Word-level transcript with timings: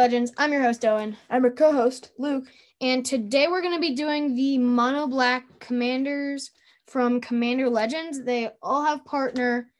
Legends. 0.00 0.32
I'm 0.38 0.50
your 0.50 0.62
host, 0.62 0.82
Owen. 0.86 1.14
I'm 1.28 1.42
your 1.42 1.52
co-host, 1.52 2.12
Luke. 2.16 2.46
And 2.80 3.04
today 3.04 3.48
we're 3.48 3.60
going 3.60 3.74
to 3.74 3.80
be 3.80 3.94
doing 3.94 4.34
the 4.34 4.56
Mono 4.56 5.06
Black 5.06 5.44
Commanders 5.58 6.52
from 6.86 7.20
Commander 7.20 7.68
Legends. 7.68 8.24
They 8.24 8.48
all 8.62 8.82
have 8.82 9.04
partner. 9.04 9.70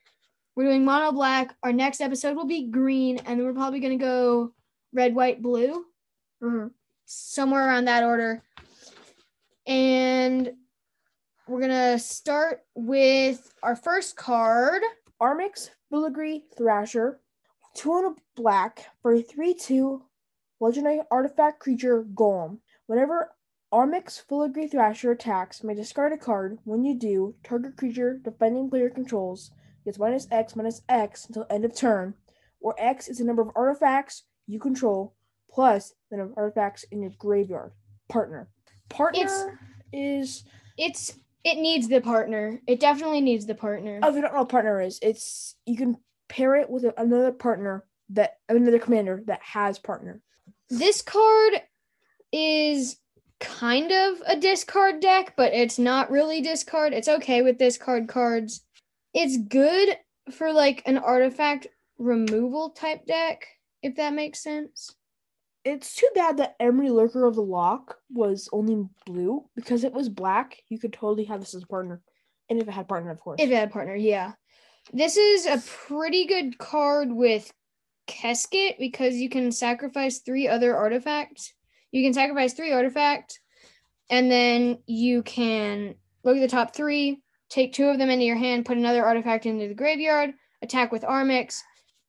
We're 0.55 0.65
doing 0.65 0.85
Mono 0.85 1.11
Black. 1.13 1.57
Our 1.63 1.73
next 1.73 2.03
episode 2.03 2.37
will 2.37 2.45
be 2.45 2.71
green, 2.71 3.17
and 3.25 3.41
then 3.41 3.47
we're 3.47 3.55
probably 3.55 3.81
going 3.81 3.99
to 3.99 4.05
go 4.05 4.53
red, 4.93 5.15
white, 5.15 5.41
blue, 5.41 5.87
Mm-hmm. 6.43 6.67
somewhere 7.07 7.67
around 7.67 7.87
that 7.87 8.05
order. 8.05 8.43
And 9.67 10.53
we're 11.49 11.61
going 11.61 11.71
to 11.71 11.99
start 11.99 12.61
with 12.75 13.55
our 13.63 13.75
first 13.75 14.17
card. 14.17 14.83
Armix 15.19 15.71
Filigree 15.91 16.43
Thrasher, 16.59 17.21
two 17.75 17.93
on 17.93 18.05
a 18.13 18.15
black 18.37 18.85
for 19.01 19.15
a 19.15 19.23
three-two 19.23 20.03
legendary 20.61 21.01
artifact 21.11 21.59
creature 21.59 22.05
Golem. 22.15 22.59
Whenever 22.87 23.33
Armix 23.73 24.21
Filigree 24.29 24.71
Thrasher 24.71 25.13
attacks, 25.13 25.65
may 25.65 25.75
discard 25.75 26.13
a 26.13 26.19
card. 26.19 26.59
When 26.65 26.85
you 26.85 26.99
do, 26.99 27.35
target 27.43 27.77
creature 27.77 28.19
defending 28.23 28.69
player 28.69 28.91
controls 28.91 29.51
gets 29.85 29.99
minus 29.99 30.27
X 30.31 30.55
minus 30.55 30.83
X 30.89 31.27
until 31.27 31.47
end 31.49 31.65
of 31.65 31.75
turn, 31.75 32.15
where 32.59 32.75
X 32.79 33.09
is 33.09 33.19
the 33.19 33.25
number 33.25 33.43
of 33.43 33.51
artifacts 33.57 34.25
you 34.47 34.59
control 34.61 35.15
plus 35.51 35.95
the 36.11 36.17
number 36.17 36.33
of 36.33 36.39
artifacts 36.39 36.85
in 36.91 37.01
your 37.03 37.13
graveyard. 37.19 37.73
Partner. 38.09 38.51
Partner 38.89 39.21
It's- 39.23 39.47
is 39.93 40.45
It's 40.77 41.19
it 41.43 41.59
needs 41.59 41.89
the 41.89 42.01
partner. 42.01 42.61
It 42.67 42.81
definitely 42.81 43.21
needs 43.23 43.47
the 43.47 43.55
partner. 43.55 43.99
Oh, 44.03 44.11
if 44.11 44.15
you 44.15 44.21
don't 44.21 44.33
know 44.35 44.41
what 44.41 44.51
partner 44.51 44.81
is, 44.81 44.99
it's 45.01 45.57
you 45.65 45.77
can 45.77 45.97
pair 46.29 46.55
it 46.57 46.69
with 46.69 46.85
another 46.99 47.33
partner 47.33 47.87
that 48.11 48.39
another 48.49 48.79
commander 48.79 49.23
that 49.27 49.41
has 49.43 49.79
partner. 49.79 50.21
This 50.71 51.03
card 51.03 51.61
is 52.33 52.97
kind 53.41 53.91
of 53.91 54.23
a 54.27 54.37
discard 54.37 55.01
deck, 55.01 55.35
but 55.37 55.53
it's 55.53 55.79
not 55.79 56.11
really 56.11 56.41
discard. 56.41 56.93
It's 56.93 57.09
okay 57.09 57.43
with 57.43 57.59
discard 57.59 58.09
cards. 58.09 58.65
It's 59.13 59.37
good 59.37 59.97
for 60.31 60.53
like 60.53 60.83
an 60.87 60.99
artifact 60.99 61.67
removal 61.99 62.71
type 62.71 63.05
deck, 63.07 63.47
if 63.83 63.97
that 63.97 64.15
makes 64.15 64.43
sense. 64.43 64.95
It's 65.65 65.95
too 65.95 66.09
bad 66.15 66.39
that 66.39 66.59
Emry 66.59 66.91
Lurker 66.91 67.27
of 67.27 67.35
the 67.35 67.43
Loch 67.43 67.97
was 68.11 68.49
only 68.53 68.89
blue 69.05 69.45
because 69.57 69.85
it 69.85 69.93
was 69.93 70.09
black. 70.09 70.57
You 70.69 70.79
could 70.79 70.93
totally 70.93 71.25
have 71.25 71.41
this 71.41 71.55
as 71.55 71.65
a 71.65 71.67
partner, 71.67 72.01
and 72.49 72.61
if 72.61 72.69
it 72.69 72.73
had 72.73 72.89
partner, 72.89 73.11
of 73.11 73.21
course. 73.21 73.41
If 73.41 73.51
it 73.51 73.55
had 73.55 73.73
partner, 73.73 73.95
yeah. 73.95 74.33
This 74.93 75.17
is 75.17 75.47
a 75.47 75.63
pretty 75.67 76.27
good 76.27 76.57
card 76.57 77.13
with 77.13 77.53
Keskit 78.11 78.79
because 78.79 79.15
you 79.15 79.31
can 79.31 79.53
sacrifice 79.53 80.19
three 80.19 80.49
other 80.49 80.77
artifacts. 80.77 81.55
You 81.93 82.05
can 82.05 82.13
sacrifice 82.13 82.53
three 82.53 82.73
artifacts, 82.73 83.39
and 84.11 84.31
then 84.31 84.79
you 84.87 85.23
can 85.23 85.95
look 86.25 86.37
at 86.37 86.41
the 86.41 86.49
top 86.49 86.75
three, 86.75 87.23
take 87.49 87.73
two 87.73 87.87
of 87.87 87.99
them 87.99 88.11
into 88.11 88.25
your 88.25 88.37
hand, 88.37 88.67
put 88.67 88.77
another 88.77 89.05
artifact 89.05 89.47
into 89.47 89.69
the 89.69 89.75
graveyard, 89.75 90.31
attack 90.63 90.93
with 90.93 91.03
Armix, 91.03 91.61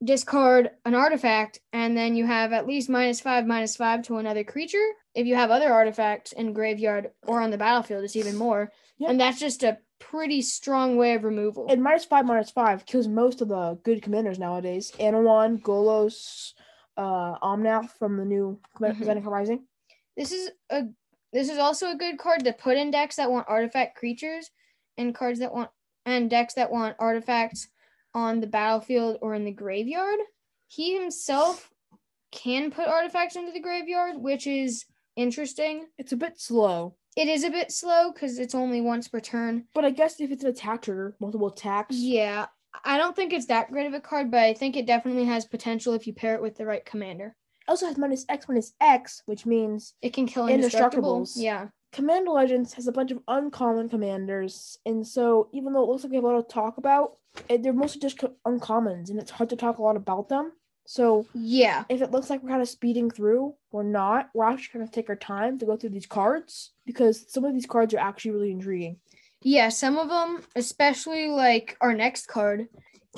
discard 0.04 0.72
an 0.86 0.96
artifact, 0.96 1.60
and 1.72 1.96
then 1.96 2.16
you 2.16 2.26
have 2.26 2.54
at 2.54 2.68
least 2.68 2.90
minus 2.90 3.22
five, 3.22 3.46
minus 3.46 3.76
five 3.76 4.02
to 4.04 4.18
another 4.18 4.44
creature. 4.44 4.88
If 5.14 5.28
you 5.28 5.36
have 5.36 5.52
other 5.52 5.72
artifacts 5.72 6.32
in 6.32 6.54
graveyard 6.54 7.12
or 7.28 7.42
on 7.42 7.52
the 7.52 7.58
battlefield, 7.58 8.04
it's 8.04 8.16
even 8.16 8.36
more. 8.36 8.72
Yeah. 8.98 9.10
And 9.10 9.20
that's 9.20 9.40
just 9.40 9.64
a 9.64 9.78
pretty 10.12 10.42
strong 10.42 10.98
way 10.98 11.14
of 11.14 11.24
removal. 11.24 11.68
and 11.70 11.82
minus 11.82 12.04
five, 12.06 12.26
minus 12.26 12.52
five 12.52 12.86
kills 12.86 13.08
most 13.08 13.42
of 13.42 13.48
the 13.48 13.80
good 13.84 14.02
commanders 14.02 14.38
nowadays. 14.38 14.92
Anowon, 15.00 15.62
Golos, 15.62 16.54
uh, 16.98 17.40
Omnath 17.40 17.92
from 17.98 18.18
the 18.18 18.26
new 18.26 18.60
Command- 18.76 18.98
Mhm. 18.98 19.06
Zendikar 19.24 19.32
Rising. 19.32 19.68
This 20.18 20.32
is 20.32 20.52
a 20.70 20.84
this 21.34 21.50
is 21.50 21.58
also 21.58 21.92
a 21.92 21.96
good 21.96 22.20
card 22.20 22.44
to 22.44 22.52
put 22.52 22.76
in 22.76 22.92
decks 22.92 23.16
that 23.16 23.32
want 23.32 23.48
artifact 23.48 23.98
creatures 23.98 24.52
and 24.98 25.16
cards 25.16 25.40
that 25.40 25.54
want 25.54 25.70
and 26.06 26.30
decks 26.30 26.56
that 26.56 26.70
want 26.70 26.98
artifacts 27.00 27.70
on 28.14 28.42
the 28.42 28.48
battlefield 28.48 29.18
or 29.22 29.34
in 29.34 29.46
the 29.46 29.52
graveyard. 29.54 30.20
He 30.68 30.94
himself 30.94 31.72
can 32.32 32.70
put 32.70 32.88
artifacts 32.90 33.38
into 33.38 33.54
the 33.54 33.62
graveyard, 33.62 34.18
which 34.18 34.46
is 34.46 34.84
interesting. 35.16 35.88
It's 35.98 36.12
a 36.12 36.18
bit 36.18 36.38
slow, 36.38 36.98
It 37.18 37.28
is 37.28 37.44
a 37.44 37.50
bit 37.50 37.72
slow 37.72 38.12
because 38.12 38.40
it's 38.40 38.56
only 38.56 38.80
once 38.82 39.08
per 39.08 39.20
turn. 39.20 39.66
but 39.74 39.84
I 39.86 39.90
guess 39.90 40.20
if 40.20 40.32
it's 40.32 40.44
an 40.44 40.50
attack 40.50 40.84
trigger, 40.84 41.16
multiple 41.20 41.48
attacks. 41.50 41.96
Yeah, 41.98 42.46
I 42.86 42.98
don't 42.98 43.16
think 43.16 43.34
it's 43.34 43.48
that 43.48 43.72
great 43.72 43.88
of 43.88 43.94
a 43.94 44.00
card, 44.00 44.32
but 44.32 44.40
I 44.40 44.54
think 44.54 44.78
it 44.78 44.86
definitely 44.88 45.26
has 45.26 45.46
potential 45.46 45.94
if 45.94 46.08
you 46.08 46.14
pair 46.14 46.36
it 46.36 46.42
with 46.42 46.56
the 46.56 46.66
right 46.66 46.86
commander. 46.86 47.36
Also 47.68 47.86
has 47.86 47.98
minus 47.98 48.26
X 48.30 48.48
minus 48.48 48.74
X, 48.80 49.22
which 49.26 49.46
means 49.46 49.94
It 50.02 50.14
can 50.14 50.26
kill 50.26 50.48
indestructible. 50.48 51.22
Indestructibles. 51.22 51.34
Yeah. 51.36 51.68
Commander 51.92 52.32
Legends 52.32 52.74
has 52.76 52.88
a 52.88 52.92
bunch 52.94 53.12
of 53.12 53.20
uncommon 53.28 53.90
commanders, 53.90 54.78
and 54.86 55.06
so 55.06 55.50
even 55.52 55.74
though 55.74 55.84
it 55.84 55.90
looks 55.90 56.04
like 56.04 56.12
we 56.12 56.16
have 56.16 56.24
a 56.24 56.28
lot 56.28 56.48
to 56.48 56.54
talk 56.54 56.78
about, 56.78 57.18
it, 57.50 57.62
they're 57.64 57.74
mostly 57.74 58.00
just 58.00 58.18
co- 58.20 58.34
uncommons, 58.48 59.10
and 59.10 59.20
it's 59.20 59.32
hard 59.32 59.50
to 59.50 59.58
talk 59.58 59.78
a 59.78 59.82
lot 59.84 59.98
about 59.98 60.30
them. 60.30 60.54
So 60.86 61.26
Yeah. 61.34 61.84
if 61.90 62.02
it 62.02 62.12
looks 62.12 62.30
like 62.30 62.44
we're 62.44 62.50
kind 62.50 62.62
of 62.62 62.70
speeding 62.70 63.10
through, 63.10 63.56
we're 63.72 63.84
not. 63.84 64.30
We're 64.34 64.50
actually 64.50 64.80
going 64.80 64.88
to 64.90 64.94
take 64.94 65.10
our 65.10 65.16
time 65.16 65.58
to 65.60 65.66
go 65.66 65.78
through 65.78 65.92
these 65.92 66.06
cards 66.06 66.72
because 66.86 67.32
some 67.32 67.46
of 67.46 67.54
these 67.54 67.66
cards 67.66 67.94
are 67.94 68.00
actually 68.00 68.32
really 68.32 68.52
intriguing. 68.52 68.98
Yeah, 69.42 69.70
some 69.70 69.98
of 69.98 70.10
them, 70.10 70.44
especially 70.56 71.28
like 71.30 71.78
our 71.82 71.94
next 71.94 72.28
card, 72.28 72.68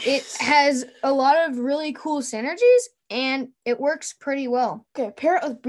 it 0.06 0.24
has 0.40 0.86
a 1.04 1.12
lot 1.12 1.50
of 1.50 1.58
really 1.58 1.94
cool 1.94 2.22
synergies 2.22 2.84
and 3.10 3.50
it 3.66 3.80
works 3.80 4.14
pretty 4.14 4.48
well. 4.48 4.86
Okay, 4.98 5.12
pair 5.12 5.38
it 5.38 5.44
with 5.44 5.62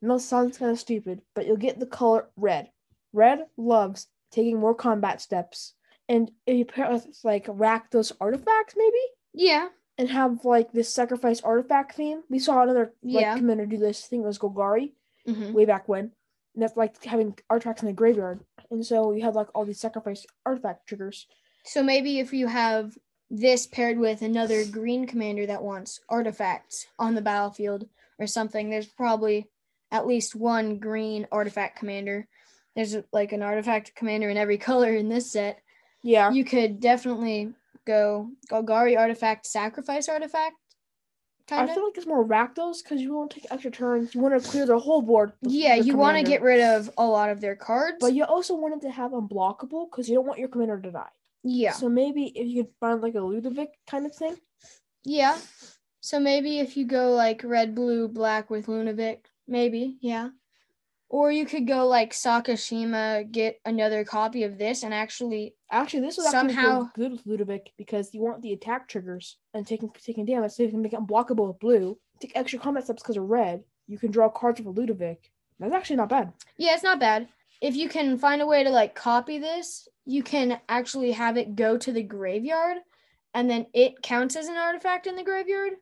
know 0.00 0.14
it 0.16 0.20
sounds 0.20 0.58
kind 0.58 0.70
of 0.72 0.78
stupid, 0.80 1.22
but 1.34 1.46
you'll 1.46 1.56
get 1.56 1.78
the 1.78 1.86
color 1.86 2.28
red. 2.36 2.70
Red 3.12 3.46
loves 3.56 4.06
taking 4.32 4.58
more 4.58 4.74
combat 4.74 5.20
steps, 5.20 5.74
and 6.08 6.30
if 6.46 6.56
you 6.56 6.64
pair 6.64 6.86
it 6.86 6.92
with 6.92 7.18
like 7.24 7.46
Rakdos 7.46 8.12
artifacts, 8.20 8.74
maybe. 8.76 8.98
Yeah. 9.32 9.68
And 9.98 10.08
have 10.08 10.44
like 10.44 10.72
this 10.72 10.92
sacrifice 10.92 11.40
artifact 11.42 11.94
theme. 11.96 12.22
We 12.30 12.38
saw 12.38 12.62
another 12.62 12.94
like 13.02 13.22
Yeah. 13.22 13.36
commander 13.36 13.66
do 13.66 13.76
this. 13.76 14.08
It 14.12 14.18
was 14.18 14.38
Golgari 14.38 14.92
Mhm. 15.26 15.52
way 15.52 15.64
back 15.64 15.88
when. 15.88 16.12
And 16.54 16.62
that's 16.62 16.76
like 16.76 17.02
having 17.04 17.36
artifacts 17.50 17.82
in 17.82 17.86
the 17.88 17.92
graveyard. 17.92 18.40
And 18.70 18.84
so 18.86 19.12
you 19.12 19.22
had 19.22 19.34
like 19.34 19.48
all 19.54 19.64
these 19.64 19.80
sacrifice 19.80 20.24
artifact 20.46 20.86
triggers. 20.86 21.26
So 21.64 21.82
maybe 21.82 22.18
if 22.20 22.32
you 22.32 22.46
have 22.46 22.96
this 23.30 23.66
paired 23.66 23.98
with 23.98 24.22
another 24.22 24.64
green 24.64 25.06
commander 25.06 25.44
that 25.46 25.62
wants 25.62 26.00
artifacts 26.08 26.86
on 26.98 27.14
the 27.14 27.20
battlefield 27.20 27.88
or 28.18 28.26
something, 28.26 28.70
there's 28.70 28.86
probably 28.86 29.50
at 29.90 30.06
least 30.06 30.34
one 30.34 30.78
green 30.78 31.26
artifact 31.32 31.76
commander. 31.78 32.26
There's 32.74 32.96
like 33.12 33.32
an 33.32 33.42
artifact 33.42 33.94
commander 33.94 34.30
in 34.30 34.36
every 34.36 34.58
color 34.70 34.94
in 34.94 35.08
this 35.08 35.32
set. 35.32 35.60
Yeah. 36.02 36.30
You 36.30 36.44
could 36.44 36.80
definitely 36.80 37.52
go 37.94 38.30
Golgari 38.50 38.96
artifact, 38.98 39.46
sacrifice 39.46 40.08
artifact. 40.08 40.56
I 41.50 41.54
Kind 41.56 41.68
of. 41.70 41.74
feel 41.74 41.84
like 41.86 41.96
it's 41.96 42.06
more 42.06 42.26
Rakdos 42.36 42.82
because 42.82 43.00
you 43.00 43.14
won't 43.14 43.30
take 43.30 43.46
extra 43.50 43.70
turns. 43.70 44.14
You 44.14 44.20
want 44.20 44.34
to 44.42 44.48
clear 44.50 44.66
the 44.66 44.78
whole 44.78 45.00
board. 45.00 45.32
Yeah, 45.40 45.76
you 45.76 45.96
want 45.96 46.18
to 46.18 46.22
get 46.22 46.42
rid 46.42 46.60
of 46.60 46.90
a 46.98 47.06
lot 47.06 47.30
of 47.30 47.40
their 47.40 47.56
cards. 47.56 47.96
But 48.00 48.12
you 48.12 48.24
also 48.24 48.54
wanted 48.54 48.82
to 48.82 48.90
have 48.90 49.12
unblockable 49.12 49.86
because 49.90 50.08
you 50.10 50.14
don't 50.16 50.26
want 50.26 50.38
your 50.38 50.48
commander 50.50 50.78
to 50.78 50.90
die. 50.90 51.14
yeah, 51.42 51.72
So 51.72 51.88
maybe 51.88 52.24
if 52.36 52.46
you 52.48 52.64
could 52.64 52.74
find 52.80 53.00
like 53.00 53.14
a 53.14 53.24
Ludevic 53.30 53.68
kind 53.90 54.04
of 54.04 54.14
thing. 54.14 54.36
yeah. 55.04 55.38
So 56.00 56.20
maybe 56.20 56.58
if 56.60 56.76
you 56.76 56.84
go 56.86 57.12
like 57.12 57.40
red, 57.44 57.74
blue, 57.74 58.08
black 58.08 58.50
with 58.50 58.66
Ludevic, 58.66 59.20
maybe, 59.46 59.96
yeah. 60.00 60.28
Or 61.10 61.32
you 61.32 61.46
could 61.46 61.66
go 61.66 61.86
like 61.86 62.12
Sakashima, 62.12 63.30
get 63.32 63.60
another 63.64 64.04
copy 64.04 64.42
of 64.44 64.58
this, 64.58 64.82
and 64.82 64.92
actually, 64.92 65.54
Actually, 65.70 66.00
this 66.00 66.18
actually 66.18 66.30
Somehow- 66.30 66.82
go 66.82 66.90
good 66.94 67.12
with 67.12 67.24
Ludevic 67.26 67.68
because 67.76 68.12
you 68.14 68.20
want 68.22 68.42
the 68.42 68.52
attack 68.52 68.88
triggers 68.88 69.36
and 69.54 69.66
taking 69.66 69.90
taking 70.02 70.24
damage. 70.24 70.52
So 70.52 70.62
you 70.62 70.70
can 70.70 70.82
make 70.82 70.92
it 70.92 71.00
unblockable 71.00 71.48
with 71.48 71.58
blue. 71.60 71.98
Take 72.20 72.32
extra 72.34 72.58
combat 72.58 72.84
steps 72.84 73.02
because 73.02 73.16
of 73.16 73.24
red. 73.24 73.64
You 73.86 73.98
can 73.98 74.10
draw 74.10 74.28
cards 74.28 74.60
with 74.60 74.76
Ludevic. 74.76 75.18
That's 75.60 75.74
actually 75.74 75.96
not 75.96 76.08
bad. 76.08 76.32
yeah, 76.56 76.74
it's 76.74 76.82
not 76.82 77.00
bad. 77.00 77.28
If 77.60 77.74
you 77.74 77.88
can 77.88 78.16
find 78.18 78.40
a 78.40 78.46
way 78.46 78.62
to 78.64 78.70
like 78.70 78.94
copy 78.94 79.38
this, 79.38 79.88
you 80.06 80.22
can 80.22 80.60
actually 80.68 81.12
have 81.12 81.36
it 81.36 81.56
go 81.56 81.76
to 81.76 81.92
the 81.92 82.02
graveyard, 82.02 82.78
and 83.34 83.50
then 83.50 83.66
it 83.74 84.00
counts 84.02 84.36
as 84.36 84.48
an 84.48 84.56
artifact 84.56 85.06
in 85.06 85.16
the 85.16 85.24
graveyard. 85.24 85.72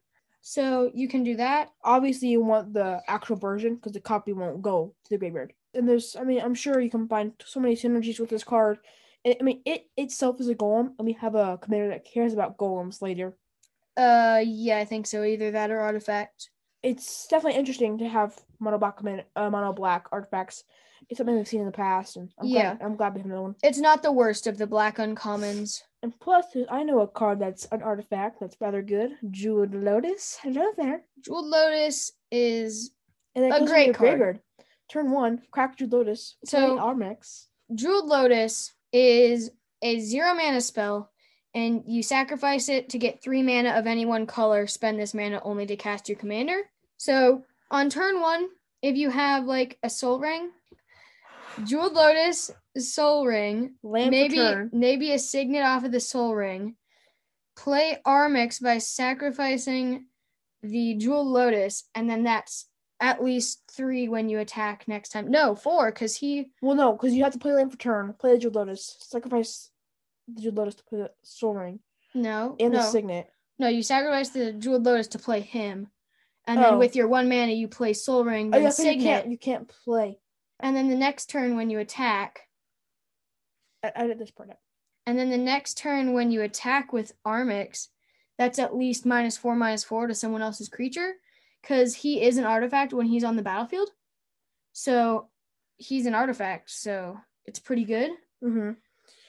So 0.48 0.92
you 0.94 1.08
can 1.08 1.24
do 1.24 1.34
that. 1.38 1.72
Obviously, 1.82 2.28
you 2.28 2.40
want 2.40 2.72
the 2.72 3.02
actual 3.08 3.34
version 3.34 3.74
because 3.74 3.90
the 3.90 4.00
copy 4.00 4.32
won't 4.32 4.62
go 4.62 4.94
to 5.02 5.10
the 5.10 5.18
graveyard. 5.18 5.52
And 5.74 5.88
there's, 5.88 6.14
I 6.14 6.22
mean, 6.22 6.40
I'm 6.40 6.54
sure 6.54 6.78
you 6.78 6.88
can 6.88 7.08
find 7.08 7.32
so 7.44 7.58
many 7.58 7.74
synergies 7.74 8.20
with 8.20 8.30
this 8.30 8.44
card. 8.44 8.78
And, 9.24 9.34
I 9.40 9.42
mean, 9.42 9.62
it 9.64 9.88
itself 9.96 10.40
is 10.40 10.48
a 10.48 10.54
golem, 10.54 10.92
and 11.00 11.04
we 11.04 11.14
have 11.14 11.34
a 11.34 11.58
commander 11.58 11.88
that 11.88 12.04
cares 12.04 12.32
about 12.32 12.58
golems 12.58 13.02
later. 13.02 13.36
Uh, 13.96 14.40
yeah, 14.46 14.78
I 14.78 14.84
think 14.84 15.08
so. 15.08 15.24
Either 15.24 15.50
that 15.50 15.72
or 15.72 15.80
artifact. 15.80 16.50
It's 16.80 17.26
definitely 17.26 17.58
interesting 17.58 17.98
to 17.98 18.08
have 18.08 18.38
mono 18.60 18.78
black 18.78 18.98
command, 18.98 19.24
uh, 19.34 19.50
mono 19.50 19.72
black 19.72 20.06
artifacts 20.12 20.62
it's 21.08 21.18
something 21.18 21.36
we've 21.36 21.48
seen 21.48 21.60
in 21.60 21.66
the 21.66 21.72
past, 21.72 22.16
and 22.16 22.32
I'm 22.38 22.46
Yeah. 22.46 22.74
glad, 22.74 22.86
I'm 22.86 22.96
glad 22.96 23.14
we 23.14 23.20
have 23.20 23.26
another 23.26 23.42
one. 23.42 23.56
It's 23.62 23.78
not 23.78 24.02
the 24.02 24.12
worst 24.12 24.46
of 24.46 24.58
the 24.58 24.66
black 24.66 24.96
uncommons. 24.96 25.82
And 26.06 26.20
plus, 26.20 26.46
I 26.70 26.84
know 26.84 27.00
a 27.00 27.08
card 27.08 27.40
that's 27.40 27.64
an 27.72 27.82
artifact 27.82 28.38
that's 28.38 28.56
rather 28.60 28.80
good. 28.80 29.16
Jeweled 29.28 29.74
Lotus. 29.74 30.38
Hello 30.40 30.66
there. 30.76 31.02
Jeweled 31.20 31.46
Lotus 31.46 32.12
is 32.30 32.92
A 33.34 33.66
great 33.66 33.92
card. 33.92 33.96
graveyard. 34.10 34.40
Turn 34.88 35.10
one, 35.10 35.42
crack 35.50 35.76
Jeweled 35.76 35.92
Lotus. 35.94 36.36
So- 36.44 36.78
Armix. 36.78 37.46
Jeweled 37.74 38.06
Lotus 38.06 38.72
is 38.92 39.50
a 39.82 39.98
zero 39.98 40.32
mana 40.32 40.60
spell, 40.60 41.10
and 41.54 41.82
you 41.88 42.04
sacrifice 42.04 42.68
it 42.68 42.88
to 42.90 42.98
get 42.98 43.20
three 43.20 43.42
mana 43.42 43.70
of 43.70 43.88
any 43.88 44.06
one 44.06 44.26
color. 44.26 44.68
Spend 44.68 45.00
this 45.00 45.12
mana 45.12 45.40
only 45.42 45.66
to 45.66 45.74
cast 45.74 46.08
your 46.08 46.18
commander. 46.18 46.70
So 46.98 47.42
on 47.72 47.90
turn 47.90 48.20
one, 48.20 48.46
if 48.80 48.94
you 48.94 49.10
have 49.10 49.46
like 49.46 49.76
a 49.82 49.90
Sol 49.90 50.20
Ring, 50.20 50.50
Jeweled 51.64 51.94
Lotus, 51.94 52.50
Sol 52.78 53.26
Ring, 53.26 53.74
Land 53.82 54.10
maybe 54.10 54.36
for 54.36 54.54
turn. 54.54 54.70
maybe 54.72 55.12
a 55.12 55.18
Signet 55.18 55.62
off 55.62 55.84
of 55.84 55.92
the 55.92 56.00
Sol 56.00 56.34
Ring. 56.34 56.76
Play 57.56 57.98
Armix 58.06 58.62
by 58.62 58.78
sacrificing 58.78 60.06
the 60.62 60.94
Jeweled 60.94 61.28
Lotus, 61.28 61.84
and 61.94 62.08
then 62.08 62.22
that's 62.24 62.66
at 63.00 63.22
least 63.22 63.62
three 63.70 64.08
when 64.08 64.28
you 64.28 64.38
attack 64.40 64.84
next 64.88 65.10
time. 65.10 65.30
No, 65.30 65.54
four, 65.54 65.90
because 65.92 66.16
he 66.16 66.50
Well, 66.60 66.76
no, 66.76 66.92
because 66.92 67.14
you 67.14 67.22
have 67.24 67.32
to 67.32 67.38
play 67.38 67.52
land 67.52 67.70
for 67.70 67.78
turn. 67.78 68.12
Play 68.18 68.32
the 68.32 68.38
Jeweled 68.38 68.56
Lotus. 68.56 68.96
Sacrifice 69.00 69.70
the 70.28 70.40
Jeweled 70.42 70.56
Lotus 70.56 70.74
to 70.76 70.84
play 70.84 70.98
the 71.00 71.10
Sol 71.22 71.54
Ring 71.54 71.80
no 72.14 72.56
and 72.58 72.72
no 72.72 72.78
the 72.80 72.84
Signet. 72.84 73.30
no 73.58 73.68
you 73.68 73.82
sacrifice 73.82 74.30
the 74.30 74.52
Jeweled 74.52 74.84
Lotus 74.84 75.08
to 75.08 75.18
play 75.18 75.40
him, 75.40 75.88
and 76.46 76.60
then 76.62 76.74
Oh. 76.74 76.78
with 76.78 76.96
your 76.96 77.08
one 77.08 77.28
mana 77.28 77.52
you 77.52 77.68
play 77.68 77.92
Sol 77.92 78.24
Ring, 78.24 78.48
Oh, 78.48 78.50
then 78.52 78.62
yeah, 78.62 78.70
so 78.70 78.82
you 78.82 79.02
can't, 79.02 79.30
you 79.30 79.38
can't 79.38 79.68
play. 79.68 80.18
And 80.60 80.76
then 80.76 80.88
the 80.88 80.96
next 80.96 81.26
turn 81.30 81.56
when 81.56 81.70
you 81.70 81.78
attack, 81.78 82.40
I, 83.82 84.06
did 84.06 84.18
this 84.18 84.30
part 84.30 84.50
out. 84.50 84.56
and 85.06 85.18
then 85.18 85.30
the 85.30 85.38
next 85.38 85.78
turn 85.78 86.12
when 86.12 86.30
you 86.30 86.42
attack 86.42 86.92
with 86.92 87.12
Armix, 87.26 87.88
that's 88.38 88.58
at 88.58 88.76
least 88.76 89.06
minus 89.06 89.36
four 89.36 89.54
minus 89.56 89.84
four 89.84 90.06
to 90.06 90.14
someone 90.14 90.42
else's 90.42 90.68
creature, 90.68 91.14
because 91.62 91.94
he 91.96 92.22
is 92.22 92.36
an 92.38 92.44
artifact 92.44 92.92
when 92.92 93.06
he's 93.06 93.24
on 93.24 93.36
the 93.36 93.42
battlefield. 93.42 93.90
So 94.72 95.28
he's 95.76 96.06
an 96.06 96.14
artifact, 96.14 96.70
so 96.70 97.18
it's 97.44 97.58
pretty 97.58 97.84
good 97.84 98.10
Mm-hmm. 98.44 98.72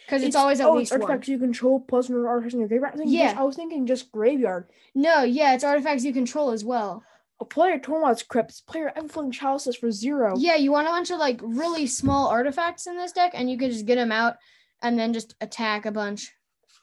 because 0.06 0.22
it's, 0.22 0.36
always 0.36 0.60
at 0.60 0.68
oh, 0.68 0.74
least 0.76 0.92
one. 0.92 1.02
artifacts 1.02 1.30
you 1.30 1.40
control 1.40 1.80
plus 1.80 2.10
another 2.10 2.28
artifact 2.28 2.54
in 2.56 2.60
your 2.60 2.68
graveyard. 2.68 3.00
I, 3.00 3.04
Yeah. 3.06 3.28
just, 3.28 3.38
I 3.38 3.44
was 3.44 3.56
thinking 3.56 3.86
just 3.88 4.12
graveyard. 4.12 4.70
No, 4.94 5.24
yeah, 5.24 5.54
it's 5.54 5.64
artifacts 5.64 6.04
you 6.04 6.12
control 6.12 6.52
as 6.52 6.66
well. 6.66 7.04
A 7.40 7.46
player 7.46 7.78
Tormod's 7.78 8.24
Crypts, 8.24 8.62
player 8.62 8.92
Everflowing 8.98 9.32
Chalices 9.32 9.76
for 9.76 9.92
zero. 9.92 10.36
Yeah, 10.38 10.56
you 10.56 10.72
want 10.72 10.88
a 10.88 10.92
bunch 10.92 11.12
of 11.12 11.20
like 11.20 11.40
really 11.44 11.86
small 11.86 12.28
artifacts 12.28 12.88
in 12.88 12.98
this 12.98 13.12
deck, 13.12 13.32
and 13.34 13.50
you 13.50 13.58
can 13.58 13.70
just 13.70 13.86
get 13.86 13.96
them 13.96 14.12
out 14.12 14.38
and 14.82 14.98
then 14.98 15.14
just 15.14 15.36
attack 15.42 15.86
a 15.86 15.92
bunch. 15.92 16.34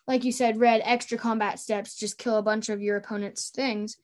Like 0.06 0.24
you 0.24 0.32
said, 0.32 0.60
red 0.60 0.82
extra 0.84 1.18
combat 1.18 1.58
steps, 1.58 1.96
just 1.96 2.18
kill 2.18 2.36
a 2.36 2.42
bunch 2.42 2.68
of 2.68 2.82
your 2.82 2.96
opponent's 2.96 3.50
things. 3.50 3.96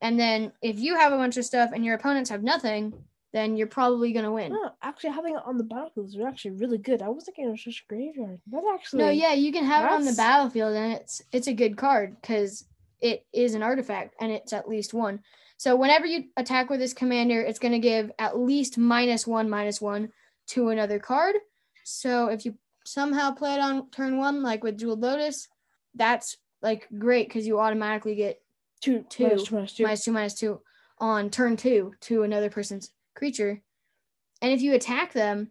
And 0.00 0.18
then 0.18 0.52
if 0.62 0.78
you 0.78 0.96
have 0.96 1.12
a 1.12 1.16
bunch 1.16 1.36
of 1.36 1.44
stuff 1.44 1.70
and 1.72 1.84
your 1.84 1.94
opponents 1.94 2.30
have 2.30 2.42
nothing, 2.42 2.92
then 3.32 3.56
you're 3.56 3.66
probably 3.66 4.12
gonna 4.12 4.32
win. 4.32 4.52
No, 4.52 4.70
actually 4.82 5.10
having 5.10 5.36
it 5.36 5.42
on 5.44 5.58
the 5.58 5.64
battlefield 5.64 6.08
is 6.08 6.16
actually 6.20 6.52
really 6.52 6.78
good. 6.78 7.02
I 7.02 7.08
was 7.08 7.24
thinking 7.24 7.46
it 7.46 7.50
was 7.50 7.62
just 7.62 7.86
graveyard. 7.88 8.40
That's 8.46 8.66
actually 8.74 9.04
No, 9.04 9.10
yeah, 9.10 9.34
you 9.34 9.52
can 9.52 9.64
have 9.64 9.84
it 9.84 9.90
on 9.90 10.04
the 10.04 10.12
battlefield, 10.12 10.74
and 10.74 10.94
it's 10.94 11.22
it's 11.32 11.46
a 11.46 11.52
good 11.52 11.76
card 11.76 12.16
because 12.20 12.64
it 13.00 13.26
is 13.32 13.54
an 13.54 13.62
artifact 13.62 14.14
and 14.20 14.32
it's 14.32 14.52
at 14.52 14.68
least 14.68 14.94
one. 14.94 15.20
So 15.58 15.74
whenever 15.74 16.06
you 16.06 16.24
attack 16.36 16.70
with 16.70 16.78
this 16.78 16.94
commander, 16.94 17.42
it's 17.42 17.58
going 17.58 17.72
to 17.72 17.80
give 17.80 18.12
at 18.18 18.38
least 18.38 18.78
minus 18.78 19.26
one, 19.26 19.50
minus 19.50 19.80
one 19.80 20.10
to 20.48 20.68
another 20.68 21.00
card. 21.00 21.34
So 21.82 22.28
if 22.28 22.44
you 22.44 22.54
somehow 22.86 23.32
play 23.32 23.54
it 23.54 23.60
on 23.60 23.90
turn 23.90 24.18
one, 24.18 24.42
like 24.42 24.62
with 24.62 24.78
Jeweled 24.78 25.00
Lotus, 25.00 25.48
that's 25.96 26.36
like 26.62 26.86
great 26.96 27.28
because 27.28 27.44
you 27.46 27.58
automatically 27.58 28.14
get 28.14 28.40
two, 28.80 29.04
two, 29.10 29.24
minus 29.24 29.44
two, 29.44 29.54
minus 29.54 29.74
two. 29.74 29.82
minus 29.82 30.04
two, 30.04 30.12
minus 30.12 30.34
two 30.34 30.60
on 30.98 31.28
turn 31.28 31.56
two 31.56 31.92
to 32.02 32.22
another 32.22 32.50
person's 32.50 32.92
creature. 33.16 33.60
And 34.40 34.52
if 34.52 34.62
you 34.62 34.74
attack 34.74 35.12
them 35.12 35.50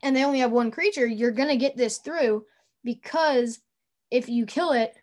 and 0.00 0.14
they 0.14 0.24
only 0.24 0.38
have 0.38 0.52
one 0.52 0.70
creature, 0.70 1.06
you're 1.06 1.32
going 1.32 1.48
to 1.48 1.56
get 1.56 1.76
this 1.76 1.98
through 1.98 2.44
because 2.84 3.58
if 4.12 4.28
you 4.28 4.46
kill 4.46 4.70
it, 4.70 4.94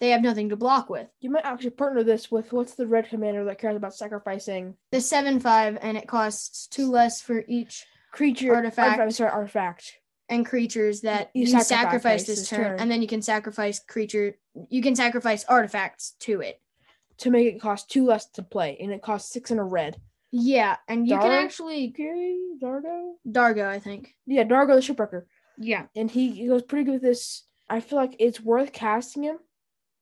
they 0.00 0.10
have 0.10 0.22
nothing 0.22 0.48
to 0.48 0.56
block 0.56 0.88
with. 0.90 1.06
You 1.20 1.30
might 1.30 1.44
actually 1.44 1.70
partner 1.70 2.02
this 2.02 2.30
with 2.30 2.52
what's 2.52 2.74
the 2.74 2.86
red 2.86 3.08
commander 3.08 3.44
that 3.44 3.58
cares 3.58 3.76
about 3.76 3.94
sacrificing 3.94 4.74
The 4.92 5.00
7 5.00 5.40
5, 5.40 5.78
and 5.82 5.96
it 5.96 6.08
costs 6.08 6.66
two 6.66 6.90
less 6.90 7.20
for 7.20 7.44
each 7.46 7.86
creature 8.12 8.54
Artifact. 8.54 9.12
Sorry, 9.12 9.30
artifact. 9.30 9.92
and 10.28 10.44
creatures 10.46 11.02
that 11.02 11.30
You 11.34 11.42
you, 11.42 11.46
sacrifice 11.48 11.68
sacrifice 11.68 12.26
this 12.26 12.40
this 12.40 12.48
turn, 12.48 12.64
turn. 12.64 12.80
and 12.80 12.90
then 12.90 13.02
you 13.02 13.08
can 13.08 13.22
sacrifice 13.22 13.78
creature 13.78 14.36
you 14.68 14.82
can 14.82 14.96
sacrifice 14.96 15.44
artifacts 15.44 16.16
to 16.20 16.40
it. 16.40 16.60
to 17.18 17.30
make 17.30 17.46
it 17.54 17.60
cost 17.60 17.90
two 17.90 18.06
less 18.06 18.26
to 18.30 18.42
play, 18.42 18.76
and 18.80 18.90
it 18.92 19.02
costs 19.02 19.30
six 19.32 19.50
and 19.50 19.60
a 19.60 19.62
red. 19.62 20.00
Yeah, 20.32 20.76
and 20.88 21.06
you 21.06 21.18
can 21.18 21.30
actually 21.30 21.92
Dargo. 22.62 23.12
Dargo, 23.28 23.66
I 23.66 23.78
think. 23.78 24.14
Yeah, 24.26 24.44
Dargo 24.44 24.74
the 24.74 24.80
shipwrecker, 24.82 25.26
Yeah. 25.58 25.86
and 25.94 26.10
he, 26.10 26.30
he 26.32 26.46
goes 26.46 26.62
pretty 26.62 26.84
good 26.84 26.92
with 26.94 27.02
this. 27.02 27.44
I 27.68 27.80
feel 27.80 27.98
like 27.98 28.16
it's 28.18 28.40
worth 28.40 28.72
casting 28.72 29.22
him, 29.24 29.38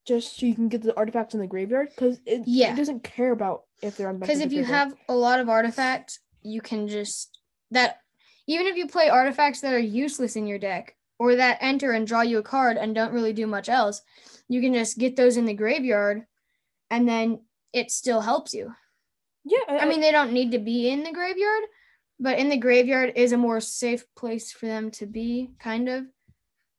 just 0.08 0.38
so 0.40 0.46
you 0.46 0.54
can 0.54 0.68
get 0.68 0.82
the 0.82 0.96
artifacts 0.96 1.34
in 1.34 1.40
the 1.40 1.46
graveyard, 1.46 1.90
because 1.94 2.18
it, 2.26 2.42
Yeah. 2.46 2.72
it 2.72 2.76
doesn't 2.76 3.04
care 3.04 3.30
about 3.32 3.64
if 3.82 3.96
they're 3.96 4.08
on 4.08 4.18
Because 4.18 4.40
if 4.40 4.52
you 4.52 4.62
graveyard. 4.64 4.88
have 4.90 4.94
a 5.08 5.14
lot 5.14 5.38
of 5.38 5.48
artifacts, 5.48 6.18
you 6.42 6.60
can 6.60 6.88
just 6.88 7.38
that 7.70 7.98
even 8.46 8.66
if 8.66 8.76
you 8.76 8.86
play 8.88 9.10
artifacts 9.10 9.60
that 9.60 9.74
are 9.74 9.78
useless 9.78 10.34
in 10.34 10.46
your 10.46 10.58
deck 10.58 10.96
or 11.18 11.36
that 11.36 11.58
enter 11.60 11.92
and 11.92 12.06
draw 12.06 12.22
you 12.22 12.38
a 12.38 12.42
card 12.42 12.78
and 12.78 12.94
don't 12.94 13.12
really 13.12 13.34
do 13.34 13.46
much 13.46 13.68
else, 13.68 14.00
you 14.48 14.62
can 14.62 14.72
just 14.72 14.96
get 14.98 15.16
those 15.16 15.36
in 15.36 15.44
the 15.44 15.52
graveyard 15.52 16.24
and 16.90 17.06
then 17.06 17.42
it 17.74 17.90
still 17.90 18.22
helps 18.22 18.54
you. 18.54 18.72
yeah, 19.44 19.58
I 19.68 19.84
mean, 19.84 20.00
they 20.00 20.10
don't 20.12 20.32
need 20.32 20.52
to 20.52 20.58
be 20.58 20.88
in 20.88 21.02
the 21.02 21.12
graveyard, 21.12 21.64
but 22.18 22.38
in 22.38 22.48
the 22.48 22.56
graveyard 22.56 23.12
is 23.14 23.32
a 23.32 23.36
more 23.36 23.60
safe 23.60 24.04
place 24.16 24.50
for 24.50 24.64
them 24.64 24.90
to 24.92 25.04
be, 25.04 25.50
kind 25.60 25.88
of. 25.90 26.04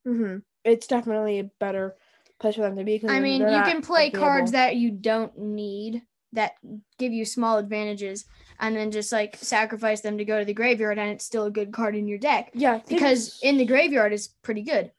hmm 0.04 0.38
it's 0.66 0.88
definitely 0.88 1.40
a 1.40 1.50
better 1.60 1.96
place 2.40 2.56
for 2.56 2.62
them 2.62 2.78
to 2.78 2.84
be. 2.84 3.04
I 3.08 3.20
mean, 3.20 3.42
you 3.42 3.62
can 3.64 3.82
play 3.82 4.10
cards 4.10 4.52
that 4.52 4.76
you 4.76 4.92
don't 4.92 5.38
need 5.38 6.02
that 6.34 6.54
give 6.98 7.12
you 7.12 7.26
small 7.26 7.58
advantages 7.58 8.26
and 8.60 8.76
then 8.76 8.92
just 8.92 9.12
like 9.12 9.36
sacrifice 9.38 10.02
them 10.02 10.18
to 10.18 10.26
go 10.26 10.38
to 10.38 10.46
the 10.46 10.54
graveyard 10.54 11.00
and 11.00 11.10
it's 11.10 11.26
still 11.26 11.46
a 11.46 11.52
good 11.52 11.72
card 11.72 11.96
in 11.96 12.08
your 12.08 12.20
deck 12.20 12.52
yeah, 12.54 12.82
because 12.88 13.40
in 13.42 13.58
the 13.58 13.66
graveyard 13.66 14.14
is 14.14 14.30
pretty 14.44 14.62
good. 14.62 14.92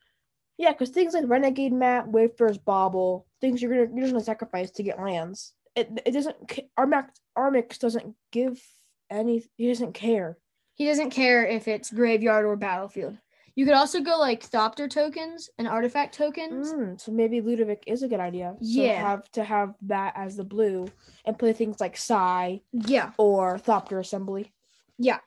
Yeah, 0.59 0.73
because 0.73 0.91
things 0.91 1.15
like 1.15 1.25
Renegade 1.27 1.73
Map, 1.73 2.07
Wayfarer's 2.07 2.59
Bauble, 2.59 3.27
things 3.41 3.63
you're 3.63 3.71
gonna 3.71 3.95
you're 3.95 4.05
just 4.05 4.13
gonna 4.13 4.25
sacrifice 4.25 4.71
to 4.73 4.83
get 4.83 5.01
lands. 5.01 5.55
It 5.75 5.89
it 6.05 6.11
doesn't 6.11 6.37
Armax 6.79 7.09
Armix 7.37 7.79
doesn't 7.79 8.15
give 8.31 8.61
any. 9.09 9.45
He 9.57 9.69
doesn't 9.69 9.95
care. 9.95 10.37
He 10.75 10.87
doesn't 10.87 11.11
care 11.11 11.47
if 11.47 11.69
it's 11.69 11.91
graveyard 11.91 12.45
or 12.45 12.57
battlefield. 12.57 13.17
You 13.57 13.65
could 13.67 13.75
also 13.75 14.01
go 14.01 14.19
like 14.19 14.43
Thopter 14.49 14.89
tokens 14.89 15.51
and 15.59 15.67
artifact 15.69 16.15
tokens. 16.15 16.73
Mm, 16.73 17.01
so 17.01 17.13
maybe 17.13 17.41
Ludevic 17.41 17.83
is 17.87 18.03
a 18.03 18.09
good 18.09 18.21
idea. 18.21 18.55
So 18.61 18.83
Yeah. 18.83 19.01
have 19.01 19.31
to 19.33 19.45
have 19.45 19.75
that 19.83 20.15
as 20.17 20.37
the 20.37 20.45
blue 20.45 20.87
and 21.25 21.39
play 21.39 21.53
things 21.53 21.81
like 21.81 21.97
Sai 21.97 22.63
Yeah. 22.73 23.13
or 23.19 23.59
Thopter 23.59 23.99
Assembly. 24.01 24.53
Yeah. 24.99 25.19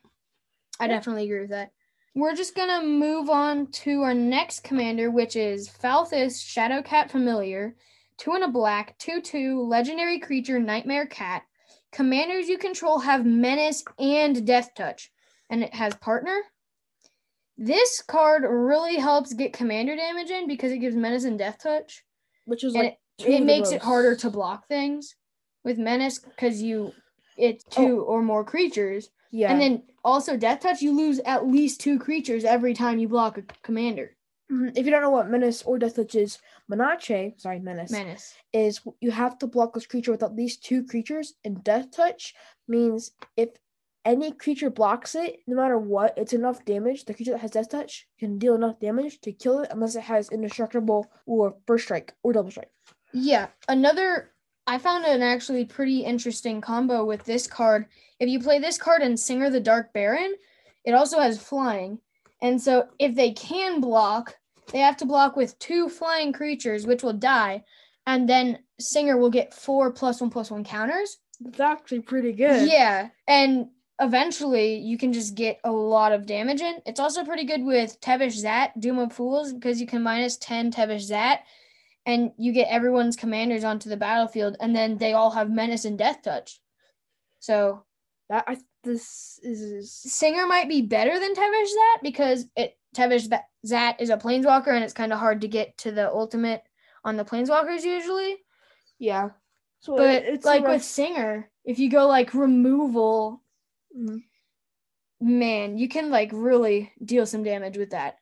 I 0.79 0.87
definitely 0.87 1.25
agree 1.25 1.41
with 1.41 1.51
that. 1.51 1.71
We're 2.15 2.35
just 2.35 2.55
gonna 2.55 2.83
move 2.85 3.29
on 3.29 3.67
to 3.83 4.01
our 4.03 4.13
next 4.13 4.63
commander, 4.63 5.09
which 5.11 5.35
is 5.35 5.67
Falthus 5.69 6.41
Shadowcat 6.41 7.09
Familiar, 7.09 7.75
two 8.17 8.33
and 8.33 8.43
a 8.43 8.47
black, 8.47 8.97
two 8.99 9.19
two 9.21 9.61
legendary 9.61 10.19
creature 10.19 10.59
Nightmare 10.59 11.05
Cat. 11.07 11.43
Commanders 11.91 12.47
you 12.49 12.57
control 12.57 12.99
have 12.99 13.25
menace 13.25 13.83
and 13.99 14.45
death 14.45 14.73
touch, 14.75 15.11
and 15.49 15.63
it 15.63 15.73
has 15.73 15.93
partner. 15.95 16.41
This 17.57 18.01
card 18.01 18.43
really 18.47 18.95
helps 18.95 19.33
get 19.33 19.53
commander 19.53 19.95
damage 19.95 20.29
in 20.29 20.47
because 20.47 20.71
it 20.71 20.79
gives 20.79 20.95
menace 20.95 21.23
and 21.23 21.37
death 21.37 21.59
touch, 21.61 22.03
Which 22.45 22.63
is 22.63 22.73
like 22.73 22.97
it, 23.19 23.27
it 23.27 23.43
makes 23.43 23.71
it 23.71 23.81
harder 23.81 24.15
to 24.17 24.29
block 24.29 24.67
things 24.67 25.15
with 25.63 25.77
menace 25.77 26.19
because 26.19 26.61
you 26.61 26.93
it's 27.37 27.63
two 27.63 28.01
or 28.01 28.21
more 28.21 28.43
creatures. 28.43 29.09
Yeah. 29.31 29.51
And 29.51 29.61
then 29.61 29.83
also 30.03 30.37
death 30.37 30.61
touch, 30.61 30.81
you 30.81 30.95
lose 30.95 31.19
at 31.25 31.47
least 31.47 31.81
two 31.81 31.97
creatures 31.99 32.43
every 32.43 32.73
time 32.73 32.99
you 32.99 33.07
block 33.07 33.37
a 33.37 33.43
commander. 33.63 34.15
Mhm. 34.51 34.77
if 34.77 34.85
you 34.85 34.91
don't 34.91 35.01
know 35.01 35.09
what 35.09 35.29
Menace 35.29 35.63
or 35.63 35.79
Death 35.79 35.95
Touch 35.95 36.15
is, 36.15 36.37
Menace, 36.67 37.41
sorry, 37.41 37.59
Menace, 37.59 37.91
Menace. 37.91 38.35
is 38.51 38.81
you 38.99 39.09
have 39.09 39.37
to 39.39 39.47
block 39.47 39.73
this 39.73 39.85
creature 39.85 40.11
with 40.11 40.21
at 40.21 40.35
least 40.35 40.63
two 40.63 40.85
creatures, 40.85 41.33
and 41.43 41.63
Death 41.63 41.91
Touch 41.91 42.35
means 42.67 43.11
if 43.37 43.49
any 44.05 44.31
creature 44.31 44.69
blocks 44.69 45.15
it, 45.15 45.39
no 45.47 45.55
matter 45.55 45.77
what, 45.77 46.13
it's 46.17 46.33
enough 46.33 46.65
damage. 46.65 47.05
The 47.05 47.13
creature 47.13 47.31
that 47.31 47.39
has 47.39 47.51
Death 47.51 47.69
Touch 47.69 48.07
can 48.19 48.37
deal 48.37 48.55
enough 48.55 48.79
damage 48.79 49.21
to 49.21 49.31
kill 49.31 49.59
it 49.59 49.69
unless 49.71 49.95
it 49.95 50.01
has 50.01 50.29
indestructible 50.29 51.11
or 51.25 51.55
first 51.65 51.85
strike 51.85 52.13
or 52.23 52.33
double 52.33 52.51
strike. 52.51 52.71
Yeah. 53.13 53.47
Another 53.67 54.31
I 54.65 54.77
found 54.77 55.05
an 55.05 55.21
actually 55.21 55.65
pretty 55.65 56.01
interesting 56.01 56.61
combo 56.61 57.03
with 57.05 57.23
this 57.25 57.47
card. 57.47 57.85
If 58.19 58.29
you 58.29 58.39
play 58.39 58.59
this 58.59 58.77
card 58.77 59.01
and 59.01 59.17
Sengir 59.17 59.51
the 59.51 59.59
Dark 59.59 59.93
Baron, 59.93 60.35
it 60.85 60.93
also 60.93 61.19
has 61.19 61.41
flying. 61.41 61.99
And 62.41 62.61
so 62.61 62.87
if 62.99 63.15
they 63.15 63.31
can 63.31 63.81
block, 63.81 64.37
they 64.71 64.79
have 64.79 64.97
to 64.97 65.05
block 65.05 65.35
with 65.35 65.59
two 65.59 65.89
flying 65.89 66.31
creatures, 66.31 66.85
which 66.85 67.03
will 67.03 67.13
die. 67.13 67.63
And 68.05 68.27
then 68.27 68.59
Sengir 68.81 69.19
will 69.19 69.29
get 69.29 69.53
four 69.53 69.91
plus 69.91 70.21
one 70.21 70.29
plus 70.29 70.51
one 70.51 70.63
counters. 70.63 71.17
It's 71.45 71.59
actually 71.59 72.01
pretty 72.01 72.31
good. 72.31 72.69
Yeah. 72.69 73.09
And 73.27 73.67
eventually 73.99 74.75
you 74.77 74.97
can 74.97 75.13
just 75.13 75.35
get 75.35 75.59
a 75.63 75.71
lot 75.71 76.11
of 76.11 76.25
damage 76.25 76.61
in. 76.61 76.81
It's 76.85 76.99
also 76.99 77.23
pretty 77.23 77.45
good 77.45 77.63
with 77.63 77.99
Tevesh 78.01 78.33
Szat, 78.43 78.79
Doom 78.79 78.99
of 78.99 79.13
Fools, 79.13 79.53
because 79.53 79.79
you 79.79 79.87
can 79.87 80.01
minus 80.03 80.37
10 80.37 80.71
Tevesh 80.71 81.09
Szat 81.09 81.39
and 82.05 82.31
you 82.37 82.51
get 82.51 82.67
everyone's 82.69 83.15
commanders 83.15 83.63
onto 83.63 83.89
the 83.89 83.95
battlefield, 83.95 84.57
and 84.59 84.75
then 84.75 84.97
they 84.97 85.13
all 85.13 85.31
have 85.31 85.49
menace 85.49 85.85
and 85.85 85.97
death 85.97 86.21
touch. 86.21 86.59
So 87.39 87.83
That 88.29 88.45
I 88.47 88.57
this 88.83 89.39
is 89.43 89.89
Sengir 90.07 90.47
might 90.47 90.67
be 90.67 90.81
better 90.81 91.17
than 91.19 91.33
Tevesh 91.33 91.67
Szat 91.67 92.03
because 92.03 92.45
it 92.57 92.77
Tevesh 92.95 93.27
Za- 93.29 93.45
Zat 93.65 94.01
is 94.01 94.09
a 94.09 94.17
planeswalker 94.17 94.67
and 94.73 94.83
it's 94.83 94.93
kind 94.93 95.13
of 95.13 95.19
hard 95.19 95.41
to 95.41 95.47
get 95.47 95.77
to 95.79 95.91
the 95.91 96.09
ultimate 96.11 96.63
on 97.05 97.15
the 97.17 97.25
planeswalkers 97.25 97.83
usually. 97.83 98.37
yeah. 98.99 99.29
So 99.81 99.97
But 99.97 100.09
it- 100.09 100.25
it's 100.25 100.45
like 100.45 100.65
a 100.65 100.69
with 100.69 100.81
Sengir, 100.81 101.45
if 101.65 101.79
you 101.79 101.89
go 101.89 102.07
like 102.07 102.33
removal, 102.33 103.42
Mhm. 103.95 104.23
man, 105.21 105.77
you 105.77 105.87
can 105.87 106.09
like 106.09 106.29
really 106.33 106.91
deal 107.03 107.25
some 107.25 107.43
damage 107.43 107.77
with 107.77 107.91
that. 107.91 108.17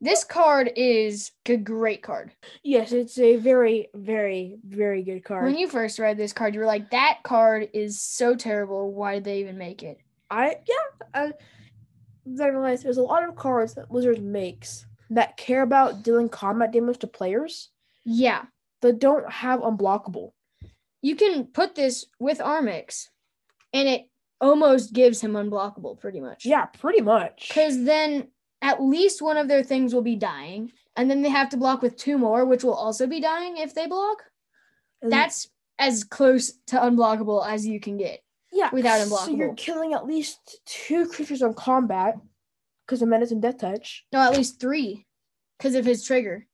This 0.00 0.24
card 0.24 0.72
is 0.76 1.32
a 1.46 1.56
great 1.58 2.02
card. 2.02 2.32
yes, 2.62 2.92
it's 2.92 3.18
a 3.18 3.36
very 3.36 3.88
very 3.94 4.58
very 4.64 5.02
good 5.02 5.24
card. 5.24 5.44
When 5.44 5.58
you 5.58 5.68
first 5.68 5.98
read 5.98 6.16
this 6.16 6.32
card, 6.32 6.54
you 6.54 6.60
were 6.60 6.66
like, 6.66 6.90
that 6.90 7.18
card 7.22 7.68
is 7.74 8.00
so 8.00 8.34
terrible. 8.34 8.92
Why 8.92 9.14
did 9.14 9.24
they 9.24 9.40
even 9.40 9.58
make 9.58 9.82
it? 9.82 9.98
I 10.30 10.56
yeah. 10.66 11.06
I, 11.14 11.32
then 12.26 12.46
I 12.46 12.50
realized 12.50 12.84
there's 12.84 12.96
a 12.98 13.02
lot 13.02 13.28
of 13.28 13.36
cards 13.36 13.74
that 13.74 13.90
Wizards 13.90 14.20
makes 14.20 14.86
that 15.10 15.36
care 15.36 15.62
about 15.62 16.02
dealing 16.02 16.28
combat 16.28 16.70
damage 16.72 16.98
to 16.98 17.06
players 17.06 17.70
Yeah. 18.04 18.44
that 18.82 19.00
don't 19.00 19.30
have 19.30 19.60
unblockable. 19.60 20.32
You 21.02 21.16
can 21.16 21.46
put 21.46 21.74
this 21.74 22.06
with 22.20 22.38
Armix 22.38 23.08
and 23.72 23.88
it 23.88 24.09
almost 24.40 24.92
gives 24.92 25.20
him 25.20 25.32
unblockable 25.32 25.98
pretty 25.98 26.20
much. 26.20 26.44
Yeah, 26.44 26.66
pretty 26.66 27.00
much. 27.00 27.48
Because 27.48 27.84
then 27.84 28.28
at 28.62 28.82
least 28.82 29.22
one 29.22 29.36
of 29.36 29.48
their 29.48 29.62
things 29.62 29.94
will 29.94 30.02
be 30.02 30.16
dying. 30.16 30.72
And 30.96 31.10
then 31.10 31.22
they 31.22 31.28
have 31.30 31.48
to 31.50 31.56
block 31.56 31.82
with 31.82 31.96
two 31.96 32.18
more, 32.18 32.44
which 32.44 32.64
will 32.64 32.74
also 32.74 33.06
be 33.06 33.20
dying 33.20 33.56
if 33.56 33.74
they 33.74 33.86
block. 33.86 34.18
And- 35.02 35.10
That's 35.12 35.48
as 35.78 36.04
close 36.04 36.52
to 36.66 36.76
unblockable 36.76 37.46
as 37.46 37.66
you 37.66 37.80
can 37.80 37.96
get. 37.96 38.20
yeah 38.52 38.68
without 38.72 39.00
unblockable. 39.00 39.24
So 39.26 39.30
you're 39.36 39.54
killing 39.54 39.94
at 39.94 40.04
least 40.06 40.60
two 40.66 41.06
creatures 41.08 41.40
on 41.42 41.54
combat 41.54 42.16
because 42.86 43.00
of 43.00 43.08
menace 43.08 43.30
and 43.30 43.40
death 43.40 43.58
touch. 43.58 44.04
No, 44.12 44.20
at 44.20 44.36
least 44.36 44.60
three 44.60 45.06
because 45.58 45.74
of 45.74 45.84
his 45.86 46.04
trigger. 46.04 46.46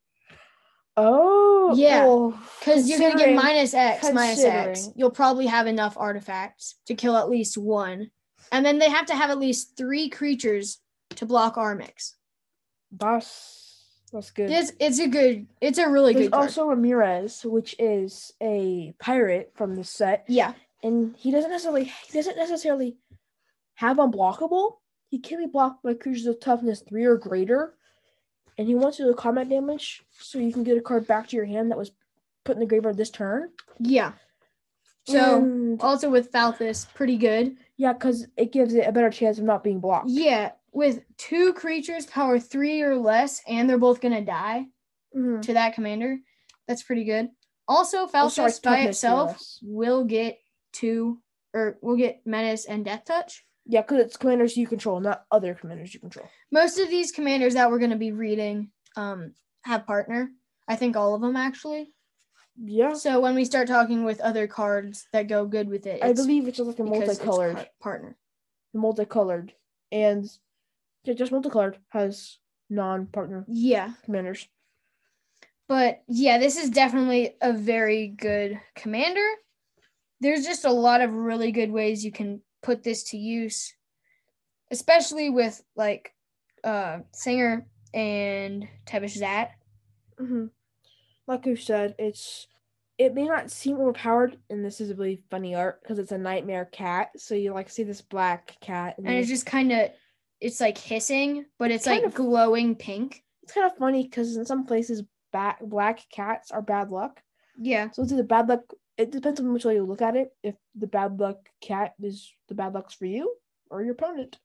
Oh 0.97 1.73
Yeah, 1.75 2.05
oh, 2.05 2.29
well, 2.29 2.39
Because 2.59 2.89
you're 2.89 2.99
gonna 2.99 3.15
get 3.15 3.35
minus 3.35 3.73
X, 3.73 4.11
minus 4.11 4.43
X. 4.43 4.89
You'll 4.95 5.11
probably 5.11 5.45
have 5.45 5.67
enough 5.67 5.95
artifacts 5.95 6.75
to 6.87 6.95
kill 6.95 7.15
at 7.15 7.29
least 7.29 7.57
one. 7.57 8.09
And 8.51 8.65
then 8.65 8.79
they 8.79 8.89
have 8.89 9.05
to 9.07 9.15
have 9.15 9.29
at 9.29 9.39
least 9.39 9.77
three 9.77 10.09
creatures 10.09 10.79
to 11.11 11.25
block 11.25 11.55
Armix. 11.55 12.13
That's 12.91 13.67
that's 14.11 14.31
good. 14.31 14.49
It's 14.49 14.71
it's 14.79 14.99
a 14.99 15.07
good 15.07 15.47
it's 15.61 15.77
a 15.77 15.89
really 15.89 16.13
There's 16.13 16.27
good 16.27 16.31
card. 16.31 16.43
also 16.43 16.65
Ramirez, 16.65 17.45
which 17.45 17.75
is 17.77 18.33
a 18.41 18.93
pirate 18.99 19.51
from 19.55 19.75
the 19.75 19.83
set, 19.83 20.25
yeah. 20.27 20.53
and 20.81 21.15
he 21.17 21.31
doesn't 21.31 21.51
necessarily 21.51 21.85
he 21.85 22.13
doesn't 22.13 22.37
necessarily 22.37 22.97
have 23.75 23.97
unblockable. 23.97 24.77
He 25.09 25.19
can 25.19 25.39
be 25.39 25.45
blocked 25.45 25.83
by 25.83 25.93
creatures 25.93 26.25
of 26.25 26.39
toughness 26.39 26.81
three 26.87 27.05
or 27.05 27.17
greater, 27.17 27.75
and 28.57 28.67
he 28.67 28.75
wants 28.75 28.97
to 28.97 29.03
do 29.03 29.13
combat 29.13 29.49
damage, 29.49 30.03
so 30.19 30.39
you 30.39 30.51
can 30.51 30.63
get 30.63 30.77
a 30.77 30.81
card 30.81 31.07
back 31.07 31.27
to 31.29 31.35
your 31.35 31.45
hand 31.45 31.71
that 31.71 31.77
was 31.77 31.91
put 32.43 32.55
in 32.55 32.59
the 32.59 32.65
graveyard 32.65 32.97
this 32.97 33.09
turn. 33.09 33.51
Yeah. 33.79 34.13
So 35.05 35.37
And- 35.37 35.81
also 35.81 36.09
with 36.09 36.31
Falthus, 36.31 36.85
pretty 36.93 37.17
good. 37.17 37.57
yeah, 37.77 37.93
because 37.93 38.27
it 38.35 38.51
gives 38.51 38.73
it 38.73 38.87
a 38.87 38.91
better 38.91 39.09
chance 39.09 39.37
of 39.37 39.45
not 39.45 39.63
being 39.63 39.79
blocked. 39.79 40.09
Yeah. 40.09 40.51
With 40.73 41.03
two 41.17 41.53
creatures 41.53 42.05
power 42.05 42.39
three 42.39 42.81
or 42.81 42.95
less, 42.97 43.41
and 43.47 43.69
they're 43.69 43.77
both 43.77 44.01
gonna 44.01 44.21
die 44.23 44.67
Mhm. 45.15 45.41
to 45.43 45.53
that 45.53 45.73
commander. 45.75 46.19
That's 46.67 46.83
pretty 46.83 47.05
good. 47.05 47.29
Also, 47.67 47.99
Oh, 48.03 48.07
Falthus 48.07 48.61
by 48.61 48.79
itself 48.79 49.41
will 49.61 50.03
get 50.03 50.39
two 50.73 51.21
or 51.53 51.77
will 51.81 51.95
get 51.95 52.25
menace 52.25 52.65
and 52.65 52.83
death 52.83 53.05
touch. 53.05 53.45
Yeah, 53.69 53.81
because 53.81 53.99
it's 53.99 54.17
commanders 54.17 54.55
you 54.55 54.65
control, 54.65 54.99
not 55.01 55.25
other 55.29 55.53
commanders 55.53 55.93
you 55.93 55.99
control. 55.99 56.27
most 56.51 56.79
of 56.79 56.89
these 56.89 57.11
commanders 57.11 57.55
that 57.55 57.69
we're 57.69 57.79
going 57.79 57.91
to 57.91 57.97
be 57.97 58.11
reading 58.13 58.71
um 58.95 59.33
have 59.63 59.85
partner. 59.85 60.29
I 60.67 60.75
think 60.77 60.95
all 60.95 61.13
of 61.15 61.21
them 61.21 61.35
actually. 61.35 61.91
Yeah, 62.59 62.93
so 62.93 63.19
when 63.19 63.35
we 63.35 63.45
start 63.45 63.67
talking 63.67 64.03
with 64.03 64.19
other 64.21 64.47
cards 64.47 65.05
that 65.13 65.27
go 65.27 65.45
good 65.45 65.69
with 65.69 65.85
it 65.85 66.03
I 66.03 66.13
believe 66.13 66.47
it's 66.47 66.57
just 66.57 66.67
like 66.67 66.79
a 66.79 66.83
multicolored. 66.83 67.55
par- 67.55 67.67
partner. 67.79 68.17
Multicolored, 68.73 69.53
and 69.91 70.25
yeah, 71.03 71.13
just 71.13 71.31
multicolored 71.31 71.77
has 71.89 72.39
non-partner 72.69 73.45
yeah. 73.47 73.93
commanders. 74.03 74.47
but 75.67 76.01
yeah 76.07 76.37
this 76.37 76.57
is 76.57 76.69
definitely 76.69 77.35
a 77.41 77.53
very 77.53 78.07
good 78.07 78.59
commander. 78.75 79.27
There's 80.19 80.45
just 80.45 80.65
a 80.65 80.71
lot 80.71 81.01
of 81.01 81.13
really 81.13 81.51
good 81.51 81.71
ways 81.71 82.03
you 82.03 82.11
can 82.11 82.41
put 82.61 82.83
this 82.83 83.03
to 83.11 83.17
use 83.17 83.73
especially 84.71 85.29
with 85.29 85.61
like 85.75 86.13
uh 86.63 86.99
sengir 87.13 87.63
and 87.93 88.67
tevesh 88.85 89.17
szat 89.17 89.51
hmm 90.19 90.47
Like 91.27 91.45
you 91.45 91.55
said, 91.55 91.95
it's 91.99 92.47
it 92.97 93.13
may 93.13 93.25
not 93.25 93.51
seem 93.51 93.77
overpowered, 93.77 94.37
and 94.49 94.65
this 94.65 94.81
is 94.81 94.89
a 94.89 94.95
really 94.95 95.21
funny 95.29 95.53
art 95.53 95.81
because 95.83 95.99
it's 95.99 96.11
a 96.11 96.17
nightmare 96.17 96.65
cat. 96.65 97.09
So 97.17 97.35
you 97.35 97.53
like 97.53 97.69
see 97.69 97.83
this 97.83 98.01
black 98.01 98.57
cat, 98.59 98.95
and, 98.97 99.07
and 99.07 99.17
it's 99.17 99.29
just 99.29 99.45
kind 99.45 99.71
of 99.71 99.91
it's 100.41 100.59
like 100.61 100.77
hissing 100.77 101.45
but 101.57 101.71
it's 101.71 101.85
like 101.87 102.03
of- 102.03 102.13
glowing 102.13 102.75
pink 102.75 103.23
it's 103.43 103.53
kind 103.53 103.65
of 103.71 103.77
funny 103.77 104.03
because 104.03 104.35
in 104.37 104.45
some 104.45 104.65
places, 104.65 105.03
bat 105.31 105.57
black 105.61 105.99
cats 106.11 106.51
are 106.51 106.61
bad 106.61 106.89
luck. 106.91 107.21
yeah 107.59 107.89
So 107.91 108.03
it's 108.03 108.11
either 108.11 108.23
bad 108.23 108.49
luck. 108.49 108.61
It 108.97 109.11
depends 109.11 109.39
on 109.39 109.53
which 109.53 109.65
way 109.65 109.75
you 109.75 109.83
look 109.83 110.01
at 110.01 110.15
it. 110.15 110.31
If 110.43 110.55
the 110.75 110.87
bad 110.87 111.19
luck 111.19 111.37
cat 111.61 111.93
is 112.01 112.31
the 112.47 112.55
bad 112.55 112.73
luck's 112.73 112.93
for 112.95 113.05
you 113.05 113.33
or 113.69 113.83
your 113.83 113.93
opponent. 113.93 114.37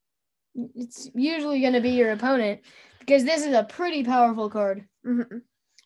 it's 0.54 1.10
usually 1.14 1.60
going 1.60 1.72
to 1.72 1.80
be 1.80 1.90
your 1.90 2.12
opponent 2.12 2.60
because 3.00 3.24
this 3.24 3.46
is 3.46 3.54
a 3.54 3.64
pretty 3.64 4.04
powerful 4.04 4.50
card 4.50 4.84
hmm 5.04 5.22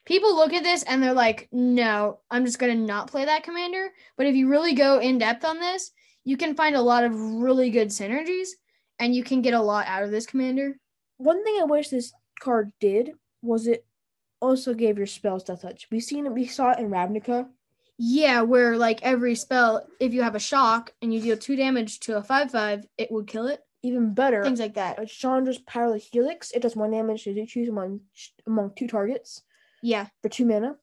people 0.04 0.35
look 0.37 0.52
at 0.52 0.62
this 0.62 0.82
and 0.85 1.02
they're 1.02 1.12
like 1.12 1.49
no 1.52 2.18
i'm 2.30 2.44
just 2.44 2.58
going 2.58 2.76
to 2.76 2.82
not 2.85 3.08
play 3.11 3.25
that 3.25 3.42
commander 3.44 3.90
but 4.16 4.26
if 4.26 4.35
you 4.35 4.49
really 4.49 4.73
go 4.73 4.99
in 4.99 5.18
depth 5.18 5.44
on 5.44 5.61
this 5.61 5.92
you 6.25 6.37
can 6.37 6.54
find 6.56 6.75
a 6.75 6.80
lot 6.82 7.04
of 7.04 7.14
really 7.14 7.70
good 7.70 7.88
synergies 7.88 8.49
and 8.99 9.14
you 9.14 9.23
can 9.23 9.42
get 9.42 9.54
a 9.54 9.61
lot 9.61 9.87
out 9.87 10.02
of 10.02 10.11
this 10.11 10.26
commander 10.26 10.78
One 11.18 11.44
thing 11.44 11.58
I 11.61 11.64
wish 11.64 11.88
this 11.88 12.12
card 12.40 12.73
did 12.80 13.12
was 13.42 13.66
it 13.66 13.85
also 14.40 14.75
gave 14.75 14.99
your 14.99 15.06
spells 15.06 15.44
death 15.44 15.62
touch. 15.62 15.87
We 15.90 16.00
seen 16.00 16.26
it. 16.26 16.32
We 16.32 16.46
saw 16.46 16.73
it 16.73 16.78
in 16.78 16.90
Ravnica. 16.90 17.49
Yeah 17.99 18.43
where 18.43 18.76
like 18.76 19.00
every 19.03 19.35
spell 19.35 19.87
if 20.00 20.12
you 20.12 20.23
have 20.23 20.35
a 20.35 20.41
shock 20.41 20.93
and 21.00 21.12
you 21.15 21.21
deal 21.21 21.37
two 21.37 21.57
damage 21.57 22.00
to 22.00 22.17
a 22.17 22.23
5-5 22.23 22.85
it 22.99 23.11
would 23.11 23.26
kill 23.26 23.47
it 23.47 23.61
Even 23.83 24.15
better, 24.15 24.43
things 24.45 24.61
like 24.61 24.75
that 24.75 24.99
uh, 24.99 25.03
Chandra's 25.03 25.59
Pyrohelix. 25.59 26.53
It 26.55 26.62
does 26.62 26.76
one 26.76 26.91
damage 26.91 27.25
to 27.25 27.47
choose 27.47 27.69
among 27.69 28.00
among 28.47 28.73
two 28.76 28.87
targets 28.88 29.43
yeah 29.83 30.07
for 30.23 30.29
two 30.29 30.45
mana. 30.47 30.76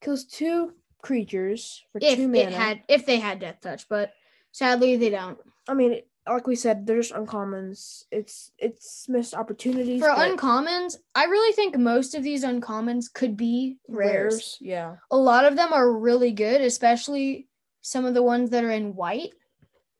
Kills 0.00 0.24
two 0.24 0.72
creatures 1.02 1.82
for 1.92 1.98
if 2.02 2.16
two 2.16 2.28
mana. 2.28 2.48
it 2.48 2.52
had 2.52 2.82
if 2.88 3.04
they 3.04 3.18
had 3.18 3.38
death 3.40 3.60
touch 3.60 3.86
but 3.88 4.12
sadly 4.52 4.96
they 4.96 5.10
don't 5.10 5.38
I 5.68 5.74
mean, 5.74 5.92
it, 5.92 6.08
like 6.26 6.46
we 6.46 6.56
said, 6.56 6.86
they're 6.86 7.00
just 7.00 7.12
uncommons. 7.12 8.04
It's 8.10 8.50
it's 8.58 9.08
missed 9.08 9.34
opportunities 9.34 10.00
for 10.00 10.08
uncommons 10.08 10.96
i 11.14 11.24
really 11.24 11.52
think 11.52 11.76
most 11.76 12.14
of 12.14 12.22
these 12.22 12.44
uncommons 12.44 13.12
could 13.12 13.36
be 13.36 13.76
rares. 13.88 14.56
Yeah. 14.60 14.96
a 15.10 15.16
lot 15.16 15.44
of 15.44 15.56
them 15.56 15.72
are 15.72 15.92
really 15.92 16.32
good 16.32 16.60
especially 16.60 17.48
some 17.82 18.04
of 18.06 18.14
the 18.14 18.22
ones 18.22 18.50
that 18.50 18.64
are 18.64 18.70
in 18.70 18.94
white 18.94 19.32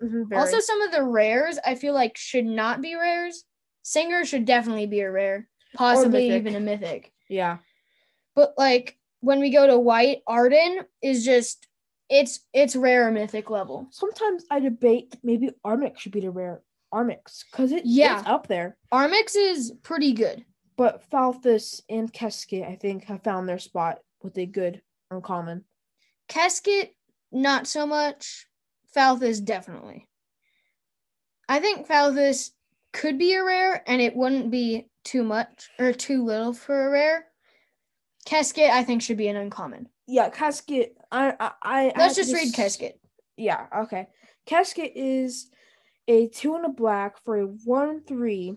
Mhm, 0.03 0.37
also 0.37 0.59
some 0.61 0.83
of 0.83 0.93
the 0.93 1.03
rares 1.03 1.59
i 1.65 1.75
feel 1.75 1.95
like 1.95 2.17
should 2.17 2.45
not 2.45 2.81
be 2.83 2.95
rares 2.95 3.45
sengir 3.85 4.25
should 4.25 4.45
definitely 4.45 4.87
be 4.87 5.01
a 5.01 5.11
rare 5.11 5.49
possibly 5.75 6.29
mythic. 6.29 6.41
even 6.41 6.55
a 6.57 6.61
mythic 6.61 7.13
yeah. 7.29 7.59
but 8.35 8.55
like 8.59 8.97
when 9.21 9.41
we 9.41 9.51
go 9.51 9.67
to 9.67 9.79
white 9.79 10.23
arden 10.27 10.81
is 11.03 11.25
just 11.25 11.67
it's 12.15 12.41
it's 12.53 12.77
rare 12.77 13.11
mythic 13.11 13.51
level 13.51 13.89
Sometimes 13.91 14.45
I 14.51 14.61
debate 14.61 15.17
maybe 15.23 15.51
Armix 15.67 15.99
should 15.99 16.13
be 16.13 16.21
the 16.21 16.31
rare 16.31 16.63
Armix 16.93 17.43
because 17.51 17.73
it, 17.73 17.83
Yeah. 17.85 18.21
it's 18.21 18.29
up 18.29 18.47
there. 18.47 18.77
armix 18.93 19.35
is 19.37 19.73
pretty 19.83 20.13
good 20.13 20.45
But 20.77 21.03
Falthus 21.11 21.81
and 21.89 22.13
Keskit, 22.13 22.69
I 22.69 22.77
think, 22.77 23.05
have 23.05 23.23
found 23.23 23.49
their 23.49 23.59
spot 23.59 23.99
with 24.23 24.37
a 24.39 24.47
good 24.47 24.81
uncommon. 25.11 25.65
Keskit, 26.29 26.91
not 27.31 27.67
so 27.67 27.87
much. 27.87 28.47
Falthus, 28.97 29.45
definitely. 29.45 30.09
I 31.49 31.61
think 31.61 31.87
Falthus 31.87 32.51
could 32.93 33.19
be 33.19 33.35
a 33.35 33.45
rare 33.45 33.83
and 33.87 34.01
it 34.01 34.17
wouldn't 34.17 34.51
be 34.51 34.89
too 35.05 35.23
much 35.25 35.69
or 35.79 35.93
too 35.93 36.25
little 36.25 36.53
for 36.53 36.87
a 36.87 36.91
rare. 36.91 37.27
Casket, 38.25 38.71
I 38.71 38.85
think, 38.85 39.03
should 39.03 39.19
be 39.19 39.29
an 39.29 39.37
uncommon. 39.37 39.89
Yeah, 40.07 40.29
casket. 40.31 40.97
I 41.11 41.35
I, 41.39 41.51
I 41.63 41.93
Let's 41.97 42.19
I 42.19 42.23
just 42.23 42.35
read 42.35 42.55
Casket. 42.55 43.01
Yeah, 43.37 43.67
okay. 43.85 44.09
Casket 44.47 44.93
is 44.95 45.51
a 46.09 46.29
two 46.29 46.55
and 46.55 46.67
a 46.67 46.69
black 46.69 47.23
for 47.25 47.39
a 47.39 47.45
one 47.45 48.03
three 48.03 48.57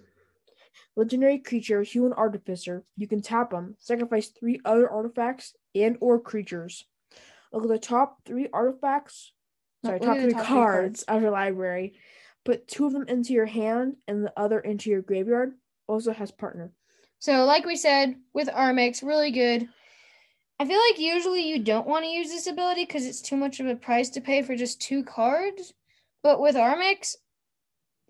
legendary 0.96 1.40
creature, 1.40 1.84
human 1.84 2.14
artificer. 2.14 2.84
You 2.98 3.08
can 3.08 3.22
tap 3.22 3.52
them, 3.52 3.76
sacrifice 3.80 4.28
three 4.28 4.60
other 4.66 4.90
artifacts 4.90 5.56
and 5.76 5.98
or 6.02 6.20
creatures. 6.20 6.86
Look 7.54 7.64
at 7.64 7.70
the 7.70 7.80
top 7.80 8.20
three 8.26 8.50
artifacts. 8.52 9.32
Sorry, 9.86 10.00
top 10.00 10.18
three 10.18 10.34
top 10.34 10.46
three 10.46 10.56
cards 10.56 11.04
of 11.04 11.22
your 11.22 11.32
library. 11.32 11.94
Put 12.44 12.68
two 12.68 12.88
of 12.88 12.94
them 12.94 13.06
into 13.08 13.34
your 13.34 13.46
hand 13.46 13.96
and 14.08 14.26
the 14.26 14.34
other 14.36 14.60
into 14.60 14.90
your 14.90 15.02
graveyard. 15.02 15.54
Also 15.88 16.12
has 16.12 16.32
partner. 16.32 16.72
So, 17.20 17.46
like 17.46 17.66
we 17.66 17.76
said, 17.76 18.16
with 18.34 18.48
Armix, 18.48 19.02
really 19.04 19.32
good. 19.32 19.68
I 20.60 20.66
feel 20.66 20.80
like 20.90 21.00
usually 21.00 21.48
you 21.48 21.60
don't 21.60 21.88
want 21.88 22.04
to 22.04 22.10
use 22.10 22.30
this 22.30 22.48
ability 22.48 22.86
because 22.86 23.06
it's 23.06 23.22
too 23.22 23.38
much 23.38 23.60
of 23.60 23.68
a 23.68 23.76
price 23.76 24.10
to 24.12 24.22
pay 24.22 24.42
for 24.42 24.56
just 24.56 24.82
two 24.82 25.04
cards. 25.04 25.74
But 26.24 26.42
with 26.42 26.56
Armix, 26.56 27.16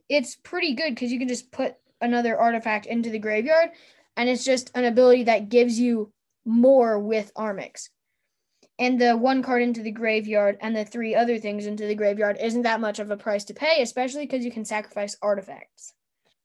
it's 0.07 0.35
pretty 0.35 0.73
good 0.73 0.95
because 0.95 1.11
you 1.11 1.19
can 1.19 1.27
just 1.27 1.51
put 1.51 1.75
another 1.99 2.37
artifact 2.37 2.85
into 2.85 3.09
the 3.09 3.19
graveyard, 3.19 3.69
and 4.15 4.29
it's 4.29 4.45
just 4.45 4.71
an 4.75 4.85
ability 4.85 5.23
that 5.23 5.49
gives 5.49 5.79
you 5.79 6.11
more 6.45 6.99
with 6.99 7.33
Armix. 7.35 7.89
And 8.79 9.01
the 9.01 9.17
one 9.17 9.41
card 9.41 9.63
into 9.63 9.81
the 9.81 9.91
graveyard 9.91 10.57
and 10.61 10.75
the 10.75 10.85
three 10.85 11.15
other 11.15 11.39
things 11.39 11.65
into 11.65 11.85
the 11.85 11.95
graveyard 11.95 12.37
isn't 12.39 12.61
that 12.61 12.79
much 12.79 12.99
of 12.99 13.11
a 13.11 13.17
price 13.17 13.43
to 13.45 13.53
pay, 13.53 13.81
especially 13.81 14.25
because 14.25 14.45
you 14.45 14.51
can 14.51 14.63
sacrifice 14.63 15.17
artifacts. 15.21 15.93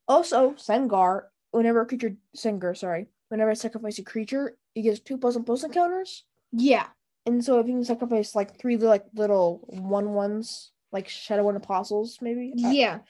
Also, 0.08 0.52
Sengir, 0.52 1.24
whenever 1.52 1.82
a 1.82 1.86
creature 1.86 2.16
Sengir, 2.36 2.76
sorry, 2.76 3.06
whenever 3.28 3.50
I 3.50 3.54
sacrifice 3.54 3.98
a 3.98 4.02
creature, 4.02 4.56
it 4.74 4.82
gets 4.82 5.00
two 5.00 5.18
plus 5.18 5.36
and 5.36 5.46
plus 5.46 5.64
encounters. 5.64 6.24
Yeah. 6.52 6.86
And 7.26 7.44
so 7.44 7.60
if 7.60 7.66
you 7.66 7.74
can 7.74 7.84
sacrifice 7.84 8.34
like 8.34 8.58
three 8.58 8.76
like 8.76 9.04
little 9.14 9.66
one 9.68 10.14
ones, 10.14 10.72
like 10.90 11.08
Shadowborn 11.08 11.56
Apostles, 11.56 12.18
maybe. 12.20 12.52
Yeah. 12.56 13.00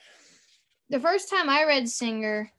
The 0.89 0.99
first 0.99 1.29
time 1.29 1.49
I 1.49 1.63
read 1.63 1.85
Sengir, 1.85 2.49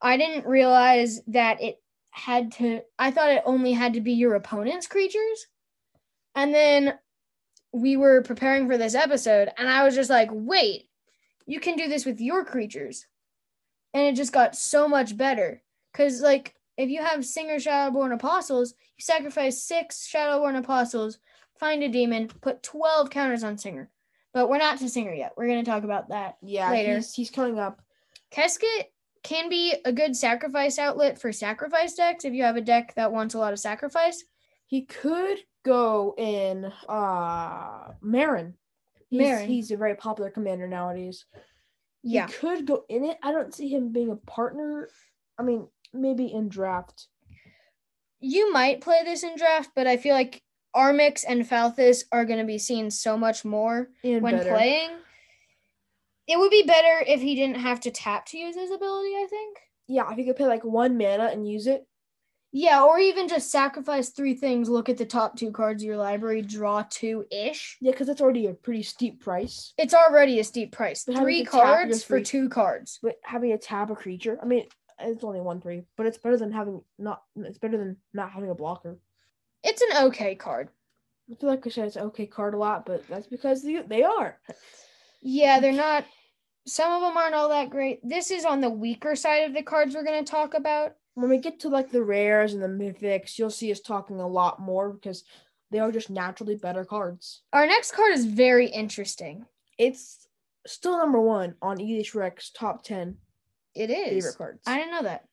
I 0.00 0.16
didn't 0.16 0.46
realize 0.46 1.20
that 1.28 1.62
it 1.62 1.80
had 2.10 2.52
to, 2.52 2.82
I 2.98 3.10
thought 3.10 3.30
it 3.30 3.42
only 3.44 3.72
had 3.72 3.94
to 3.94 4.00
be 4.00 4.12
your 4.12 4.34
opponent's 4.34 4.86
creatures. 4.86 5.46
And 6.34 6.54
then 6.54 6.98
we 7.72 7.96
were 7.96 8.22
preparing 8.22 8.66
for 8.66 8.78
this 8.78 8.94
episode, 8.94 9.50
and 9.56 9.68
I 9.68 9.84
was 9.84 9.94
just 9.94 10.10
like, 10.10 10.28
wait, 10.32 10.88
you 11.46 11.60
can 11.60 11.76
do 11.76 11.88
this 11.88 12.04
with 12.04 12.20
your 12.20 12.44
creatures. 12.44 13.06
And 13.94 14.04
it 14.04 14.16
just 14.16 14.32
got 14.32 14.54
so 14.54 14.86
much 14.88 15.16
better. 15.16 15.62
Because, 15.92 16.20
like, 16.20 16.54
if 16.78 16.88
you 16.88 17.02
have 17.02 17.20
Sengir 17.20 17.56
Shadowborn 17.56 18.14
Apostles, 18.14 18.72
you 18.96 19.02
sacrifice 19.02 19.62
six 19.62 20.08
Shadowborn 20.10 20.56
Apostles, 20.56 21.18
find 21.58 21.82
a 21.82 21.88
demon, 21.88 22.28
put 22.28 22.62
12 22.62 23.10
counters 23.10 23.42
on 23.42 23.56
Sengir. 23.56 23.88
But 24.32 24.48
we're 24.48 24.58
not 24.58 24.78
to 24.78 24.84
Sengir 24.84 25.18
yet. 25.18 25.32
We're 25.36 25.48
going 25.48 25.64
to 25.64 25.70
talk 25.70 25.82
about 25.82 26.10
that 26.10 26.36
yeah, 26.40 26.70
later. 26.70 26.96
he's 26.96 27.12
he's 27.12 27.30
coming 27.30 27.58
up. 27.58 27.82
Keskit 28.30 28.84
can 29.24 29.48
be 29.48 29.74
a 29.84 29.92
good 29.92 30.16
sacrifice 30.16 30.78
outlet 30.78 31.20
for 31.20 31.32
sacrifice 31.32 31.94
decks 31.94 32.24
if 32.24 32.32
you 32.32 32.44
have 32.44 32.56
a 32.56 32.60
deck 32.60 32.94
that 32.94 33.12
wants 33.12 33.34
a 33.34 33.38
lot 33.38 33.52
of 33.52 33.58
sacrifice. 33.58 34.22
He 34.66 34.84
could 34.84 35.38
go 35.64 36.14
in 36.16 36.70
uh 36.88 37.88
Meren. 38.04 38.52
He's, 39.10 39.20
Meren. 39.22 39.46
he's 39.46 39.70
a 39.72 39.76
very 39.76 39.96
popular 39.96 40.30
commander 40.30 40.68
nowadays. 40.68 41.24
Yeah. 42.04 42.26
He 42.26 42.32
could 42.34 42.66
go 42.66 42.84
in 42.88 43.04
it. 43.04 43.18
I 43.22 43.32
don't 43.32 43.54
see 43.54 43.68
him 43.68 43.90
being 43.90 44.10
a 44.10 44.16
partner. 44.16 44.88
I 45.38 45.42
mean, 45.42 45.66
maybe 45.92 46.26
in 46.32 46.48
draft. 46.48 47.08
You 48.20 48.52
might 48.52 48.80
play 48.80 49.00
this 49.04 49.22
in 49.22 49.36
draft, 49.36 49.70
but 49.76 49.86
I 49.86 49.96
feel 49.96 50.14
like 50.14 50.42
Armix 50.74 51.24
and 51.26 51.48
Falthus 51.48 52.04
are 52.12 52.24
going 52.24 52.40
to 52.40 52.44
be 52.44 52.58
seen 52.58 52.90
so 52.90 53.16
much 53.16 53.44
more 53.44 53.88
And 54.02 54.22
when 54.22 54.36
better. 54.36 54.50
playing. 54.50 54.90
It 56.26 56.38
would 56.38 56.50
be 56.50 56.62
better 56.64 57.02
if 57.06 57.20
he 57.20 57.34
didn't 57.34 57.60
have 57.60 57.80
to 57.80 57.90
tap 57.90 58.26
to 58.26 58.38
use 58.38 58.54
his 58.54 58.70
ability, 58.70 59.10
I 59.16 59.26
think. 59.30 59.56
Yeah, 59.86 60.10
if 60.12 60.18
you 60.18 60.24
could 60.24 60.36
pay 60.36 60.46
like 60.46 60.64
one 60.64 60.98
mana 60.98 61.24
and 61.32 61.48
use 61.48 61.66
it. 61.66 61.86
Yeah, 62.50 62.82
or 62.82 62.98
even 62.98 63.28
just 63.28 63.50
sacrifice 63.50 64.08
three 64.08 64.34
things, 64.34 64.70
look 64.70 64.88
at 64.88 64.96
the 64.96 65.04
top 65.04 65.36
two 65.36 65.50
cards 65.52 65.82
of 65.82 65.86
your 65.86 65.98
library, 65.98 66.40
draw 66.42 66.82
two 66.88 67.26
ish. 67.30 67.76
Yeah, 67.80 67.92
because 67.92 68.06
that's 68.06 68.22
already 68.22 68.46
a 68.46 68.54
pretty 68.54 68.82
steep 68.82 69.20
price. 69.20 69.74
It's 69.76 69.92
already 69.92 70.40
a 70.40 70.44
steep 70.44 70.72
price. 70.72 71.04
But 71.04 71.16
Three 71.18 71.44
cards 71.44 72.02
for 72.02 72.20
two 72.22 72.48
cards. 72.48 72.98
But 73.02 73.16
having 73.22 73.52
a 73.52 73.58
tap 73.58 73.90
a 73.90 73.94
creature, 73.94 74.38
I 74.42 74.46
mean, 74.46 74.64
it's 75.00 75.24
only 75.24 75.40
one 75.40 75.60
three, 75.60 75.82
but 75.96 76.06
it's 76.06 76.18
better 76.18 76.36
than 76.36 76.52
having 76.52 76.82
not. 76.98 77.22
It's 77.36 77.58
better 77.58 77.76
than 77.76 77.96
not 78.12 78.30
having 78.30 78.50
a 78.50 78.54
blocker. 78.54 78.98
It's 79.62 79.82
an 79.82 80.06
okay 80.06 80.34
card. 80.34 80.68
I 81.30 81.34
feel 81.34 81.50
like 81.50 81.66
I 81.66 81.70
said 81.70 81.86
it's 81.86 81.96
an 81.96 82.04
okay 82.04 82.26
card 82.26 82.54
a 82.54 82.58
lot, 82.58 82.86
but 82.86 83.06
that's 83.08 83.26
because 83.26 83.62
they, 83.62 83.82
they 83.82 84.02
are. 84.02 84.38
Yeah, 85.20 85.60
they're 85.60 85.72
not. 85.72 86.04
Some 86.66 86.92
of 86.92 87.02
them 87.02 87.16
aren't 87.16 87.34
all 87.34 87.48
that 87.50 87.70
great. 87.70 88.00
This 88.02 88.30
is 88.30 88.44
on 88.44 88.60
the 88.60 88.70
weaker 88.70 89.14
side 89.16 89.44
of 89.44 89.54
the 89.54 89.62
cards 89.62 89.94
we're 89.94 90.04
going 90.04 90.24
to 90.24 90.30
talk 90.30 90.54
about. 90.54 90.94
When 91.14 91.28
we 91.28 91.38
get 91.38 91.60
to 91.60 91.68
like 91.68 91.90
the 91.90 92.02
rares 92.02 92.54
and 92.54 92.62
the 92.62 92.68
mythics, 92.68 93.38
you'll 93.38 93.50
see 93.50 93.72
us 93.72 93.80
talking 93.80 94.20
a 94.20 94.26
lot 94.26 94.60
more 94.60 94.90
because 94.90 95.24
they 95.70 95.80
are 95.80 95.92
just 95.92 96.10
naturally 96.10 96.56
better 96.56 96.84
cards. 96.84 97.42
Our 97.52 97.66
next 97.66 97.92
card 97.92 98.12
is 98.12 98.24
very 98.24 98.68
interesting. 98.68 99.44
It's 99.78 100.28
still 100.66 100.96
number 100.96 101.20
one 101.20 101.54
on 101.60 101.78
EDHREC's 101.78 102.50
top 102.50 102.84
ten 102.84 103.16
It 103.78 103.90
is. 103.90 104.24
favorite 104.24 104.36
cards. 104.36 104.62
I 104.66 104.78
didn't 104.78 104.90
know 104.90 105.02
that. 105.04 105.24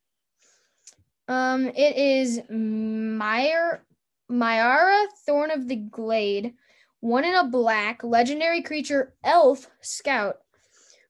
Um, 1.27 1.67
it 1.67 1.95
is 1.97 2.41
Meyer 2.49 3.84
Miara 4.31 5.08
Thorn 5.25 5.49
of 5.49 5.67
the 5.67 5.77
Glade, 5.77 6.53
one 6.99 7.25
in 7.25 7.34
a 7.34 7.47
black 7.47 8.03
legendary 8.03 8.62
creature 8.62 9.15
elf 9.23 9.67
scout. 9.81 10.38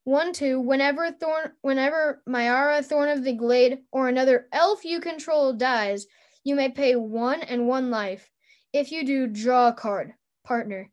One 0.05 0.31
two. 0.31 0.61
Whenever 0.61 1.11
Thorn, 1.11 1.51
whenever 1.61 2.21
Miara 2.29 2.85
Thorn 2.85 3.09
of 3.09 3.25
the 3.25 3.33
Glade 3.33 3.79
or 3.91 4.07
another 4.07 4.47
elf 4.53 4.85
you 4.85 5.01
control 5.01 5.51
dies, 5.51 6.07
you 6.45 6.55
may 6.55 6.69
pay 6.69 6.95
one 6.95 7.41
and 7.41 7.67
one 7.67 7.89
life. 7.89 8.29
If 8.71 8.93
you 8.93 9.05
do, 9.05 9.27
draw 9.27 9.69
a 9.69 9.73
card. 9.73 10.13
Partner. 10.45 10.89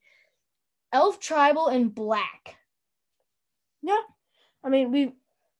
Elf 0.93 1.21
tribal 1.21 1.69
in 1.69 1.91
black. 1.91 2.57
Yeah. 3.83 4.01
I 4.65 4.71
mean, 4.71 4.91
we 4.91 5.13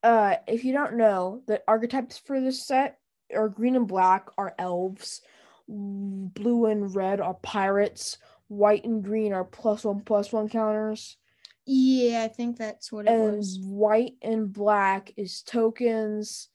uh 0.03 0.35
if 0.47 0.63
you 0.65 0.73
don't 0.73 0.95
know, 0.97 1.41
the 1.47 1.61
archetypes 1.67 2.17
for 2.17 2.39
this 2.41 2.65
set 2.65 2.99
are 3.33 3.49
green 3.49 3.75
and 3.75 3.87
black 3.87 4.27
are 4.37 4.53
elves, 4.59 5.21
blue 5.67 6.65
and 6.65 6.93
red 6.95 7.19
are 7.21 7.33
pirates, 7.35 8.17
white 8.47 8.83
and 8.85 9.03
green 9.03 9.33
are 9.33 9.45
plus 9.45 9.83
one 9.85 10.01
plus 10.01 10.31
one 10.31 10.49
counters, 10.49 11.17
Yeah, 11.65 12.23
I 12.23 12.27
think 12.27 12.57
that's 12.57 12.91
what 12.91 13.07
it 13.07 13.11
and 13.11 13.37
was. 13.37 13.59
white 13.61 14.13
and 14.21 14.51
black 14.51 15.13
is 15.17 15.41
tokens. 15.41 16.49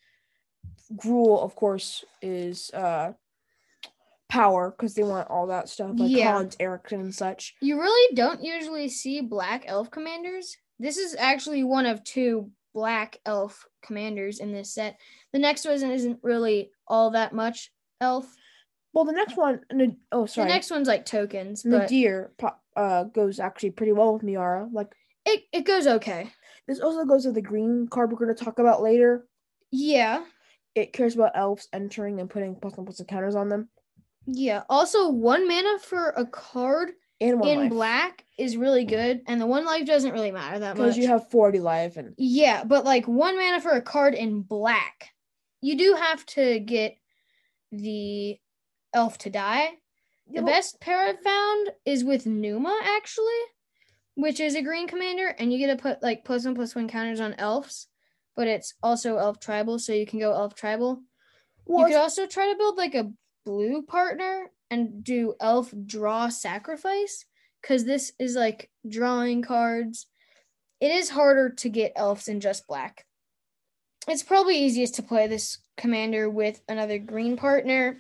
Gruul, 0.95 1.43
of 1.43 1.55
course, 1.55 2.05
is 2.23 2.71
uh 2.73 3.13
power 4.29 4.71
because 4.71 4.95
they 4.95 5.03
want 5.03 5.31
all 5.31 5.47
that 5.47 5.69
stuff 5.69 5.93
like 5.97 6.11
Yeah. 6.11 6.33
Hans 6.33 6.57
Eriksson 6.61 7.01
and 7.01 7.15
such. 7.15 7.55
You 7.61 7.81
really 7.81 8.15
don't 8.15 8.43
usually 8.45 8.89
see 8.89 9.21
black 9.23 9.65
elf 9.67 9.91
commanders. 9.91 10.57
This 10.79 10.99
is 10.99 11.17
actually 11.19 11.65
one 11.65 11.87
of 11.87 12.05
two 12.05 12.51
black 12.75 13.19
elf 13.27 13.67
commanders 13.83 14.41
in 14.41 14.53
this 14.53 14.75
set. 14.75 14.99
The 15.33 15.39
next 15.39 15.65
one 15.65 15.75
isn't 15.91 16.21
really 16.23 16.71
all 16.87 17.11
that 17.11 17.33
much 17.33 17.73
elf. 18.01 18.33
Well, 18.93 19.05
the 19.05 19.13
next 19.13 19.37
one, 19.37 19.61
oh 20.13 20.27
sorry, 20.27 20.49
The 20.49 20.55
next 20.55 20.71
one's 20.71 20.89
like 20.89 21.05
tokens, 21.05 21.65
Nadier 21.65 22.33
po- 22.39 22.57
uh 22.77 23.05
goes 23.05 23.39
actually 23.39 23.71
pretty 23.71 23.93
well 23.93 24.15
with 24.15 24.23
Miara. 24.23 24.69
Like 24.73 24.89
it, 25.27 25.43
it 25.53 25.65
goes 25.65 25.87
okay. 25.87 26.31
this 26.67 26.81
also 26.81 27.05
goes 27.05 27.27
with 27.27 27.35
the 27.35 27.43
green 27.43 27.87
card 27.89 28.11
we're 28.11 28.19
going 28.19 28.35
to 28.35 28.45
talk 28.45 28.59
about 28.59 28.83
later. 28.83 29.27
Yeah. 29.71 30.25
It 30.75 30.93
cares 30.93 31.15
about 31.15 31.33
elves 31.35 31.69
entering 31.73 32.21
and 32.21 32.31
putting 32.31 32.55
plus 32.55 32.77
one 32.77 32.87
plus 32.87 32.99
one 32.99 33.07
counters 33.07 33.35
on 33.35 33.49
them. 33.49 33.69
Yeah. 34.27 34.63
Also, 34.69 35.09
one 35.09 35.49
mana 35.49 35.79
for 35.79 36.11
a 36.11 36.25
card 36.25 36.93
One 37.21 37.49
in 37.49 37.59
life. 37.59 37.71
black 37.71 38.25
is 38.39 38.57
really 38.57 38.85
good, 38.85 39.23
and 39.27 39.41
the 39.41 39.47
one 39.47 39.65
life 39.65 39.87
doesn't 39.87 40.13
really 40.13 40.31
matter 40.31 40.59
that 40.61 40.77
much. 40.77 40.85
because 40.85 40.99
you 40.99 41.09
have 41.09 41.29
forty 41.31 41.59
life 41.61 41.97
and 41.97 42.15
Yeah, 42.17 42.65
but 42.65 42.85
like 42.85 43.07
one 43.09 43.37
mana 43.37 43.61
for 43.61 43.73
a 43.73 43.83
card 43.83 44.15
in 44.15 44.43
black. 44.43 45.11
You 45.61 45.77
do 45.77 45.95
have 45.95 46.25
to 46.27 46.61
get 46.61 46.97
the 47.73 48.39
elf 48.95 49.19
to 49.19 49.31
die. 49.31 49.71
The 50.29 50.35
Yeah, 50.35 50.43
best 50.43 50.81
pair 50.81 51.01
I've 51.01 51.21
found 51.21 51.73
is 51.85 52.05
with 52.05 52.27
Numa, 52.27 52.79
actually, 52.85 53.43
which 54.15 54.39
is 54.41 54.55
a 54.55 54.63
green 54.63 54.87
commander, 54.87 55.27
and 55.39 55.53
you 55.53 55.59
get 55.59 55.77
to 55.77 55.83
put 55.83 56.03
like 56.03 56.25
plus 56.25 56.45
one 56.45 56.55
plus 56.55 56.75
one 56.75 56.89
counters 56.89 57.21
on 57.21 57.35
elves, 57.35 57.89
but 58.37 58.47
it's 58.47 58.75
also 58.83 59.17
elf 59.17 59.41
tribal, 59.41 59.79
so 59.79 59.93
you 59.93 60.07
can 60.07 60.21
go 60.21 60.33
elf 60.33 60.55
tribal. 60.55 61.03
well, 61.67 61.89
you 61.89 61.95
could 61.95 62.01
also 62.01 62.27
try 62.27 62.53
to 62.53 62.59
build 62.59 62.77
like 62.77 62.95
a 62.95 63.11
blue 63.45 63.83
partner 63.83 64.51
and 64.71 65.03
do 65.03 65.35
elf 65.41 65.73
draw 65.87 66.29
sacrifice 66.29 67.25
because 67.63 67.85
this 67.85 68.13
is 68.19 68.35
like 68.35 68.71
drawing 68.89 69.43
cards. 69.43 70.07
It 70.81 70.91
is 70.91 71.11
harder 71.11 71.51
to 71.51 71.69
get 71.69 71.93
elves 71.97 72.29
in 72.29 72.41
just 72.41 72.67
black. 72.67 73.05
it's 74.07 74.23
probably 74.23 74.59
easiest 74.59 74.95
to 74.95 75.03
play 75.03 75.27
this 75.27 75.59
commander 75.77 76.31
with 76.31 76.61
another 76.69 76.99
green 76.99 77.37
partner. 77.37 77.99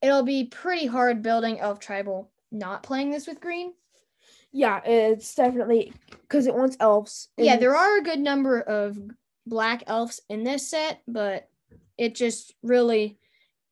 It'll 0.00 0.22
be 0.22 0.44
pretty 0.44 0.86
hard 0.86 1.22
building 1.22 1.60
Elf 1.60 1.80
Tribal 1.80 2.30
not 2.50 2.82
playing 2.82 3.10
this 3.10 3.26
with 3.26 3.40
green. 3.40 3.72
Yeah, 4.52 4.80
it's 4.84 5.34
definitely 5.34 5.92
because 6.10 6.46
it 6.46 6.54
wants 6.54 6.76
elves. 6.80 7.28
Yeah, 7.36 7.56
there 7.56 7.76
are 7.76 7.98
a 7.98 8.02
good 8.02 8.18
number 8.18 8.60
of 8.60 8.98
black 9.46 9.84
elves 9.86 10.20
in 10.28 10.42
this 10.42 10.68
set, 10.68 11.02
but 11.06 11.48
it 11.96 12.14
just 12.14 12.54
really 12.62 13.18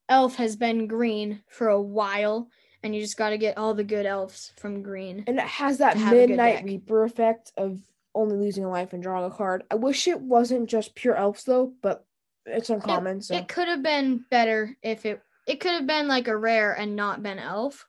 elf 0.08 0.36
has 0.36 0.56
been 0.56 0.86
green 0.86 1.42
for 1.48 1.68
a 1.68 1.80
while, 1.80 2.48
and 2.82 2.94
you 2.94 3.00
just 3.00 3.16
got 3.16 3.30
to 3.30 3.38
get 3.38 3.58
all 3.58 3.74
the 3.74 3.84
good 3.84 4.06
elves 4.06 4.52
from 4.56 4.82
green. 4.82 5.24
and 5.26 5.38
it 5.38 5.46
has 5.46 5.78
that 5.78 5.94
to 5.94 5.98
have 5.98 6.12
a 6.12 6.16
good 6.16 6.28
midnight 6.30 6.64
reaper 6.64 7.04
effect 7.04 7.52
of 7.56 7.80
only 8.14 8.36
losing 8.36 8.64
a 8.64 8.70
life 8.70 8.92
and 8.92 9.02
drawing 9.02 9.30
a 9.30 9.34
card. 9.34 9.62
I 9.70 9.74
wish 9.76 10.08
it 10.08 10.20
wasn't 10.20 10.68
just 10.68 10.94
pure 10.94 11.14
elves 11.14 11.44
though, 11.44 11.72
but 11.82 12.04
it's 12.46 12.70
uncommon. 12.70 13.20
so 13.20 13.36
It 13.36 13.48
could 13.48 13.68
have 13.68 13.82
been 13.82 14.24
better 14.30 14.76
if 14.82 15.04
it 15.04 15.20
it 15.46 15.60
could 15.60 15.72
have 15.72 15.86
been 15.86 16.08
like 16.08 16.28
a 16.28 16.36
rare 16.36 16.72
and 16.72 16.94
not 16.96 17.22
been 17.22 17.38
elf. 17.38 17.86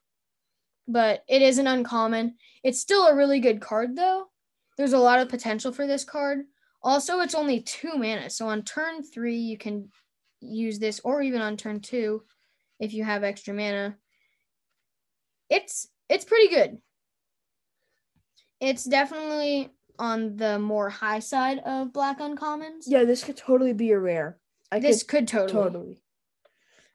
But 0.88 1.24
it 1.28 1.42
is 1.42 1.58
an 1.58 1.66
uncommon. 1.66 2.34
It's 2.64 2.80
still 2.80 3.06
a 3.06 3.14
really 3.14 3.40
good 3.40 3.60
card 3.60 3.96
though. 3.96 4.26
There's 4.76 4.92
a 4.92 4.98
lot 4.98 5.18
of 5.20 5.28
potential 5.28 5.72
for 5.72 5.86
this 5.86 6.04
card. 6.04 6.40
Also, 6.82 7.20
it's 7.20 7.34
only 7.34 7.60
2 7.60 7.96
mana. 7.96 8.30
So 8.30 8.48
on 8.48 8.62
turn 8.62 9.02
3 9.02 9.36
you 9.36 9.58
can 9.58 9.90
use 10.40 10.78
this 10.78 11.00
or 11.04 11.22
even 11.22 11.40
on 11.40 11.56
turn 11.56 11.80
2 11.80 12.22
if 12.78 12.92
you 12.94 13.04
have 13.04 13.24
extra 13.24 13.54
mana. 13.54 13.96
It's 15.48 15.88
it's 16.08 16.24
pretty 16.24 16.48
good. 16.48 16.78
It's 18.60 18.84
definitely 18.84 19.70
on 19.98 20.36
the 20.36 20.58
more 20.58 20.88
high 20.88 21.18
side 21.18 21.58
of 21.58 21.92
black 21.92 22.20
uncommons. 22.20 22.84
yeah, 22.86 23.04
this 23.04 23.22
could 23.22 23.36
totally 23.36 23.72
be 23.72 23.90
a 23.90 23.98
rare. 23.98 24.38
I 24.72 24.80
this 24.80 25.02
could 25.02 25.20
could 25.20 25.28
totally. 25.28 25.52
totally. 25.52 26.02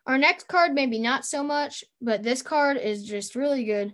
Our 0.08 0.18
next 0.18 0.48
card, 0.48 0.74
maybe 0.74 1.00
not 1.00 1.26
so 1.26 1.44
much, 1.44 1.84
but 2.02 2.24
this 2.24 2.42
card 2.42 2.78
is 2.78 3.04
just 3.04 3.36
really 3.36 3.64
good. 3.64 3.94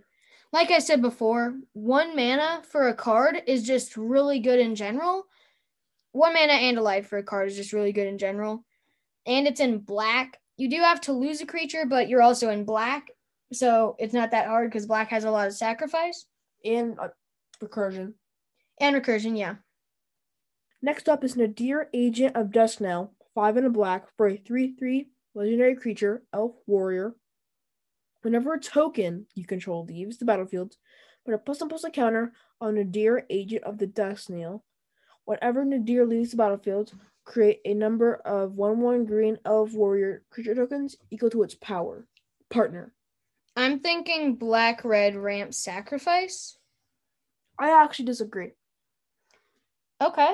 Like 0.51 0.69
I 0.69 0.79
said 0.79 1.01
before, 1.01 1.55
one 1.71 2.15
mana 2.15 2.61
for 2.69 2.89
a 2.89 2.93
card 2.93 3.41
is 3.47 3.63
just 3.63 3.95
really 3.95 4.39
good 4.39 4.59
in 4.59 4.75
general. 4.75 5.25
One 6.11 6.33
mana 6.33 6.53
and 6.53 6.77
a 6.77 6.81
life 6.81 7.07
for 7.07 7.17
a 7.17 7.23
card 7.23 7.47
is 7.47 7.55
just 7.55 7.71
really 7.71 7.93
good 7.93 8.07
in 8.07 8.17
general. 8.17 8.65
And 9.31 9.47
it's 9.47 9.61
in 9.61 9.79
black. 9.79 10.39
You 10.57 10.69
do 10.69 10.77
have 10.81 10.99
to 11.01 11.13
lose 11.13 11.39
a 11.41 11.45
creature, 11.45 11.85
but 11.87 12.09
you're 12.09 12.21
also 12.21 12.49
in 12.49 12.65
black. 12.65 13.09
So 13.53 13.95
it's 13.97 14.13
not 14.13 14.31
that 14.31 14.47
hard 14.47 14.69
because 14.69 14.85
black 14.85 15.09
has 15.09 15.23
a 15.23 15.31
lot 15.31 15.47
of 15.47 15.53
sacrifice 15.53 16.25
And 16.65 16.99
uh, 16.99 17.09
recursion. 17.63 18.13
and 18.79 18.95
recursion. 18.95 19.37
Yeah. 19.37 19.55
Next 20.81 21.07
up 21.07 21.23
is 21.23 21.35
Nadier, 21.35 21.87
Agent 21.93 22.35
of 22.35 22.47
Duskenel, 22.47 23.11
five 23.33 23.55
and 23.55 23.67
a 23.67 23.69
black 23.69 24.05
for 24.17 24.27
a 24.27 24.35
three-three 24.37 25.09
legendary 25.33 25.75
creature, 25.75 26.23
elf 26.33 26.55
warrior. 26.67 27.15
Whenever 28.23 28.53
a 28.53 28.59
token 28.59 29.27
you 29.33 29.45
control 29.45 29.85
leaves 29.85 30.17
the 30.17 30.25
battlefield, 30.25 30.75
put 31.25 31.33
a 31.33 31.37
plus 31.37 31.61
one 31.61 31.69
plus 31.69 31.83
a 31.83 31.89
counter 31.89 32.33
on 32.59 32.75
Nadier, 32.75 33.25
Agent 33.29 33.63
of 33.63 33.77
the 33.77 33.87
Duskenel. 33.87 34.61
Whenever 35.25 35.63
Nadier 35.63 36.05
leaves 36.05 36.31
the 36.31 36.37
battlefield, 36.37 36.93
create 37.31 37.61
a 37.63 37.73
number 37.73 38.15
of 38.25 38.57
one-one 38.57 39.05
green 39.05 39.37
elf 39.45 39.71
warrior 39.73 40.21
creature 40.29 40.53
tokens 40.53 40.97
equal 41.11 41.29
to 41.29 41.43
its 41.43 41.55
power. 41.55 42.05
Partner. 42.49 42.91
I'm 43.55 43.79
thinking 43.79 44.35
black 44.35 44.83
red 44.83 45.15
ramp 45.15 45.53
sacrifice. 45.53 46.57
I 47.57 47.83
actually 47.83 48.05
disagree. 48.05 48.51
Okay. 50.01 50.33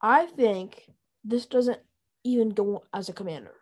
I 0.00 0.24
think 0.24 0.88
this 1.22 1.44
doesn't 1.44 1.80
even 2.24 2.50
go 2.50 2.84
as 2.94 3.10
a 3.10 3.12
commander. 3.12 3.52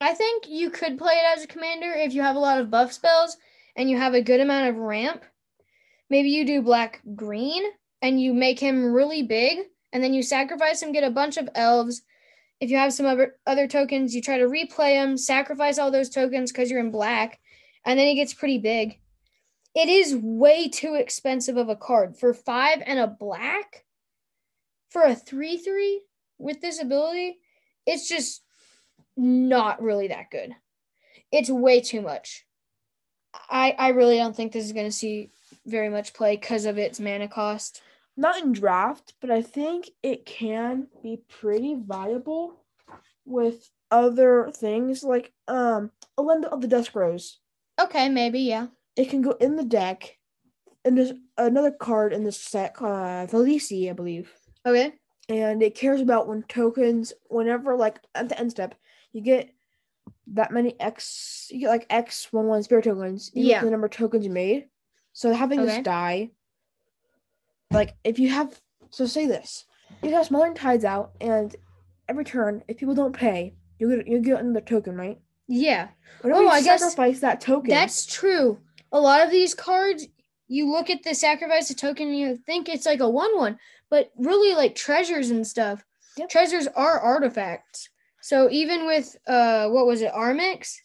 I 0.00 0.14
think 0.14 0.48
you 0.48 0.70
could 0.70 0.98
play 0.98 1.14
it 1.14 1.38
as 1.38 1.44
a 1.44 1.48
commander 1.48 1.92
if 1.92 2.14
you 2.14 2.22
have 2.22 2.34
a 2.34 2.40
lot 2.40 2.58
of 2.58 2.70
buff 2.70 2.92
spells 2.92 3.36
and 3.76 3.88
you 3.88 3.96
have 3.96 4.14
a 4.14 4.22
good 4.22 4.40
amount 4.40 4.68
of 4.68 4.76
ramp. 4.76 5.22
Maybe 6.08 6.30
you 6.30 6.44
do 6.44 6.62
black 6.62 7.00
green 7.14 7.62
and 8.02 8.20
you 8.20 8.34
make 8.34 8.58
him 8.58 8.92
really 8.92 9.22
big 9.22 9.58
and 9.92 10.02
then 10.02 10.14
you 10.14 10.22
sacrifice 10.22 10.82
him, 10.82 10.92
get 10.92 11.04
a 11.04 11.10
bunch 11.10 11.36
of 11.36 11.48
elves. 11.54 12.02
If 12.60 12.70
you 12.70 12.76
have 12.76 12.92
some 12.92 13.06
other 13.06 13.36
other 13.46 13.66
tokens, 13.66 14.14
you 14.14 14.22
try 14.22 14.38
to 14.38 14.44
replay 14.46 15.00
them, 15.00 15.16
sacrifice 15.16 15.78
all 15.78 15.90
those 15.90 16.10
tokens 16.10 16.52
because 16.52 16.70
you're 16.70 16.80
in 16.80 16.90
black, 16.90 17.40
and 17.84 17.98
then 17.98 18.06
he 18.06 18.14
gets 18.14 18.34
pretty 18.34 18.58
big. 18.58 18.98
It 19.74 19.88
is 19.88 20.16
way 20.16 20.68
too 20.68 20.94
expensive 20.94 21.56
of 21.56 21.68
a 21.68 21.76
card 21.76 22.16
for 22.16 22.34
five 22.34 22.82
and 22.84 22.98
a 22.98 23.06
black 23.06 23.84
for 24.90 25.02
a 25.02 25.14
three 25.14 25.56
three 25.56 26.02
with 26.38 26.60
this 26.60 26.82
ability. 26.82 27.38
It's 27.86 28.08
just 28.08 28.42
not 29.16 29.82
really 29.82 30.08
that 30.08 30.30
good. 30.30 30.54
It's 31.32 31.50
way 31.50 31.80
too 31.80 32.02
much. 32.02 32.44
I 33.48 33.74
I 33.78 33.88
really 33.88 34.16
don't 34.16 34.36
think 34.36 34.52
this 34.52 34.64
is 34.64 34.72
going 34.72 34.86
to 34.86 34.92
see 34.92 35.30
very 35.66 35.88
much 35.88 36.12
play 36.12 36.36
because 36.36 36.64
of 36.64 36.78
its 36.78 37.00
mana 37.00 37.28
cost. 37.28 37.80
Not 38.20 38.42
in 38.42 38.52
draft, 38.52 39.14
but 39.22 39.30
I 39.30 39.40
think 39.40 39.88
it 40.02 40.26
can 40.26 40.88
be 41.02 41.22
pretty 41.26 41.74
viable 41.74 42.62
with 43.24 43.70
other 43.90 44.50
things 44.54 45.02
like 45.02 45.32
um 45.48 45.90
Elenda 46.18 46.44
of 46.48 46.60
the 46.60 46.68
Dusk 46.68 46.94
Rose. 46.94 47.38
Okay, 47.80 48.10
maybe 48.10 48.40
yeah. 48.40 48.66
It 48.94 49.08
can 49.08 49.22
go 49.22 49.30
in 49.40 49.56
the 49.56 49.64
deck, 49.64 50.18
and 50.84 50.98
there's 50.98 51.12
another 51.38 51.70
card 51.70 52.12
in 52.12 52.24
the 52.24 52.30
set, 52.32 52.76
uh, 52.78 53.26
Felici, 53.26 53.88
I 53.88 53.94
believe, 53.94 54.30
Okay. 54.66 54.92
and 55.30 55.62
it 55.62 55.74
cares 55.74 56.02
about 56.02 56.28
when 56.28 56.42
tokens, 56.42 57.14
whenever 57.30 57.74
like 57.74 58.00
at 58.14 58.28
the 58.28 58.38
end 58.38 58.50
step, 58.50 58.74
you 59.12 59.22
get 59.22 59.48
that 60.34 60.52
many 60.52 60.78
X, 60.78 61.48
you 61.50 61.60
get 61.60 61.68
like 61.70 61.86
X 61.88 62.30
one 62.34 62.48
one 62.48 62.62
spirit 62.62 62.84
tokens, 62.84 63.30
to 63.30 63.40
Yeah. 63.40 63.64
the 63.64 63.70
number 63.70 63.86
of 63.86 63.92
tokens 63.92 64.26
you 64.26 64.30
made. 64.30 64.68
So 65.14 65.32
having 65.32 65.60
Okay. 65.60 65.76
this 65.76 65.84
die, 65.84 66.32
like 67.72 67.94
if 68.04 68.18
you 68.18 68.28
have, 68.30 68.60
so 68.90 69.06
say 69.06 69.26
this, 69.26 69.64
you 70.02 70.12
have 70.12 70.26
Smothering 70.26 70.54
Tithe 70.54 70.84
out, 70.84 71.12
and 71.20 71.54
every 72.08 72.24
turn, 72.24 72.62
if 72.68 72.78
people 72.78 72.94
don't 72.94 73.14
pay, 73.14 73.54
you 73.78 73.96
get 73.96 74.06
you 74.08 74.20
get 74.20 74.40
another 74.40 74.60
token, 74.60 74.96
right? 74.96 75.18
Yeah, 75.48 75.88
Whenever 76.22 76.40
Oh, 76.40 76.44
you 76.44 76.48
I 76.50 76.62
guess 76.62 76.80
sacrifice 76.80 77.20
that 77.20 77.40
token, 77.40 77.70
that's 77.70 78.06
true. 78.06 78.58
A 78.92 79.00
lot 79.00 79.24
of 79.24 79.30
these 79.30 79.54
cards, 79.54 80.06
you 80.48 80.70
look 80.70 80.90
at 80.90 81.02
the 81.02 81.14
sacrifice 81.14 81.70
a 81.70 81.74
token 81.74 82.08
and 82.08 82.18
you 82.18 82.36
think 82.36 82.68
it's 82.68 82.86
like 82.86 83.00
a 83.00 83.08
one 83.08 83.36
one, 83.36 83.58
but 83.88 84.10
really 84.16 84.54
like 84.54 84.74
treasures 84.74 85.30
and 85.30 85.46
stuff. 85.46 85.84
Yep. 86.16 86.28
Treasures 86.28 86.66
are 86.68 86.98
artifacts. 86.98 87.88
So 88.20 88.48
even 88.50 88.86
with 88.86 89.16
uh 89.26 89.68
what 89.68 89.86
was 89.86 90.02
it, 90.02 90.12
Armix, 90.12 90.76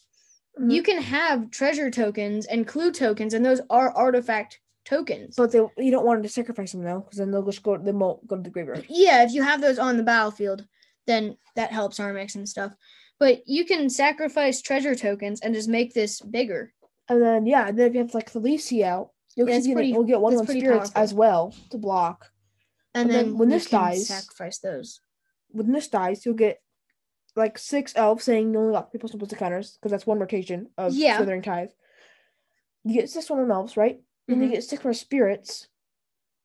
Mhm. 0.59 0.71
you 0.71 0.83
can 0.83 1.01
have 1.01 1.51
treasure 1.51 1.91
tokens 1.91 2.45
and 2.45 2.65
clue 2.67 2.91
tokens, 2.91 3.33
and 3.33 3.43
those 3.45 3.61
are 3.69 3.91
artifact 3.91 4.59
tokens. 4.85 5.35
but 5.35 5.51
they 5.51 5.59
you 5.77 5.91
don't 5.91 6.05
want 6.05 6.23
to 6.23 6.29
sacrifice 6.29 6.71
them 6.71 6.83
though, 6.83 6.99
because 7.01 7.17
then 7.17 7.31
they'll 7.31 7.43
just 7.43 7.63
go 7.63 7.77
they 7.77 7.91
won't 7.91 8.25
go 8.27 8.35
to 8.37 8.41
the 8.41 8.49
graveyard. 8.49 8.85
yeah, 8.89 9.23
if 9.23 9.31
you 9.33 9.41
have 9.43 9.61
those 9.61 9.79
on 9.79 9.97
the 9.97 10.03
battlefield, 10.03 10.65
then 11.07 11.37
that 11.55 11.71
helps 11.71 11.99
Armix 11.99 12.35
and 12.35 12.47
stuff. 12.47 12.73
But 13.19 13.47
you 13.47 13.65
can 13.65 13.89
sacrifice 13.89 14.61
treasure 14.61 14.95
tokens 14.95 15.39
and 15.41 15.53
just 15.55 15.69
make 15.69 15.93
this 15.93 16.21
bigger. 16.21 16.73
And 17.09 17.21
then 17.21 17.45
yeah, 17.45 17.67
and 17.67 17.77
then 17.77 17.87
if 17.87 17.93
you 17.93 17.99
have 18.01 18.13
like 18.13 18.31
Felici 18.31 18.83
out, 18.83 19.09
you'll, 19.35 19.47
Yeah, 19.47 19.53
keep 19.53 19.57
it's 19.57 19.67
getting, 19.67 19.75
pretty- 19.75 19.89
you'll 19.89 20.03
get 20.03 20.21
one 20.21 20.35
one 20.35 20.45
spirits 20.47 20.89
powerful. 20.91 21.01
as 21.01 21.13
well 21.13 21.53
to 21.71 21.77
block. 21.77 22.29
And 22.93 23.09
But 23.09 23.13
then 23.13 23.25
then, 23.27 23.37
when 23.37 23.49
you 23.49 23.55
this 23.57 23.67
can 23.67 23.79
dies- 23.81 24.07
sacrifice 24.07 24.59
those. 24.59 25.01
When 25.51 25.71
this 25.71 25.87
dies, 25.87 26.25
you'll 26.25 26.35
get 26.35 26.61
like 27.37 27.57
six 27.57 27.93
elves 27.95 28.23
saying 28.23 28.51
you 28.53 28.59
only 28.59 28.73
got 28.73 28.91
three 28.91 28.99
plus 28.99 29.11
one 29.13 29.19
plus 29.19 29.29
the 29.29 29.35
counters 29.35 29.77
because 29.77 29.91
that's 29.91 30.07
one 30.07 30.19
rotation 30.19 30.67
of 30.77 30.93
Yeah. 30.93 31.17
Slithering 31.17 31.41
Tithe. 31.41 31.69
You 32.83 32.93
get 32.93 33.09
six 33.09 33.29
one 33.29 33.49
elves, 33.51 33.75
right? 33.77 34.01
Then 34.27 34.41
you 34.41 34.47
Mhm. 34.49 34.51
get 34.53 34.63
six 34.63 34.83
more 34.83 34.93
spirits. 34.93 35.67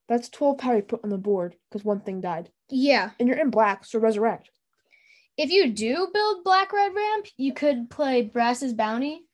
That's 0.07 0.29
twelve 0.29 0.57
power 0.57 0.77
you 0.77 0.81
put 0.83 1.03
on 1.03 1.09
the 1.09 1.17
board 1.17 1.55
because 1.69 1.85
one 1.85 2.01
thing 2.01 2.21
died, 2.21 2.51
Yeah. 2.69 3.11
and 3.19 3.27
you're 3.27 3.37
in 3.37 3.49
black, 3.49 3.85
so 3.85 3.99
resurrect. 3.99 4.49
If 5.37 5.49
you 5.49 5.71
do 5.71 6.09
build 6.13 6.43
Black 6.43 6.73
Red 6.73 6.93
Ramp, 6.93 7.27
you 7.37 7.53
could 7.53 7.89
play 7.89 8.21
Brass's 8.21 8.73
Bounty 8.73 9.25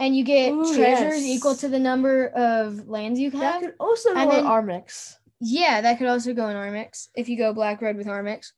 and 0.00 0.16
you 0.16 0.24
get 0.24 0.50
Ooh, 0.52 0.74
treasures 0.74 1.24
yes. 1.24 1.36
equal 1.38 1.54
to 1.56 1.68
the 1.68 1.78
number 1.78 2.28
of 2.28 2.88
lands 2.88 3.20
you 3.20 3.30
have. 3.32 3.40
That 3.40 3.60
could 3.60 3.74
also 3.78 4.14
go 4.14 4.20
And 4.20 4.30
then- 4.30 4.44
Armix. 4.44 5.16
Yeah, 5.40 5.82
that 5.82 5.98
could 5.98 6.06
also 6.08 6.32
go 6.32 6.48
in 6.48 6.56
Armix 6.56 7.08
if 7.14 7.28
you 7.28 7.36
go 7.36 7.52
Black 7.52 7.82
Red 7.82 7.96
with 7.96 8.06
Armix. 8.06 8.52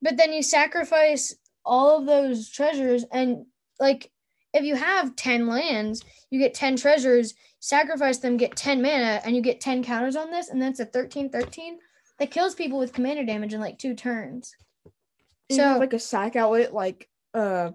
But 0.00 0.16
then 0.16 0.32
you 0.32 0.42
sacrifice 0.42 1.34
all 1.64 1.98
of 1.98 2.06
those 2.06 2.48
treasures 2.48 3.04
and 3.10 3.46
like 3.80 4.10
if 4.54 4.62
you 4.64 4.76
have 4.76 5.14
10 5.16 5.46
lands, 5.48 6.02
you 6.30 6.38
get 6.38 6.54
10 6.54 6.76
treasures, 6.76 7.34
sacrifice 7.60 8.18
them, 8.18 8.36
get 8.36 8.56
10 8.56 8.80
mana, 8.82 9.20
and 9.24 9.34
you 9.34 9.42
get 9.42 9.60
10 9.60 9.82
counters 9.84 10.16
on 10.16 10.30
this, 10.30 10.48
and 10.48 10.60
that's 10.60 10.80
a 10.80 10.84
13 10.84 11.30
13 11.30 11.78
that 12.18 12.30
kills 12.30 12.54
people 12.54 12.78
with 12.78 12.92
commander 12.92 13.24
damage 13.24 13.54
in 13.54 13.60
like 13.60 13.78
two 13.78 13.94
turns. 13.94 14.54
You 15.48 15.58
have, 15.62 15.76
So 15.76 15.80
like 15.80 15.92
a 15.92 15.98
sack 15.98 16.36
outlet, 16.36 16.74
like 16.74 17.08
uh, 17.34 17.70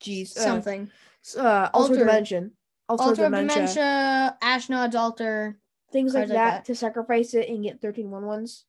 geez, 0.00 0.36
uh, 0.36 0.40
something. 0.40 0.90
uh, 1.36 1.68
alter, 1.74 1.92
Alter- 1.92 1.96
dimension, 1.96 2.52
alter, 2.88 3.02
Altar 3.04 3.24
of 3.26 3.32
dementia, 3.32 3.54
Dementia, 3.56 4.38
Ashnod's 4.42 4.94
Altar. 4.94 5.58
things 5.92 6.14
like 6.14 6.28
that, 6.28 6.34
like 6.34 6.52
that. 6.54 6.64
to 6.66 6.74
sacrifice 6.74 7.34
it 7.34 7.48
and 7.48 7.62
get 7.62 7.80
13 7.80 8.10
one 8.10 8.24
ones. 8.26 8.64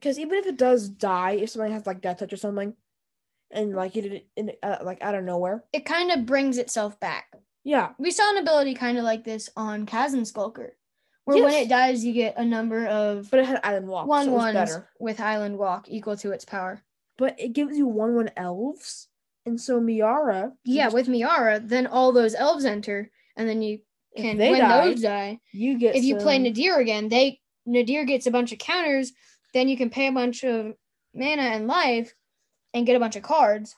Because 0.00 0.18
even 0.18 0.38
if 0.38 0.46
it 0.46 0.56
does 0.56 0.88
die, 0.88 1.32
if 1.32 1.50
somebody 1.50 1.72
has 1.72 1.86
like 1.86 2.00
death 2.00 2.18
touch 2.18 2.32
or 2.32 2.36
something, 2.36 2.74
and 3.50 3.74
like 3.74 3.96
you 3.96 4.02
did 4.02 4.12
it 4.12 4.26
in 4.36 4.52
uh, 4.62 4.78
like 4.82 5.02
out 5.02 5.14
of 5.16 5.24
nowhere, 5.24 5.64
It 5.72 5.84
kind 5.84 6.12
of 6.12 6.24
brings 6.26 6.56
itself 6.58 7.00
back. 7.00 7.32
Yeah, 7.64 7.90
We 7.98 8.10
saw 8.10 8.30
an 8.30 8.38
ability 8.38 8.74
kind 8.74 8.98
of 8.98 9.04
like 9.04 9.24
this 9.24 9.50
on 9.56 9.84
Chasm 9.86 10.24
Skulker, 10.24 10.76
where 11.24 11.42
when 11.44 11.52
it 11.54 11.68
dies, 11.68 12.04
you 12.04 12.12
get 12.12 12.34
a 12.38 12.44
number 12.44 12.86
of 12.86 13.30
but 13.30 13.40
it 13.40 13.46
had 13.46 13.60
island 13.62 13.88
walk, 13.88 14.06
one 14.06 14.26
so 14.26 14.32
ones 14.32 14.54
better. 14.54 14.88
with 14.98 15.20
Island 15.20 15.58
Walk 15.58 15.86
equal 15.88 16.16
to 16.18 16.32
its 16.32 16.44
power. 16.44 16.82
But 17.18 17.38
it 17.38 17.52
gives 17.52 17.76
you 17.76 17.86
one 17.86 18.14
one 18.14 18.30
elves, 18.36 19.08
and 19.44 19.60
so 19.60 19.80
Miara, 19.80 20.52
Yeah, 20.64 20.84
just- 20.84 20.94
with 20.94 21.08
Miara, 21.08 21.66
then 21.66 21.86
all 21.86 22.12
those 22.12 22.34
elves 22.34 22.64
enter, 22.64 23.10
and 23.36 23.48
then 23.48 23.60
you 23.60 23.80
can 24.16 24.38
when 24.38 24.58
die, 24.60 24.84
those 24.88 25.02
die. 25.02 25.40
you 25.52 25.78
get 25.78 25.94
If 25.96 26.04
you 26.04 26.16
play 26.16 26.38
Nadier 26.38 26.76
again, 26.76 27.08
they 27.08 27.40
Nadier 27.66 28.04
gets 28.06 28.26
a 28.26 28.30
bunch 28.30 28.52
of 28.52 28.58
counters, 28.58 29.12
then 29.52 29.68
you 29.68 29.76
can 29.76 29.90
pay 29.90 30.06
a 30.06 30.12
bunch 30.12 30.42
of 30.44 30.74
mana 31.12 31.42
and 31.42 31.66
life, 31.66 32.14
and 32.72 32.86
get 32.86 32.96
a 32.96 33.00
bunch 33.00 33.16
of 33.16 33.22
cards, 33.22 33.76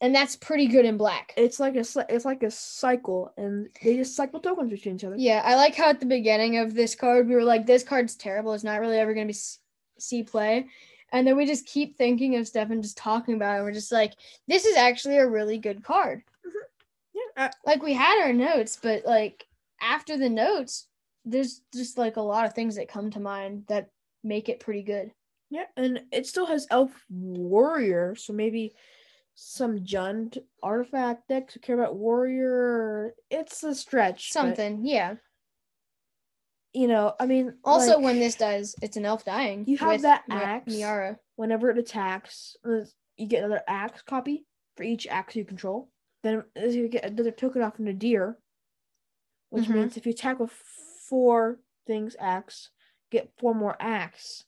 and 0.00 0.14
that's 0.14 0.36
pretty 0.36 0.66
good 0.68 0.84
in 0.84 0.96
black. 0.96 1.32
it's 1.36 1.58
like 1.60 1.74
a 1.76 1.84
it's 2.08 2.24
like 2.24 2.42
a 2.42 2.50
cycle, 2.50 3.32
and 3.36 3.68
they 3.82 3.96
just 3.96 4.14
cycle 4.16 4.40
tokens 4.40 4.70
between 4.70 4.96
each 4.96 5.04
other. 5.04 5.16
Yeah, 5.18 5.42
I 5.44 5.56
like 5.56 5.74
how 5.74 5.88
at 5.90 6.00
the 6.00 6.06
beginning 6.06 6.58
of 6.58 6.74
this 6.74 6.94
card 6.94 7.28
we 7.28 7.34
were 7.34 7.44
like, 7.44 7.66
"This 7.66 7.82
card's 7.82 8.14
terrible. 8.16 8.52
It's 8.54 8.64
not 8.64 8.80
really 8.80 8.98
ever 8.98 9.14
gonna 9.14 9.26
be 9.26 9.36
see 9.98 10.22
play," 10.22 10.66
and 11.12 11.26
then 11.26 11.36
we 11.36 11.46
just 11.46 11.66
keep 11.66 11.96
thinking 11.96 12.36
of 12.36 12.46
stuff 12.46 12.70
and 12.70 12.82
just 12.82 12.96
talking 12.96 13.34
about 13.34 13.58
it. 13.58 13.62
We're 13.62 13.72
just 13.72 13.92
like, 13.92 14.12
"This 14.46 14.64
is 14.64 14.76
actually 14.76 15.18
a 15.18 15.28
really 15.28 15.58
good 15.58 15.82
card." 15.82 16.22
Mm-hmm. 16.46 16.58
Yeah, 17.14 17.48
I- 17.48 17.50
Like 17.70 17.82
we 17.82 17.92
had 17.94 18.22
our 18.22 18.32
notes, 18.32 18.78
but 18.80 19.04
like 19.04 19.46
after 19.80 20.16
the 20.16 20.28
notes, 20.28 20.86
there's 21.24 21.60
just 21.74 21.98
like 21.98 22.16
a 22.16 22.20
lot 22.22 22.46
of 22.46 22.54
things 22.54 22.76
that 22.76 22.88
come 22.88 23.10
to 23.10 23.20
mind 23.20 23.64
that 23.68 23.90
make 24.24 24.48
it 24.48 24.60
pretty 24.60 24.82
good. 24.82 25.12
Yeah, 25.50 25.64
and 25.76 26.02
it 26.12 26.26
still 26.26 26.46
has 26.46 26.66
Elf 26.70 26.92
Warrior, 27.10 28.14
so 28.16 28.32
maybe 28.32 28.74
some 29.40 29.78
Jund 29.84 30.36
artifact 30.64 31.28
decks 31.28 31.54
who 31.54 31.60
care 31.60 31.78
about 31.80 31.94
Warrior. 31.94 33.14
It's 33.30 33.62
a 33.62 33.72
stretch. 33.72 34.30
but, 34.30 34.32
Something, 34.32 34.80
yeah. 34.84 35.14
you 36.72 36.88
know, 36.88 37.14
I 37.20 37.26
mean, 37.26 37.54
Also, 37.64 37.94
like, 37.96 38.04
when 38.04 38.18
this 38.18 38.34
does, 38.34 38.74
it's 38.82 38.96
an 38.96 39.04
elf 39.04 39.24
dying. 39.24 39.64
You 39.68 39.78
have 39.78 40.02
that 40.02 40.24
axe. 40.28 40.72
Miara. 40.74 41.18
whenever 41.36 41.70
it 41.70 41.78
attacks, 41.78 42.56
uh, 42.68 42.80
you 43.16 43.26
get 43.28 43.44
another 43.44 43.62
axe 43.68 44.02
copy 44.02 44.44
for 44.76 44.82
each 44.82 45.06
axe 45.06 45.36
you 45.36 45.44
control. 45.44 45.88
Then 46.24 46.42
you 46.56 46.88
get 46.88 47.04
another 47.04 47.30
token 47.30 47.62
off 47.62 47.76
from 47.76 47.84
Nadier, 47.84 48.34
which 49.50 49.66
Mhm. 49.66 49.74
means 49.74 49.96
if 49.96 50.04
you 50.04 50.10
attack 50.10 50.40
with 50.40 50.50
four 50.50 51.60
things 51.86 52.16
axe, 52.18 52.70
get 53.12 53.30
four 53.38 53.54
more 53.54 53.76
axe. 53.78 54.44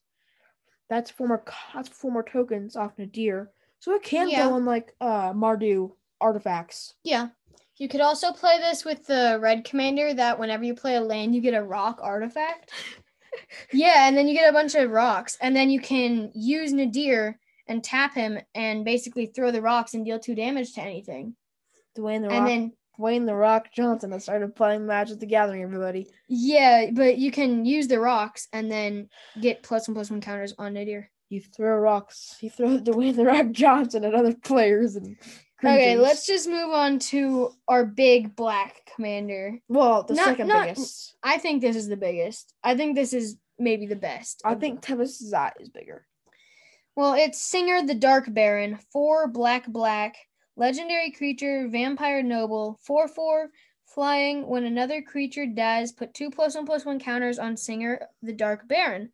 That's 0.88 1.12
four 1.12 1.28
more. 1.28 1.44
That's 1.72 1.88
four 1.88 2.10
more 2.10 2.24
tokens 2.24 2.74
off 2.74 2.98
Nadier. 2.98 3.52
So 3.80 3.94
it 3.94 4.02
can 4.02 4.28
Yeah. 4.28 4.48
go 4.48 4.54
on 4.54 4.64
like 4.64 4.94
uh 5.00 5.32
Mardu 5.32 5.92
artifacts. 6.20 6.94
Yeah. 7.02 7.28
You 7.76 7.88
could 7.88 8.02
also 8.02 8.30
play 8.32 8.58
this 8.58 8.84
with 8.84 9.06
the 9.06 9.38
red 9.40 9.64
commander 9.64 10.12
that 10.14 10.38
whenever 10.38 10.64
you 10.64 10.74
play 10.74 10.96
a 10.96 11.00
land, 11.00 11.34
you 11.34 11.40
get 11.40 11.54
a 11.54 11.62
rock 11.64 11.98
artifact. 12.02 12.70
yeah, 13.72 14.06
and 14.06 14.16
then 14.16 14.28
you 14.28 14.34
get 14.34 14.50
a 14.50 14.52
bunch 14.52 14.74
of 14.74 14.90
rocks, 14.90 15.38
and 15.40 15.56
then 15.56 15.70
you 15.70 15.80
can 15.80 16.30
use 16.34 16.72
Nadier 16.74 17.38
and 17.68 17.82
tap 17.82 18.14
him 18.14 18.38
and 18.54 18.84
basically 18.84 19.26
throw 19.26 19.50
the 19.50 19.62
rocks 19.62 19.94
and 19.94 20.04
deal 20.04 20.18
two 20.18 20.34
damage 20.34 20.74
to 20.74 20.82
anything. 20.82 21.34
Dwayne 21.96 22.20
the 22.20 22.28
And 22.28 22.40
Rock. 22.40 22.46
then 22.48 22.72
Dwayne 22.98 23.24
the 23.26 23.34
Rock 23.34 23.68
Johnson 23.74 24.12
has 24.12 24.24
started 24.24 24.54
playing 24.54 24.84
Magic 24.86 25.12
with 25.14 25.20
the 25.20 25.26
Gathering. 25.26 25.62
Everybody. 25.62 26.06
yeah, 26.28 26.90
but 26.92 27.16
you 27.16 27.30
can 27.30 27.64
use 27.64 27.88
the 27.88 27.98
rocks 27.98 28.46
and 28.52 28.70
then 28.70 29.08
get 29.40 29.62
plus 29.62 29.88
one 29.88 29.94
plus 29.94 30.10
one 30.10 30.20
counters 30.20 30.52
on 30.58 30.74
Nadier. 30.74 31.10
You 31.30 31.40
throw 31.40 31.78
rocks. 31.78 32.36
You 32.40 32.50
throw 32.50 32.78
Dwayne 32.78 33.14
the 33.16 33.24
Rock 33.24 33.52
Johnson 33.52 34.04
at 34.04 34.14
other 34.14 34.34
players 34.34 34.96
and. 34.96 35.16
Okay, 35.62 35.96
let's 35.96 36.26
just 36.26 36.48
move 36.48 36.70
on 36.70 36.98
to 36.98 37.50
our 37.68 37.84
big 37.84 38.34
black 38.34 38.90
commander. 38.94 39.58
Well, 39.68 40.02
the 40.04 40.14
Not- 40.14 40.24
second 40.24 40.48
not- 40.48 40.68
biggest. 40.68 41.14
I 41.22 41.36
think 41.36 41.60
this 41.60 41.76
is 41.76 41.86
the 41.86 41.98
biggest. 41.98 42.54
I 42.64 42.74
think 42.76 42.94
this 42.96 43.12
is 43.12 43.36
maybe 43.58 43.86
the 43.86 43.94
best. 43.94 44.40
I 44.44 44.54
think 44.54 44.80
Tevesh 44.80 45.10
Szat 45.20 45.52
is 45.60 45.68
bigger. 45.68 46.06
Well, 46.96 47.12
it's 47.12 47.38
Sengir 47.52 47.86
the 47.86 47.94
Dark 47.94 48.32
Baron, 48.32 48.78
four 48.90 49.28
black 49.28 49.66
black, 49.68 50.16
legendary 50.56 51.10
creature, 51.12 51.68
vampire 51.68 52.22
noble, 52.22 52.80
four 52.82 53.06
four, 53.06 53.50
flying. 53.84 54.46
When 54.48 54.64
another 54.64 55.02
creature 55.02 55.44
dies, 55.46 55.92
put 55.92 56.14
two 56.14 56.30
plus 56.30 56.54
one 56.56 56.64
plus 56.64 56.86
one 56.86 56.98
counters 56.98 57.38
on 57.38 57.54
Sengir 57.54 57.98
the 58.22 58.32
Dark 58.32 58.66
Baron. 58.66 59.12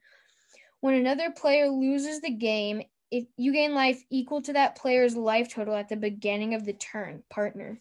When 0.81 0.95
another 0.95 1.31
player 1.31 1.69
loses 1.69 2.21
the 2.21 2.31
game, 2.31 2.83
if 3.11 3.25
you 3.37 3.53
gain 3.53 3.75
life 3.75 4.03
equal 4.11 4.43
to 4.43 4.53
that 4.55 4.77
player's 4.77 5.17
life 5.17 5.53
total 5.53 5.75
at 5.75 5.89
the 5.89 5.97
beginning 5.97 6.55
of 6.55 6.65
the 6.65 6.73
turn, 6.73 7.23
partner. 7.31 7.81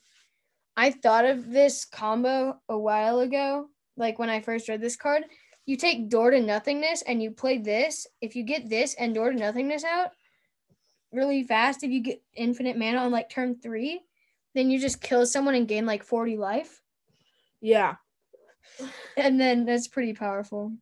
I 0.78 0.92
thought 0.92 1.26
of 1.26 1.50
this 1.50 1.86
combo 1.86 2.60
a 2.70 2.78
while 2.78 3.20
ago, 3.20 3.68
like 3.98 4.20
when 4.20 4.30
I 4.30 4.42
first 4.42 4.70
read 4.70 4.82
this 4.82 4.96
card. 4.96 5.24
You 5.66 5.78
take 5.78 6.10
Door 6.10 6.32
to 6.32 6.42
Nothingness 6.42 7.02
and 7.02 7.24
you 7.24 7.32
play 7.32 7.58
this. 7.58 8.06
If 8.22 8.36
you 8.36 8.44
get 8.44 8.70
this 8.70 8.94
and 8.96 9.16
Door 9.16 9.32
to 9.32 9.38
Nothingness 9.38 9.84
out 9.84 10.12
really 11.12 11.44
fast, 11.44 11.84
if 11.84 11.90
you 11.90 12.02
get 12.02 12.22
infinite 12.36 12.78
mana 12.78 13.00
on 13.00 13.12
like 13.12 13.30
turn 13.30 13.56
three, 13.56 14.02
then 14.54 14.70
you 14.70 14.80
just 14.80 15.02
kill 15.02 15.26
someone 15.26 15.56
and 15.56 15.68
gain 15.68 15.86
like 15.86 16.04
40 16.04 16.38
life. 16.38 16.82
Yeah. 17.62 17.96
And 19.18 19.40
then 19.40 19.66
that's 19.66 19.88
pretty 19.88 20.14
powerful. 20.14 20.74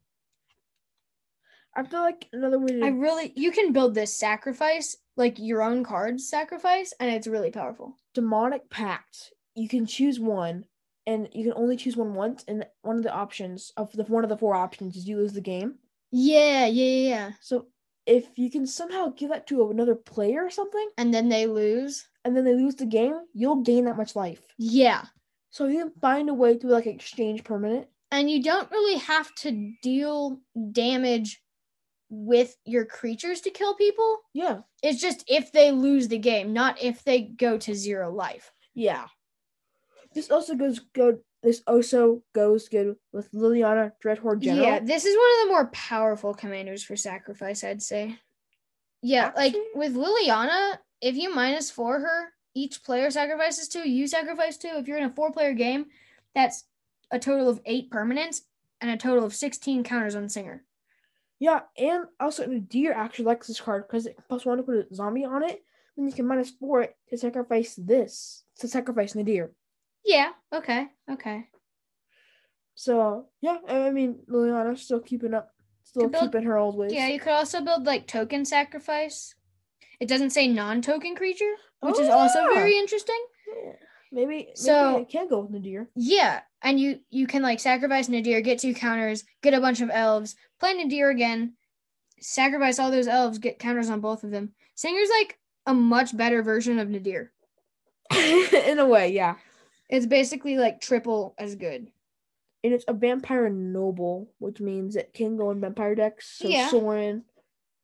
I 1.75 1.83
feel 1.83 2.01
like 2.01 2.27
another 2.33 2.59
way 2.59 2.67
to 2.73 2.85
I 2.85 2.89
really, 2.89 3.33
you 3.35 3.51
can 3.51 3.71
build 3.73 3.95
this 3.95 4.17
sacrifice, 4.17 4.95
like 5.17 5.39
your 5.39 5.61
own 5.61 5.83
cards 5.83 6.29
sacrifice, 6.29 6.93
and 6.99 7.09
it's 7.11 7.27
really 7.27 7.51
powerful. 7.51 7.97
demonic 8.13 8.69
pact. 8.69 9.31
You 9.55 9.67
can 9.69 9.85
choose 9.85 10.19
one, 10.19 10.65
and 11.07 11.29
you 11.33 11.43
can 11.43 11.53
only 11.55 11.75
choose 11.77 11.95
one 11.97 12.13
once. 12.13 12.43
And 12.47 12.65
one 12.81 12.97
of 12.97 13.03
the 13.03 13.13
options 13.13 13.71
of 13.77 13.91
the 13.93 14.03
one 14.03 14.23
of 14.23 14.29
the 14.29 14.37
four 14.37 14.55
options 14.55 14.95
is 14.95 15.07
you 15.07 15.17
lose 15.17 15.33
the 15.33 15.41
game. 15.41 15.75
Yeah, 16.11 16.65
yeah, 16.67 16.85
yeah, 16.85 17.09
yeah. 17.09 17.31
So 17.41 17.67
if 18.05 18.27
you 18.35 18.51
can 18.51 18.67
somehow 18.67 19.09
give 19.15 19.29
that 19.29 19.47
to 19.47 19.69
another 19.69 19.95
player 19.95 20.43
or 20.43 20.49
something, 20.49 20.89
And 20.97 21.13
then 21.13 21.29
they 21.29 21.47
lose. 21.47 22.05
and 22.25 22.35
then 22.35 22.43
they 22.45 22.53
lose 22.55 22.75
the 22.75 22.85
game, 22.85 23.15
you'll 23.33 23.61
gain 23.63 23.85
that 23.85 23.97
much 23.97 24.15
life. 24.15 24.41
Yeah. 24.57 25.05
So 25.51 25.67
you 25.67 25.79
can 25.79 25.91
find 26.01 26.29
a 26.29 26.33
way 26.33 26.57
to 26.57 26.67
like 26.67 26.85
exchange 26.87 27.43
permanent. 27.43 27.87
And 28.11 28.29
you 28.29 28.43
don't 28.43 28.69
really 28.71 28.97
have 28.99 29.33
to 29.35 29.73
deal 29.81 30.39
damage 30.71 31.41
with 32.13 32.55
your 32.65 32.85
creatures 32.85 33.41
to 33.41 33.49
kill 33.49 33.73
people. 33.73 34.19
Yeah. 34.33 34.59
It's 34.83 35.01
just 35.01 35.23
if 35.27 35.51
they 35.51 35.71
lose 35.71 36.07
the 36.07 36.19
game, 36.19 36.53
not 36.53 36.81
if 36.81 37.03
they 37.03 37.21
go 37.21 37.57
to 37.57 37.73
zero 37.73 38.11
life. 38.11 38.51
Yeah. 38.75 39.07
This 40.13 40.29
also 40.29 40.55
goes 40.55 40.79
good. 40.79 41.19
This 41.41 41.61
also 41.67 42.21
goes 42.33 42.69
good 42.69 42.95
with 43.11 43.31
Liliana 43.31 43.91
Dreadhorde 44.01 44.39
General. 44.39 44.65
Yeah, 44.65 44.79
this 44.79 45.05
is 45.05 45.17
one 45.17 45.25
of 45.25 45.47
the 45.47 45.53
more 45.53 45.67
powerful 45.71 46.33
commanders 46.33 46.83
for 46.83 46.95
sacrifice, 46.95 47.63
I'd 47.63 47.81
say. 47.81 48.17
Yeah, 49.01 49.31
like 49.35 49.53
with 49.75 49.95
Liliana, 49.95 50.77
if 51.01 51.15
you 51.15 51.33
minus 51.33 51.69
four 51.69 51.99
her, 51.99 52.29
each 52.55 52.83
player 52.83 53.11
sacrifices 53.11 53.67
two, 53.67 53.89
you 53.89 54.07
sacrifice 54.07 54.55
two. 54.55 54.69
If 54.75 54.87
you're 54.87 54.99
in 54.99 55.03
a 55.03 55.13
four 55.13 55.31
player 55.31 55.53
game, 55.53 55.87
that's 56.33 56.63
a 57.11 57.19
total 57.19 57.49
of 57.49 57.59
eight 57.65 57.89
permanents 57.89 58.41
and 58.79 58.91
a 58.91 58.97
total 58.97 59.25
of 59.25 59.35
16 59.35 59.83
counters 59.83 60.15
on 60.15 60.25
Sengir. 60.25 60.61
Yeah, 61.43 61.63
and 61.77 62.05
also 62.21 62.45
Nadier 62.45 62.93
actually 62.93 63.25
likes 63.25 63.47
this 63.47 63.59
card 63.59 63.85
because 63.85 64.05
it 64.05 64.15
plus 64.29 64.45
one 64.45 64.55
to 64.59 64.63
put 64.63 64.75
a 64.89 64.95
zombie 64.95 65.25
on 65.25 65.43
it. 65.43 65.61
Then 65.97 66.07
you 66.07 66.13
can 66.13 66.25
minus 66.25 66.51
four 66.51 66.83
it 66.83 66.95
to 67.09 67.17
sacrifice 67.17 67.75
this 67.75 68.45
to 68.59 68.67
sacrifice 68.69 69.13
Nadier. 69.13 69.51
Yeah, 70.05 70.31
okay, 70.53 70.87
okay. 71.11 71.47
So 72.75 73.27
yeah, 73.41 73.57
I 73.67 73.91
mean 73.91 74.19
Liliana's 74.29 74.83
still 74.83 75.01
keeping 75.01 75.33
up, 75.33 75.51
still 75.83 76.07
build- 76.07 76.31
keeping 76.31 76.45
her 76.47 76.57
old 76.57 76.77
ways. 76.77 76.93
Yeah, 76.93 77.09
you 77.09 77.19
could 77.19 77.33
also 77.33 77.59
build 77.59 77.85
like 77.85 78.07
token 78.07 78.45
sacrifice. 78.45 79.35
It 79.99 80.07
doesn't 80.07 80.29
say 80.29 80.47
non 80.47 80.81
token 80.81 81.13
creature, 81.13 81.55
which 81.81 81.99
is 81.99 82.07
Oh, 82.07 82.19
also 82.19 82.39
yeah. 82.39 82.53
very 82.53 82.77
interesting. 82.77 83.19
Yeah. 83.47 83.73
Maybe 84.13 84.27
maybe 84.27 84.51
So- 84.55 84.99
it 84.99 85.09
can 85.09 85.27
go 85.27 85.39
with 85.39 85.51
Nadier. 85.51 85.89
Yeah, 85.95 86.41
and 86.61 86.79
you 86.79 86.99
you 87.09 87.25
can 87.27 87.41
like 87.41 87.59
sacrifice 87.59 88.07
Nadier, 88.07 88.41
get 88.41 88.59
two 88.59 88.73
counters, 88.73 89.23
get 89.41 89.53
a 89.55 89.59
bunch 89.59 89.81
of 89.81 89.89
elves, 89.91 90.35
play 90.59 90.73
Nadier 90.73 91.09
again, 91.09 91.53
sacrifice 92.19 92.77
all 92.79 92.91
those 92.91 93.07
elves, 93.07 93.39
get 93.39 93.59
counters 93.59 93.89
on 93.89 93.99
both 94.01 94.23
of 94.23 94.31
them. 94.31 94.53
Sengir's 94.77 95.09
like 95.19 95.39
a 95.65 95.73
much 95.73 96.15
better 96.15 96.43
version 96.43 96.77
of 96.79 96.89
Nadier. 96.89 97.31
In 98.13 98.79
a 98.79 98.85
way, 98.85 99.09
yeah. 99.09 99.35
It's 99.89 100.05
basically 100.05 100.57
like 100.57 100.79
triple 100.81 101.33
as 101.37 101.55
good. 101.55 101.87
And 102.63 102.73
it's 102.73 102.85
a 102.87 102.93
vampire 102.93 103.49
noble, 103.49 104.29
which 104.39 104.59
means 104.61 104.95
it 104.95 105.13
can 105.13 105.35
go 105.37 105.51
in 105.51 105.59
vampire 105.59 105.95
decks. 105.95 106.37
So 106.37 106.47
Yeah. 106.47 106.69
Sorin, 106.69 107.23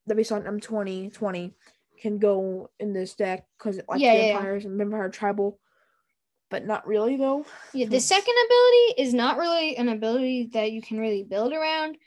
that 0.08 0.16
we 0.16 0.24
saw 0.24 0.38
in 0.38 0.48
M 0.48 0.60
twenty 0.60 1.10
twenty, 1.10 1.54
can 2.02 2.18
go 2.18 2.70
in 2.80 2.94
this 2.94 3.14
deck 3.16 3.46
because 3.58 3.78
it 3.78 3.86
likes 3.90 4.02
Yeah, 4.02 4.14
yeah, 4.14 4.26
yeah. 4.28 4.34
vampires 4.34 4.66
and 4.66 4.78
vampire 4.78 5.10
tribal. 5.10 5.60
But 6.50 6.66
not 6.66 6.88
really 6.88 7.16
though. 7.16 7.46
Yeah, 7.74 7.88
the 7.88 8.00
second 8.00 8.34
ability 8.46 9.02
is 9.02 9.14
not 9.14 9.38
really 9.38 9.78
an 9.78 9.90
ability 9.90 10.50
that 10.54 10.72
you 10.72 10.82
can 10.82 11.00
really 11.00 11.24
build 11.24 11.54
around. 11.54 11.98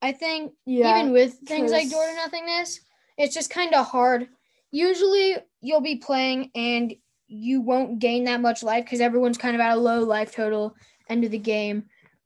I 0.00 0.12
think 0.12 0.52
Yeah. 0.66 0.98
even 0.98 1.12
with 1.12 1.38
things 1.46 1.72
like 1.72 1.90
door 1.90 2.06
to 2.06 2.14
nothingness, 2.14 2.80
it's 3.18 3.34
just 3.34 3.50
kind 3.50 3.74
of 3.74 3.86
hard. 3.86 4.28
Usually 4.70 5.36
you'll 5.60 5.80
be 5.80 5.96
playing 5.96 6.50
and 6.54 6.94
you 7.26 7.60
won't 7.60 7.98
gain 7.98 8.24
that 8.24 8.40
much 8.40 8.62
life 8.62 8.84
because 8.84 9.00
everyone's 9.00 9.38
kind 9.38 9.54
of 9.54 9.60
at 9.60 9.76
a 9.76 9.80
low 9.80 10.00
life 10.00 10.32
total 10.32 10.76
end 11.08 11.24
of 11.24 11.30
the 11.30 11.38
game. 11.38 11.84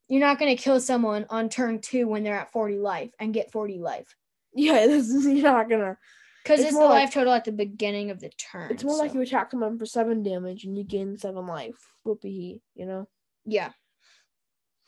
You're 0.09 0.21
not 0.21 0.38
going 0.38 0.55
to 0.55 0.62
kill 0.62 0.81
someone 0.81 1.27
on 1.31 1.49
turn 1.49 1.81
two 1.81 2.07
when 2.07 2.23
they're 2.23 2.38
at 2.38 2.53
40 2.53 2.79
life 2.79 3.11
and 3.19 3.35
get 3.35 3.51
40 3.51 3.79
life 3.79 4.14
yeah, 4.55 4.87
this 4.87 5.11
is, 5.11 5.27
you're 5.27 5.42
not 5.42 5.69
gonna. 5.69 5.99
Because 6.47 6.61
It's 6.61 6.69
it's, 6.71 6.79
the 6.79 6.85
like- 6.85 7.05
life 7.07 7.15
total 7.15 7.33
at 7.33 7.45
the 7.45 7.51
beginning 7.53 8.11
of 8.13 8.21
the 8.21 8.29
turn. 8.31 8.71
It's 8.71 8.85
more 8.85 8.97
like 8.97 9.15
you 9.15 9.21
attack 9.21 9.51
someone 9.51 9.79
for 9.79 9.87
seven 9.87 10.23
damage 10.23 10.65
and 10.65 10.79
you 10.79 10.85
gain 10.85 11.19
seven 11.19 11.47
life. 11.47 11.93
Whoopee 12.05 12.63
you 12.75 12.87
know. 12.87 13.09
yeah. 13.45 13.71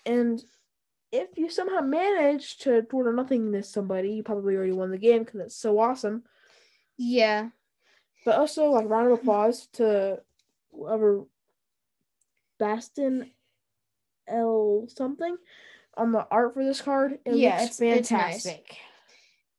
And 0.06 0.40
if 1.10 1.36
you 1.36 1.50
somehow 1.50 1.80
manage 1.80 2.58
to 2.58 2.82
door 2.82 3.04
to 3.04 3.12
nothingness 3.12 3.68
somebody, 3.68 4.10
you 4.12 4.22
probably 4.22 4.54
already 4.54 4.72
won 4.72 4.90
the 4.90 4.98
game 4.98 5.24
because 5.24 5.40
it's 5.40 5.56
so 5.56 5.78
awesome. 5.80 6.22
Yeah. 6.96 7.48
But 8.24 8.36
also, 8.36 8.70
like 8.70 8.88
round 8.88 9.08
of 9.10 9.18
applause 9.18 9.66
to 9.74 10.20
whoever 10.72 11.24
Bastin 12.60 13.30
L 14.28 14.86
something 14.88 15.36
on 15.96 16.12
the 16.12 16.26
art 16.30 16.54
for 16.54 16.64
this 16.64 16.80
card. 16.80 17.18
It 17.24 17.34
Yeah, 17.34 17.60
looks 17.62 17.80
it's- 17.80 17.98
it's 18.00 18.10
nice. 18.10 18.46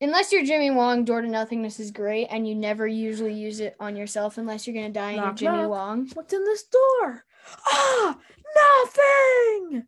Unless 0.01 0.31
you're 0.31 0.45
Jimmy 0.45 0.71
Wong, 0.71 1.03
door 1.03 1.21
to 1.21 1.27
nothingness 1.27 1.79
is 1.79 1.91
great, 1.91 2.27
and 2.27 2.47
you 2.47 2.55
never 2.55 2.87
usually 2.87 3.33
use 3.33 3.59
it 3.59 3.75
on 3.79 3.97
yourself 3.97 4.37
unless 4.37 4.65
you're 4.65 4.75
gonna 4.75 4.89
die 4.89 5.11
in 5.11 5.17
your 5.17 5.33
Jimmy 5.33 5.57
knock. 5.57 5.69
Wong. 5.69 6.09
What's 6.13 6.33
in 6.33 6.43
this 6.45 6.63
door? 6.63 7.25
Ah, 7.67 8.17
nothing. 8.55 9.83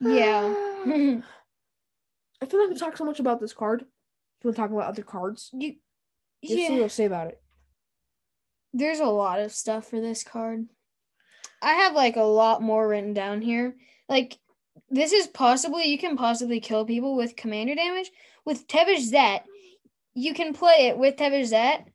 Yeah. 0.00 0.54
Ah. 0.82 1.22
I 2.42 2.46
feel 2.46 2.60
like 2.60 2.70
we 2.70 2.76
talked 2.76 2.96
so 2.96 3.04
much 3.04 3.20
about 3.20 3.38
this 3.38 3.52
card. 3.52 3.80
Do 3.80 3.84
you 3.84 4.48
want 4.48 4.56
to 4.56 4.62
talk 4.62 4.70
about 4.70 4.88
other 4.88 5.02
cards? 5.02 5.50
you, 5.52 5.76
what 6.40 6.50
yeah. 6.58 6.68
to 6.68 6.88
say 6.88 7.04
about 7.04 7.28
it. 7.28 7.42
There's 8.72 9.00
a 9.00 9.04
lot 9.04 9.40
of 9.40 9.52
stuff 9.52 9.90
for 9.90 10.00
this 10.00 10.24
card. 10.24 10.66
I 11.60 11.74
have 11.74 11.94
like 11.94 12.16
a 12.16 12.22
lot 12.22 12.62
more 12.62 12.88
written 12.88 13.12
down 13.12 13.42
here. 13.42 13.76
Like 14.08 14.38
this 14.90 15.12
is 15.12 15.26
possibly 15.26 15.84
you 15.84 15.98
can 15.98 16.16
possibly 16.16 16.60
kill 16.60 16.84
people 16.84 17.16
with 17.16 17.36
commander 17.36 17.74
damage 17.74 18.10
with 18.44 18.66
Tevesh 18.66 19.10
Szat. 19.10 19.44
You 20.14 20.34
can 20.34 20.52
play 20.54 20.88
it 20.88 20.98
with 20.98 21.16
Tevesh 21.16 21.48
Szat 21.48 21.86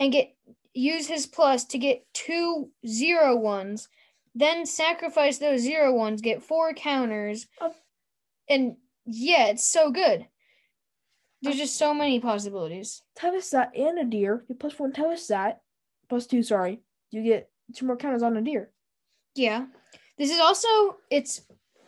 and 0.00 0.12
get 0.12 0.34
use 0.74 1.06
his 1.06 1.26
plus 1.26 1.64
to 1.66 1.78
get 1.78 2.04
two 2.14 2.70
zero 2.86 3.36
ones, 3.36 3.88
then 4.34 4.64
sacrifice 4.66 5.38
those 5.38 5.60
zero 5.60 5.92
ones, 5.94 6.22
get 6.22 6.42
four 6.42 6.72
counters, 6.74 7.46
Oh. 7.60 7.74
and 8.48 8.76
yeah, 9.04 9.48
it's 9.48 9.64
so 9.68 9.90
good. 9.90 10.26
There's 11.42 11.56
just 11.56 11.76
so 11.76 11.92
many 11.92 12.20
possibilities. 12.20 13.02
Tevesh 13.18 13.42
Szat 13.42 13.76
and 13.76 13.98
a 13.98 14.04
deer. 14.04 14.44
You 14.48 14.54
plus 14.54 14.78
one 14.78 14.92
Tevesh 14.92 15.18
Szat, 15.18 15.60
plus 16.08 16.26
two, 16.26 16.42
sorry. 16.42 16.80
You 17.10 17.22
get 17.22 17.50
two 17.74 17.86
more 17.86 17.96
counters 17.96 18.22
on 18.22 18.34
Nadier. 18.34 18.70
Yeah. 19.34 19.66
This 20.18 20.30
is 20.30 20.38
also 20.40 20.68
it's 21.10 21.42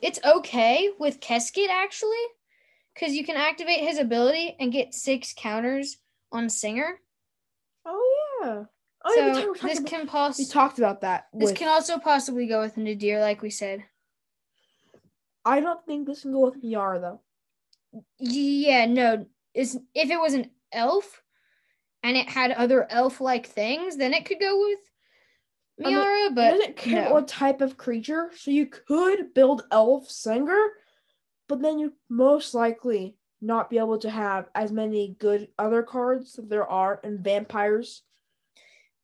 it's 0.06 0.20
okay 0.24 0.90
with 0.98 1.20
Keskit 1.20 1.68
actually 1.68 2.24
cuz 2.94 3.14
you 3.14 3.24
can 3.24 3.36
activate 3.36 3.80
his 3.80 3.98
ability 3.98 4.56
and 4.60 4.72
get 4.72 4.94
6 4.94 5.32
counters 5.36 5.96
on 6.30 6.46
Sengir. 6.46 6.98
Oh 7.84 8.38
yeah. 8.42 8.64
Oh 9.06 9.14
yeah, 9.16 9.34
so 9.34 9.44
talked- 9.44 9.62
we 9.62 9.68
this 9.68 9.78
about, 9.78 9.90
can 9.90 10.34
we 10.38 10.44
talked 10.46 10.78
about 10.78 11.00
that. 11.02 11.28
this 11.32 11.50
with- 11.50 11.58
can 11.58 11.68
also 11.68 11.98
possibly 11.98 12.46
go 12.46 12.60
with 12.60 12.76
Nadier 12.76 13.20
like 13.20 13.42
we 13.42 13.50
said. 13.50 13.84
I 15.44 15.60
don't 15.60 15.84
think 15.86 16.06
this 16.06 16.22
can 16.22 16.32
go 16.32 16.40
with 16.40 16.62
Miara 16.62 17.00
though. 17.00 17.20
Yeah, 18.18 18.86
no. 18.86 19.26
Is 19.52 19.78
if 19.94 20.10
it 20.10 20.18
was 20.18 20.34
an 20.34 20.50
elf 20.72 21.22
and 22.02 22.16
it 22.16 22.28
had 22.28 22.50
other 22.52 22.90
elf-like 22.90 23.46
things, 23.46 23.96
then 23.96 24.14
it 24.14 24.24
could 24.24 24.40
go 24.40 24.58
with 24.58 24.80
Miara, 25.80 26.28
It 26.28 26.34
but 26.34 26.50
doesn't 26.52 26.76
care 26.76 27.04
no. 27.06 27.12
what 27.14 27.28
type 27.28 27.60
of 27.60 27.76
creature, 27.76 28.30
so 28.37 28.50
you 28.50 28.66
could 28.66 29.34
build 29.34 29.64
Elf 29.72 30.08
Sengir, 30.08 30.68
but 31.48 31.60
then 31.60 31.78
you 31.78 31.92
most 32.08 32.54
likely 32.54 33.16
not 33.40 33.68
be 33.68 33.78
able 33.78 33.98
to 33.98 34.08
have 34.10 34.48
as 34.54 34.72
many 34.72 35.16
good 35.18 35.48
other 35.58 35.82
cards 35.82 36.34
that 36.34 36.48
there 36.48 36.66
are 36.66 37.00
in 37.04 37.22
vampires 37.22 38.02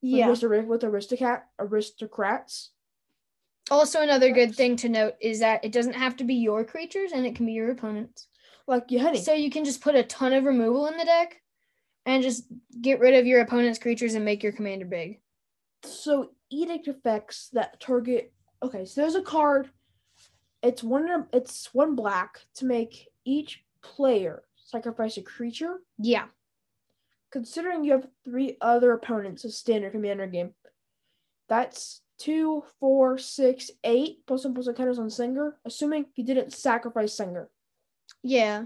with 0.02 0.12
yeah. 0.12 0.28
aristo- 0.28 0.62
with 0.64 0.84
aristocrat 0.84 1.48
aristocrats. 1.58 2.70
Also 3.70 4.00
another 4.00 4.30
good 4.32 4.54
thing 4.54 4.76
to 4.76 4.88
note 4.88 5.14
is 5.20 5.40
that 5.40 5.64
it 5.64 5.72
doesn't 5.72 5.92
have 5.94 6.16
to 6.16 6.24
be 6.24 6.34
your 6.34 6.64
creatures 6.64 7.12
and 7.12 7.26
it 7.26 7.36
can 7.36 7.46
be 7.46 7.52
your 7.52 7.70
opponents. 7.70 8.26
Like 8.66 8.88
Yahenni. 8.88 9.18
So 9.18 9.32
you 9.34 9.50
can 9.50 9.64
just 9.64 9.80
put 9.82 9.94
a 9.94 10.02
ton 10.04 10.32
of 10.32 10.44
removal 10.44 10.86
in 10.86 10.96
the 10.96 11.04
deck 11.04 11.40
and 12.06 12.22
just 12.22 12.44
get 12.80 13.00
rid 13.00 13.14
of 13.14 13.26
your 13.26 13.40
opponent's 13.42 13.78
creatures 13.78 14.14
and 14.14 14.24
make 14.24 14.42
your 14.42 14.52
commander 14.52 14.86
big. 14.86 15.20
so 15.84 16.30
edict 16.50 16.88
effects 16.88 17.48
that 17.52 17.80
target 17.80 18.32
okay 18.62 18.84
so 18.84 19.00
there's 19.00 19.14
a 19.14 19.22
card. 19.22 19.70
It's 20.62 20.82
one 20.82 21.26
it's 21.32 21.72
one 21.72 21.94
black 21.96 22.40
to 22.56 22.66
make 22.66 23.08
each 23.24 23.64
player 23.82 24.42
sacrifice 24.56 25.16
a 25.16 25.22
creature. 25.22 25.80
Yeah. 25.98 26.26
considering 27.30 27.84
you 27.84 27.92
have 27.92 28.08
three 28.24 28.56
other 28.60 28.92
opponents 28.92 29.44
a 29.44 29.50
standard 29.50 29.92
commander 29.92 30.26
game. 30.26 30.50
That's 31.48 32.02
two 32.18 32.64
four 32.78 33.16
six 33.16 33.70
eight 33.84 34.18
plus 34.26 34.44
one 34.44 34.52
plus 34.54 34.66
one 34.66 34.74
counters 34.74 34.98
on 34.98 35.08
sengir 35.08 35.52
assuming 35.64 36.04
you 36.16 36.24
didn't 36.24 36.52
sacrifice 36.52 37.16
sengir. 37.16 37.46
Yeah. 38.22 38.64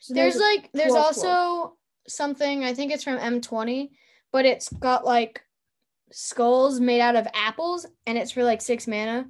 so 0.00 0.14
There's 0.14 0.36
a 0.36 0.40
like 0.40 0.70
there's 0.72 0.92
12, 0.92 1.04
also 1.04 1.76
something, 2.08 2.64
I 2.64 2.74
think 2.74 2.92
it's 2.92 3.04
from 3.04 3.18
M20, 3.18 3.90
but 4.32 4.44
it's 4.44 4.68
got 4.68 5.04
like 5.04 5.42
skulls 6.12 6.80
made 6.80 7.00
out 7.00 7.16
of 7.16 7.26
apples 7.34 7.86
and 8.06 8.18
it's 8.18 8.30
for 8.32 8.42
like 8.44 8.60
6 8.60 8.86
mana 8.86 9.26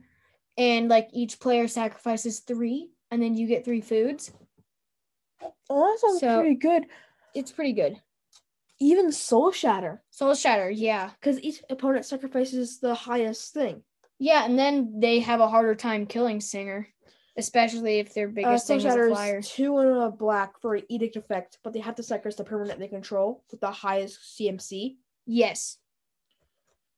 and 0.59 0.88
like 0.88 1.09
each 1.12 1.38
player 1.40 1.69
sacrifices 1.69 2.40
3 2.40 2.88
and 3.11 3.23
then 3.23 3.37
you 3.37 3.47
get 3.47 3.64
3 3.64 3.81
foods. 3.81 4.33
oh 5.69 5.87
that 5.93 5.99
sounds 6.01 6.21
so- 6.21 6.40
pretty 6.40 6.57
good 6.57 6.87
It's 7.35 7.53
pretty 7.53 7.73
good. 7.73 8.01
even 8.81 9.12
soul 9.12 9.53
shatter 9.53 10.03
Soul 10.11 10.35
Shatter, 10.35 10.71
yeah. 10.71 11.11
because 11.21 11.40
each 11.43 11.62
opponent 11.71 12.05
sacrifices 12.05 12.79
the 12.81 12.95
highest 12.95 13.53
thing 13.55 13.83
Yeah, 14.19 14.45
and 14.45 14.59
then 14.59 15.01
they 15.01 15.21
have 15.21 15.40
a 15.40 15.49
harder 15.49 15.75
time 15.75 16.07
killing 16.07 16.40
Sengir, 16.40 16.87
especially 17.37 17.99
if 18.01 18.12
their 18.12 18.29
Uh, 18.29 18.33
biggest 18.35 18.66
Soul 18.66 18.77
thing 18.79 18.87
is 18.87 18.93
Shatter 18.93 19.07
a 19.09 19.11
is 19.12 19.16
flyer. 19.16 19.43
two 19.43 19.79
and 19.79 19.97
a 20.03 20.11
black 20.11 20.61
for 20.61 20.75
an 20.75 20.83
edict 20.88 21.16
effect, 21.16 21.59
but 21.62 21.73
they 21.73 21.81
have 21.81 21.95
to 21.97 22.03
sacrifice 22.03 22.37
the 22.37 22.45
permanent 22.45 22.79
they 22.79 22.88
control 22.88 23.43
with 23.51 23.61
the 23.61 23.71
highest 23.71 24.19
CMC. 24.37 24.97
Yes. 25.27 25.79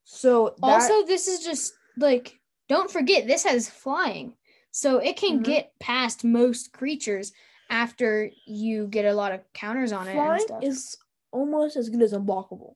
So 0.04 0.54
that, 0.60 0.66
Also, 0.66 1.04
this 1.06 1.28
is 1.28 1.44
just 1.44 1.74
like 1.96 2.38
don't 2.68 2.90
forget 2.90 3.26
this 3.26 3.44
has 3.44 3.68
flying. 3.68 4.34
So 4.70 4.98
it 4.98 5.16
can 5.16 5.40
Mhm. 5.40 5.44
get 5.44 5.78
past 5.78 6.24
most 6.24 6.72
creatures 6.72 7.32
after 7.68 8.30
you 8.46 8.86
get 8.86 9.04
a 9.04 9.12
lot 9.14 9.32
of 9.32 9.40
counters 9.52 9.92
on 9.92 10.06
it 10.08 10.16
and 10.16 10.42
flying 10.46 10.62
is 10.62 10.96
almost 11.30 11.76
as 11.76 11.88
good 11.90 12.02
as 12.02 12.12
unblockable 12.12 12.74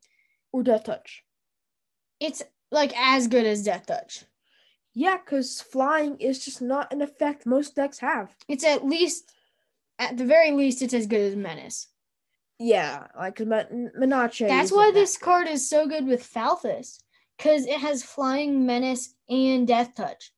or 0.52 0.62
death 0.62 0.84
touch. 0.84 1.22
it's 2.18 2.42
like 2.70 2.92
as 2.96 3.28
good 3.28 3.44
as 3.44 3.62
Death 3.62 3.84
Touch. 3.86 4.24
Yeah, 4.94 5.18
because 5.18 5.60
flying 5.60 6.16
is 6.18 6.42
just 6.42 6.62
not 6.62 6.90
an 6.92 7.02
effect 7.02 7.44
most 7.44 7.74
decks 7.76 7.98
have. 7.98 8.34
It's 8.48 8.64
at 8.64 8.86
least 8.86 9.30
at 9.98 10.16
the 10.16 10.24
very 10.24 10.50
least 10.52 10.80
it's 10.80 10.94
as 10.94 11.06
good 11.06 11.20
as 11.20 11.36
Menace. 11.36 11.88
Yeah, 12.58 13.06
like 13.18 13.38
Men- 13.40 13.92
Menace. 13.94 14.38
That's 14.38 14.72
why 14.72 14.90
this 14.92 15.18
card 15.18 15.46
is 15.46 15.68
so 15.68 15.86
good 15.86 16.06
with 16.06 16.22
Falthis. 16.22 16.98
Because 17.36 17.66
it 17.66 17.78
has 17.78 18.02
flying 18.02 18.66
menace 18.66 19.14
and 19.28 19.66
death 19.66 19.94
touch. 19.94 20.32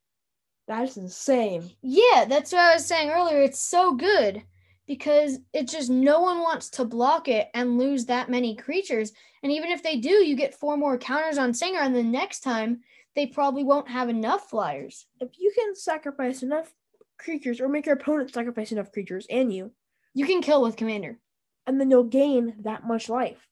That's 0.67 0.97
insane. 0.97 1.71
Yeah, 1.81 2.27
that's 2.29 2.53
what 2.53 2.61
I 2.61 2.75
was 2.75 2.85
saying 2.85 3.11
earlier. 3.11 3.41
It's 3.41 3.61
so 3.61 3.95
good 3.95 4.43
because 4.87 5.39
it's 5.53 5.73
just 5.73 5.91
no 5.91 6.21
one 6.21 6.39
wants 6.39 6.71
to 6.71 6.85
block 6.85 7.29
it 7.29 7.49
and 7.55 7.79
lose 7.79 8.07
that 8.07 8.31
many 8.31 8.57
creatures. 8.57 9.12
And 9.43 9.53
even 9.53 9.70
if 9.70 9.83
they 9.83 9.97
do, 9.97 10.11
you 10.11 10.35
get 10.37 10.55
four 10.55 10.77
more 10.77 10.99
counters 10.99 11.39
on 11.39 11.53
Sengir, 11.53 11.81
and 11.81 11.95
the 11.95 12.03
next 12.03 12.41
time 12.41 12.81
they 13.14 13.27
probably 13.27 13.64
won't 13.64 13.89
have 13.89 14.09
enough 14.09 14.51
flyers. 14.51 15.07
If 15.20 15.39
you 15.39 15.53
can 15.59 15.75
sacrifice 15.75 16.43
enough 16.43 16.72
creatures 17.18 17.61
or 17.61 17.68
make 17.68 17.87
your 17.87 17.97
opponent 17.97 18.33
sacrifice 18.33 18.72
enough 18.72 18.93
creatures 18.93 19.27
and 19.31 19.53
you, 19.53 19.72
You 20.14 20.27
can 20.27 20.43
kill 20.43 20.62
with 20.62 20.77
Commander 20.77 21.18
and 21.66 21.81
then 21.81 21.91
you'll 21.91 22.05
gain 22.05 22.57
that 22.62 22.85
much 22.85 23.09
life. 23.09 23.47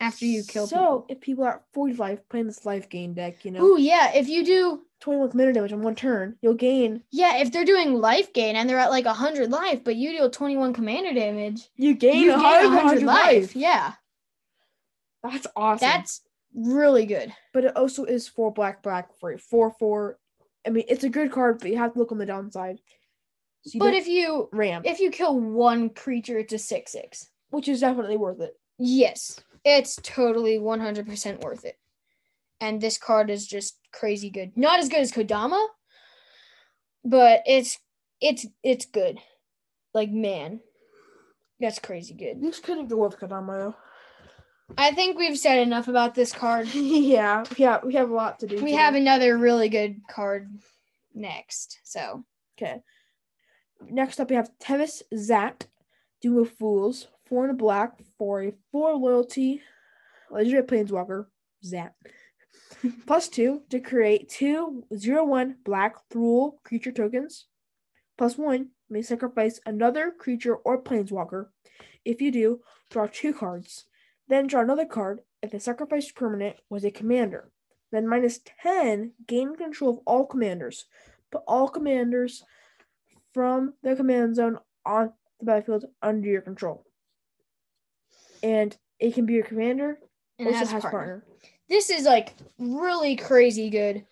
After 0.00 0.24
you 0.24 0.42
kill 0.42 0.66
so 0.66 0.76
people. 0.76 1.06
if 1.10 1.20
people 1.20 1.44
are 1.44 1.54
at 1.56 1.62
40 1.74 2.18
playing 2.28 2.46
this 2.46 2.64
life 2.64 2.88
gain 2.88 3.14
deck, 3.14 3.44
you 3.44 3.50
know, 3.50 3.60
oh 3.62 3.76
yeah. 3.76 4.12
If 4.14 4.28
you 4.28 4.44
do, 4.44 4.82
21 5.00 5.30
commander 5.30 5.52
damage 5.52 5.72
on 5.72 5.82
one 5.82 5.94
turn, 5.94 6.36
you'll 6.42 6.54
gain 6.54 7.02
yeah, 7.10 7.38
if 7.38 7.52
they're 7.52 7.64
doing 7.64 7.94
life 7.94 8.32
gain 8.32 8.56
and 8.56 8.68
they're 8.68 8.78
at 8.78 8.90
like 8.90 9.04
100 9.06 9.50
life, 9.50 9.82
but 9.84 9.96
you 9.96 10.10
deal 10.12 10.28
21 10.30 10.72
commander 10.72 11.12
damage, 11.14 11.68
you 11.76 11.94
gain, 11.94 12.22
you 12.22 12.32
a 12.32 12.36
gain 12.36 12.42
100, 12.42 12.68
100 12.76 13.02
life. 13.04 13.16
life. 13.26 13.56
Yeah, 13.56 13.92
That's 15.22 15.46
awesome. 15.56 15.86
that's 15.88 16.22
really 16.54 17.06
good. 17.06 17.32
but 17.52 17.64
it 17.64 17.76
also 17.76 18.04
is 18.04 18.26
four 18.28 18.52
black 18.52 18.82
black 18.82 19.10
for 19.20 19.32
a 19.32 19.38
four 19.38 19.70
four. 19.78 20.18
I 20.66 20.70
mean, 20.70 20.84
it's 20.88 21.04
a 21.04 21.08
good 21.08 21.32
card, 21.32 21.58
but 21.60 21.70
you 21.70 21.78
have 21.78 21.92
to 21.94 21.98
look 21.98 22.12
on 22.12 22.18
the 22.18 22.26
downside. 22.26 22.80
So 23.64 23.78
But 23.78 23.94
if 23.94 24.06
you 24.08 24.48
ram, 24.52 24.82
if 24.84 25.00
you 25.00 25.10
kill 25.10 25.38
one 25.38 25.90
creature, 25.90 26.38
it's 26.38 26.52
a 26.52 26.58
six 26.58 26.92
six. 26.92 27.28
which 27.50 27.68
is 27.68 27.80
definitely 27.80 28.16
worth 28.16 28.40
it. 28.40 28.54
Yes, 28.78 29.38
it's 29.64 29.96
totally 30.02 30.58
one 30.58 30.80
hundred 30.80 31.06
percent 31.06 31.40
worth 31.40 31.64
it. 31.64 31.76
And 32.60 32.80
this 32.80 32.98
card 32.98 33.30
is 33.30 33.46
just 33.46 33.78
crazy 33.92 34.30
good. 34.30 34.52
Not 34.56 34.80
as 34.80 34.88
good 34.88 35.00
as 35.00 35.12
Kodama, 35.12 35.66
but 37.04 37.42
it's 37.46 37.78
it's 38.20 38.46
it's 38.62 38.86
good. 38.86 39.18
Like 39.94 40.10
man, 40.10 40.60
that's 41.58 41.78
crazy 41.78 42.14
good. 42.14 42.42
This 42.42 42.60
couldn't 42.60 42.88
go 42.88 42.96
with 42.96 43.18
Kodama 43.18 43.74
I 44.78 44.92
think 44.92 45.18
we've 45.18 45.36
said 45.36 45.58
enough 45.58 45.88
about 45.88 46.14
this 46.14 46.32
card. 46.32 46.68
yeah, 46.74 47.44
yeah, 47.56 47.80
we 47.84 47.94
have 47.94 48.10
a 48.10 48.14
lot 48.14 48.38
to 48.40 48.46
do. 48.46 48.54
We 48.56 48.60
today. 48.60 48.72
have 48.74 48.94
another 48.94 49.36
really 49.36 49.68
good 49.68 50.00
card 50.08 50.48
next. 51.12 51.80
So 51.82 52.24
Okay. 52.60 52.80
Next 53.88 54.20
up, 54.20 54.28
we 54.28 54.36
have 54.36 54.50
Tevesh 54.62 55.02
Szat, 55.16 55.66
of 56.24 56.50
Fools, 56.50 57.08
four 57.30 57.44
and 57.44 57.52
a 57.52 57.56
black 57.56 57.92
for 58.18 58.42
a 58.42 58.52
four 58.72 58.94
loyalty, 58.96 59.62
legendary 60.30 60.64
planeswalker, 60.64 61.26
Zap. 61.64 61.94
Plus 63.06 63.28
two 63.28 63.62
to 63.70 63.80
create 63.80 64.28
two 64.28 64.84
zero 64.94 65.24
one 65.24 65.56
black 65.64 65.94
Thrall 66.10 66.60
creature 66.64 66.92
tokens. 66.92 67.46
Plus 68.18 68.36
one, 68.36 68.70
may 68.90 69.00
sacrifice 69.00 69.60
another 69.64 70.10
creature 70.10 70.56
or 70.56 70.82
planeswalker. 70.82 71.46
If 72.04 72.20
you 72.20 72.32
do, 72.32 72.60
draw 72.90 73.06
two 73.10 73.32
cards. 73.32 73.86
Then 74.28 74.46
draw 74.46 74.60
another 74.60 74.84
card 74.84 75.20
if 75.42 75.52
the 75.52 75.60
sacrificed 75.60 76.14
permanent 76.14 76.56
was 76.68 76.84
a 76.84 76.90
commander. 76.90 77.50
Then 77.92 78.08
minus 78.08 78.40
10, 78.62 79.12
gain 79.26 79.56
control 79.56 79.90
of 79.90 79.98
all 80.06 80.26
commanders. 80.26 80.86
Put 81.30 81.42
all 81.46 81.68
commanders 81.68 82.44
from 83.32 83.74
the 83.82 83.96
command 83.96 84.36
zone 84.36 84.58
on 84.84 85.12
the 85.38 85.46
battlefield 85.46 85.86
under 86.02 86.28
your 86.28 86.42
control. 86.42 86.84
And 88.42 88.76
it 88.98 89.14
can 89.14 89.26
be 89.26 89.34
your 89.34 89.44
commander, 89.44 89.98
and 90.38 90.48
also 90.48 90.58
has, 90.58 90.70
has 90.70 90.82
partner. 90.82 90.98
partner. 90.98 91.24
This 91.68 91.90
is 91.90 92.04
like 92.04 92.34
really 92.58 93.16
crazy 93.16 93.70
good. 93.70 94.04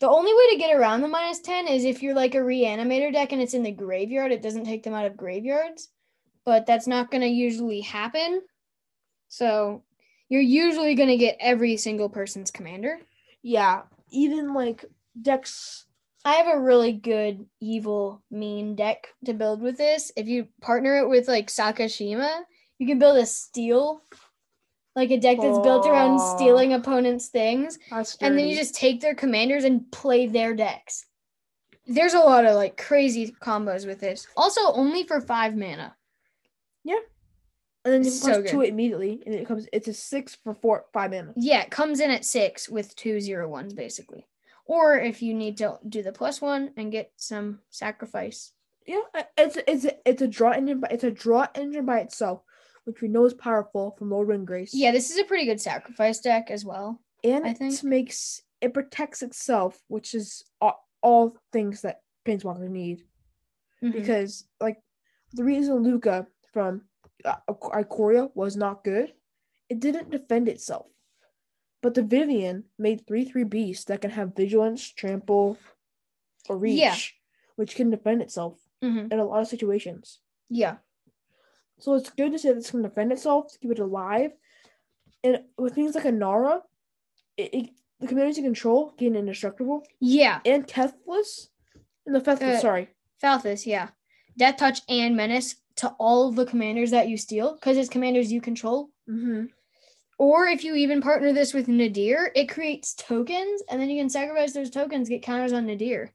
The 0.00 0.08
only 0.08 0.32
way 0.32 0.50
to 0.52 0.58
get 0.58 0.74
around 0.74 1.02
the 1.02 1.08
minus 1.08 1.40
10 1.40 1.68
is 1.68 1.84
if 1.84 2.02
you're 2.02 2.14
like 2.14 2.34
a 2.34 2.38
reanimator 2.38 3.12
deck 3.12 3.32
and 3.32 3.42
it's 3.42 3.54
in 3.54 3.62
the 3.62 3.70
graveyard, 3.70 4.32
it 4.32 4.42
doesn't 4.42 4.64
take 4.64 4.82
them 4.82 4.94
out 4.94 5.06
of 5.06 5.16
graveyards. 5.16 5.88
But 6.46 6.64
that's 6.64 6.86
not 6.86 7.10
going 7.10 7.20
to 7.20 7.28
usually 7.28 7.82
happen. 7.82 8.40
So 9.28 9.84
you're 10.30 10.40
usually 10.40 10.94
going 10.94 11.10
to 11.10 11.18
get 11.18 11.36
every 11.38 11.76
single 11.76 12.08
person's 12.08 12.50
commander. 12.50 12.98
Yeah, 13.42 13.82
even 14.10 14.54
like 14.54 14.84
decks. 15.20 15.84
I 16.24 16.34
have 16.34 16.48
a 16.48 16.60
really 16.60 16.92
good 16.92 17.46
evil 17.60 18.22
mean 18.30 18.74
deck 18.76 19.08
to 19.26 19.34
build 19.34 19.60
with 19.60 19.76
this. 19.76 20.12
If 20.16 20.28
you 20.28 20.48
partner 20.62 20.98
it 20.98 21.08
with 21.08 21.28
like 21.28 21.48
Sakashima, 21.48 22.40
you 22.80 22.86
can 22.86 22.98
build 22.98 23.18
a 23.18 23.26
steal, 23.26 24.02
like 24.96 25.10
a 25.10 25.18
deck 25.18 25.36
that's 25.40 25.58
built 25.58 25.86
around 25.86 26.18
stealing 26.18 26.72
opponents' 26.72 27.28
things. 27.28 27.78
And 27.92 28.36
then 28.36 28.48
you 28.48 28.56
just 28.56 28.74
take 28.74 29.00
their 29.00 29.14
commanders 29.14 29.64
and 29.64 29.88
play 29.92 30.26
their 30.26 30.54
decks. 30.54 31.04
There's 31.86 32.14
a 32.14 32.20
lot 32.20 32.46
of 32.46 32.56
like 32.56 32.76
crazy 32.76 33.34
combos 33.42 33.86
with 33.86 34.00
this. 34.00 34.26
Also, 34.34 34.60
only 34.72 35.04
for 35.04 35.20
five 35.20 35.54
mana. 35.54 35.94
Yeah. 36.82 37.00
And 37.84 37.94
then 37.94 38.02
you 38.02 38.08
it's 38.08 38.22
so 38.22 38.42
two 38.42 38.62
it 38.62 38.70
immediately, 38.70 39.22
and 39.26 39.34
it 39.34 39.46
comes. 39.46 39.66
It's 39.72 39.88
a 39.88 39.94
six 39.94 40.36
for 40.42 40.54
four 40.54 40.86
five 40.92 41.10
mana. 41.10 41.32
Yeah, 41.36 41.62
it 41.62 41.70
comes 41.70 42.00
in 42.00 42.10
at 42.10 42.24
six 42.24 42.68
with 42.68 42.96
two 42.96 43.20
zero 43.20 43.48
ones 43.48 43.74
basically. 43.74 44.26
Or 44.64 44.98
if 44.98 45.20
you 45.20 45.34
need 45.34 45.58
to 45.58 45.78
do 45.86 46.02
the 46.02 46.12
plus 46.12 46.40
one 46.40 46.70
and 46.76 46.92
get 46.92 47.12
some 47.16 47.58
sacrifice. 47.70 48.52
Yeah, 48.86 49.02
it's 49.36 49.58
it's 49.66 49.86
it's 50.06 50.22
a 50.22 50.28
draw 50.28 50.52
engine, 50.52 50.80
but 50.80 50.92
it's 50.92 51.04
a 51.04 51.10
draw 51.10 51.46
engine 51.54 51.84
by 51.84 52.00
itself, 52.00 52.42
which 52.84 53.00
we 53.00 53.08
know 53.08 53.24
is 53.24 53.34
powerful 53.34 53.92
from 53.98 54.10
Lord 54.10 54.28
Windgrace. 54.28 54.70
Yeah, 54.72 54.92
this 54.92 55.10
is 55.10 55.18
a 55.18 55.24
pretty 55.24 55.44
good 55.46 55.60
sacrifice 55.60 56.20
deck 56.20 56.50
as 56.50 56.64
well. 56.64 57.00
and 57.22 57.44
I 57.46 57.50
it 57.60 57.84
makes 57.84 58.42
it 58.62 58.72
protects 58.74 59.22
itself, 59.22 59.82
which 59.88 60.14
is 60.14 60.44
all, 60.60 60.88
all 61.02 61.36
things 61.52 61.82
that 61.82 62.00
Planeswalkers 62.26 62.68
need. 62.70 63.04
Mhm. 63.82 63.92
Because 63.92 64.46
like 64.60 64.78
the 65.32 65.44
reason 65.44 65.82
Lukka 65.84 66.26
from 66.52 66.82
uh, 67.24 67.36
Ikoria 67.48 68.30
was 68.34 68.56
not 68.56 68.84
good, 68.84 69.12
it 69.68 69.80
didn't 69.80 70.10
defend 70.10 70.48
itself. 70.48 70.86
But 71.82 71.94
the 71.94 72.02
Vivien 72.02 72.64
made 72.78 73.06
three 73.06 73.24
three 73.24 73.44
beasts 73.44 73.84
that 73.86 74.00
can 74.02 74.10
have 74.10 74.34
vigilance, 74.36 74.90
trample, 74.92 75.56
or 76.48 76.56
reach, 76.58 76.78
Yeah. 76.78 76.96
which 77.56 77.74
can 77.74 77.90
defend 77.90 78.22
itself 78.22 78.58
Mhm. 78.82 79.12
in 79.12 79.18
a 79.18 79.24
lot 79.24 79.40
of 79.42 79.48
situations. 79.48 80.20
Yeah. 80.48 80.78
So 81.80 81.94
it's 81.94 82.10
good 82.10 82.32
to 82.32 82.38
say 82.38 82.50
going 82.50 82.62
to 82.62 82.82
defend 82.88 83.12
itself 83.12 83.52
to 83.52 83.58
keep 83.58 83.72
it 83.72 83.78
alive. 83.78 84.32
And 85.24 85.40
with 85.58 85.74
things 85.74 85.94
like 85.94 86.04
Anara, 86.04 86.60
it, 87.36 87.54
it, 87.54 87.70
the 88.00 88.06
community 88.06 88.42
control 88.42 88.94
gain 88.98 89.16
indestructible 89.16 89.82
Yeah. 90.00 90.40
and 90.44 90.66
Tethless. 90.66 91.48
And 92.06 92.14
the 92.14 92.20
Tethless, 92.20 92.56
Uh, 92.56 92.60
sorry. 92.60 92.88
Falthus, 93.22 93.66
yeah. 93.66 93.88
Death 94.38 94.56
touch 94.56 94.80
and 94.88 95.16
menace 95.16 95.56
to 95.76 95.88
all 95.98 96.28
of 96.28 96.36
the 96.36 96.46
commanders 96.46 96.90
that 96.90 97.08
you 97.08 97.16
steal, 97.16 97.54
because 97.54 97.76
it's 97.76 97.88
commanders 97.88 98.32
you 98.32 98.40
control. 98.40 98.90
Mm-hmm. 99.08 99.46
Or 100.18 100.46
if 100.46 100.64
you 100.64 100.74
even 100.74 101.00
partner 101.00 101.32
this 101.32 101.54
with 101.54 101.68
Nadier, 101.68 102.30
it 102.34 102.48
creates 102.50 102.94
tokens, 102.94 103.62
and 103.70 103.80
then 103.80 103.88
you 103.88 104.00
can 104.00 104.10
sacrifice 104.10 104.52
those 104.52 104.70
tokens, 104.70 105.08
get 105.08 105.22
counters 105.22 105.52
on 105.52 105.66
Nadier. 105.66 106.12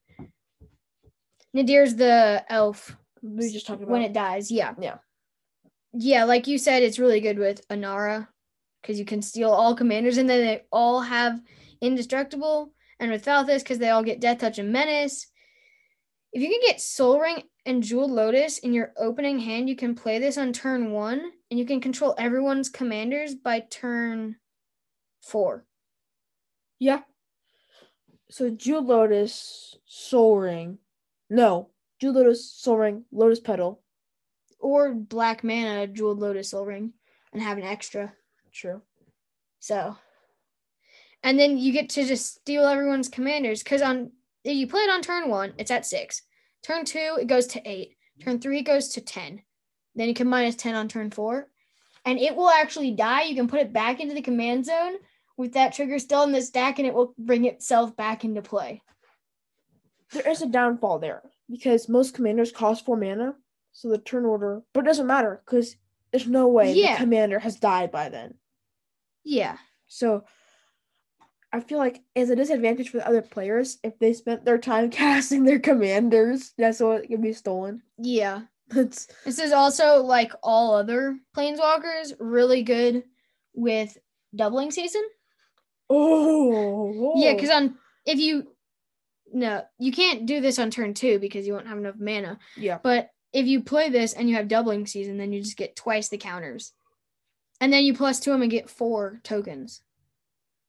Nadier's 1.54 1.96
the 1.96 2.44
elf 2.50 2.96
We 3.24 3.52
just 3.52 3.66
talked 3.66 3.82
about 3.82 3.92
when 3.92 4.02
it 4.04 4.14
dies. 4.14 4.52
Yeah. 4.52 4.74
Yeah. 4.80 4.98
Yeah, 5.98 6.26
like 6.26 6.46
you 6.48 6.58
said, 6.58 6.84
it's 6.84 7.00
really 7.00 7.22
good 7.22 7.40
with 7.40 7.66
Anara 7.70 8.28
because 8.82 9.00
you 9.00 9.06
can 9.06 9.22
steal 9.22 9.50
all 9.50 9.76
commanders 9.76 10.18
and 10.18 10.30
then 10.30 10.46
they 10.46 10.64
all 10.70 11.00
have 11.00 11.40
indestructible. 11.80 12.74
And 13.00 13.12
with 13.12 13.24
Falthis, 13.24 13.60
because 13.60 13.80
they 13.80 13.90
all 13.90 14.04
get 14.04 14.20
Death 14.20 14.40
Touch 14.40 14.60
and 14.60 14.74
Menace. 14.74 15.28
If 16.34 16.42
you 16.42 16.50
can 16.50 16.60
get 16.66 16.82
Sol 16.82 17.20
Ring 17.20 17.44
and 17.66 17.82
Jeweled 17.82 18.12
Lotus 18.12 18.58
in 18.58 18.74
your 18.74 18.92
opening 18.98 19.40
hand, 19.40 19.70
you 19.70 19.76
can 19.78 19.96
play 19.96 20.20
this 20.20 20.38
on 20.38 20.52
turn 20.52 20.92
one 20.92 21.32
and 21.50 21.58
you 21.58 21.66
can 21.66 21.80
control 21.80 22.14
everyone's 22.18 22.70
commanders 22.70 23.34
by 23.34 23.62
turn 23.62 24.36
four. 25.22 25.66
Yeah. 26.78 27.02
So 28.30 28.50
Jewel 28.50 28.84
Lotus, 28.84 29.78
Sol 29.86 30.38
Ring. 30.40 30.78
No. 31.30 31.70
Jewel 32.02 32.16
Lotus, 32.16 32.52
Sol 32.52 32.78
Ring, 32.78 33.06
Lotus 33.14 33.40
Petal. 33.40 33.82
Or 34.60 34.94
black 34.94 35.44
mana, 35.44 35.88
Jeweled 35.88 36.20
Lotus 36.20 36.52
Sol 36.52 36.66
Ring, 36.66 36.94
and 37.34 37.42
have 37.42 37.58
an 37.58 37.64
extra. 37.64 38.14
True. 38.52 38.82
So, 39.60 39.98
and 41.24 41.40
then 41.40 41.58
you 41.58 41.74
get 41.74 41.90
to 41.90 42.06
just 42.06 42.36
steal 42.36 42.66
everyone's 42.66 43.10
commanders 43.10 43.64
because 43.64 43.82
on 43.82 44.12
if 44.44 44.56
you 44.56 44.68
play 44.68 44.82
it 44.82 44.92
on 44.92 45.02
turn 45.02 45.30
one, 45.30 45.54
it's 45.58 45.72
at 45.72 45.86
six. 45.86 46.22
Turn 46.64 46.86
two, 46.86 47.18
it 47.20 47.28
goes 47.28 47.48
to 47.48 47.70
eight. 47.70 47.98
Turn 48.24 48.40
three, 48.40 48.60
it 48.60 48.66
goes 48.66 48.90
to 48.90 49.02
ten. 49.02 49.42
Then 49.96 50.08
you 50.08 50.14
can 50.14 50.28
minus 50.28 50.56
ten 50.56 50.76
on 50.76 50.88
turn 50.88 51.12
four, 51.12 51.48
and 52.06 52.20
it 52.20 52.36
will 52.36 52.50
actually 52.50 52.92
die. 52.92 53.24
You 53.24 53.36
can 53.36 53.48
put 53.48 53.60
it 53.60 53.74
back 53.74 54.00
into 54.00 54.14
the 54.14 54.22
command 54.22 54.66
zone 54.66 54.96
with 55.36 55.54
that 55.54 55.74
trigger 55.74 56.00
still 56.00 56.24
in 56.24 56.32
the 56.32 56.42
stack, 56.42 56.80
and 56.80 56.88
it 56.88 56.94
will 56.94 57.14
bring 57.18 57.46
itself 57.46 57.96
back 57.96 58.24
into 58.24 58.42
play. 58.42 58.82
There 60.12 60.30
is 60.30 60.42
a 60.42 60.48
downfall 60.48 61.00
there 61.00 61.24
because 61.50 61.90
most 61.90 62.14
commanders 62.14 62.52
cost 62.52 62.86
four 62.86 62.98
mana. 62.98 63.36
So 63.78 63.90
the 63.90 63.98
turn 63.98 64.24
order, 64.24 64.62
but 64.74 64.86
it 64.86 64.88
doesn't 64.88 65.06
matter 65.06 65.42
because 65.46 65.76
there's 66.12 66.28
no 66.28 66.48
way 66.48 66.72
Yeah. 66.74 66.94
the 66.96 67.02
commander 67.02 67.40
has 67.40 67.58
died 67.60 67.92
by 67.92 68.08
then. 68.08 68.36
Yeah, 69.26 69.58
So 69.88 70.24
I 71.52 71.60
feel 71.60 71.78
like 71.78 72.02
as 72.16 72.30
a 72.30 72.36
disadvantage 72.38 72.90
for 72.90 72.98
the 72.98 73.08
other 73.08 73.22
players 73.22 73.78
if 73.84 74.00
they 74.00 74.14
spent 74.14 74.46
their 74.46 74.58
time 74.58 74.90
casting 75.02 75.44
their 75.44 75.60
commanders. 75.60 76.54
That's 76.58 76.80
what 76.80 77.08
can 77.08 77.20
be 77.22 77.34
stolen. 77.34 77.82
yeah. 77.98 78.44
That's 78.70 79.08
This 79.26 79.38
is 79.40 79.52
also 79.52 80.02
like 80.04 80.32
all 80.42 80.74
other 80.74 81.20
planeswalkers, 81.38 82.14
really 82.20 82.64
good 82.64 83.04
with 83.54 83.96
doubling 84.36 84.72
season. 84.72 85.04
oh 85.90 87.14
Yeah, 87.18 87.34
because 87.34 87.50
on 87.50 87.76
if 88.06 88.20
you 88.20 88.48
no, 89.34 89.64
you 89.80 89.92
can't 89.92 90.26
do 90.26 90.40
this 90.40 90.60
on 90.60 90.72
turn 90.72 90.94
two 90.94 91.20
because 91.20 91.46
you 91.46 91.54
won't 91.54 91.68
have 91.68 91.78
enough 91.78 91.96
mana. 92.00 92.40
yeah. 92.58 92.78
But 92.82 93.10
if 93.36 93.46
you 93.48 93.62
play 93.62 93.90
this 93.90 94.14
and 94.14 94.30
you 94.30 94.36
have 94.38 94.48
doubling 94.48 94.88
season, 94.88 95.18
then 95.18 95.34
you 95.34 95.42
just 95.42 95.58
get 95.58 95.76
twice 95.76 96.08
the 96.08 96.18
counters, 96.18 96.72
and 97.60 97.72
then 97.72 97.84
you 97.84 97.94
plus 97.94 98.22
two 98.22 98.32
them 98.32 98.42
and 98.42 98.50
get 98.50 98.70
four 98.70 99.20
tokens. 99.24 99.82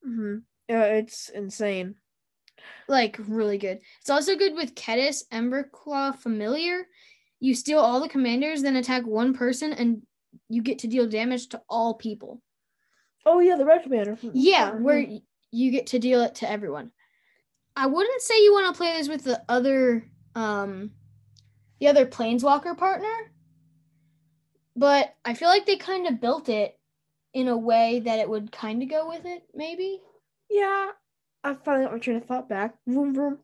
hmm 0.03 0.39
Yeah, 0.69 0.85
it's 0.85 1.29
insane. 1.29 1.95
Like 2.89 3.19
really 3.29 3.57
good. 3.59 3.79
It's 4.01 4.11
also 4.11 4.35
good 4.35 4.55
with 4.55 4.75
Kediss, 4.75 5.23
Emberclaw, 5.33 6.17
Familiar. 6.17 6.89
You 7.39 7.55
steal 7.55 7.79
all 7.79 8.01
the 8.01 8.09
commanders, 8.09 8.62
then 8.62 8.77
attack 8.77 9.07
one 9.07 9.33
person, 9.33 9.73
and 9.73 10.03
you 10.49 10.62
get 10.62 10.81
to 10.81 10.89
deal 10.89 11.07
damage 11.07 11.49
to 11.51 11.62
all 11.69 11.95
people. 11.95 12.43
Oh 13.25 13.39
yeah, 13.39 13.57
the 13.57 13.64
red 13.64 13.83
commander. 13.85 14.19
Yeah, 14.33 14.73
Mhm. 14.73 14.81
where 14.81 15.07
you 15.53 15.71
get 15.71 15.87
to 15.89 15.99
deal 16.01 16.23
it 16.23 16.35
to 16.37 16.51
everyone. 16.51 16.91
I 17.77 17.87
wouldn't 17.87 18.23
say 18.23 18.43
you 18.43 18.53
want 18.53 18.75
to 18.75 18.79
play 18.79 18.97
this 18.97 19.09
with 19.09 19.23
the 19.23 19.43
other 19.49 20.11
um 20.35 20.91
the 21.79 21.89
other 21.89 22.07
planeswalker 22.07 22.77
partner. 22.77 23.33
But 24.74 25.14
I 25.24 25.35
feel 25.35 25.49
like 25.49 25.66
they 25.66 25.77
kind 25.77 26.07
of 26.07 26.20
built 26.20 26.49
it 26.49 26.79
in 27.33 27.49
a 27.49 27.57
way 27.57 28.01
that 28.01 28.18
it 28.18 28.29
would 28.29 28.53
kind 28.53 28.83
of 28.83 28.91
go 28.91 29.09
with 29.09 29.24
it, 29.24 29.43
maybe. 29.55 30.01
Yeah, 30.51 30.91
I 31.43 31.55
finally 31.55 31.85
got 31.85 31.93
my 31.93 31.99
train 31.99 32.16
of 32.16 32.24
thought 32.24 32.49
back. 32.49 32.74
Vroom 32.87 33.14
vroom. 33.14 33.39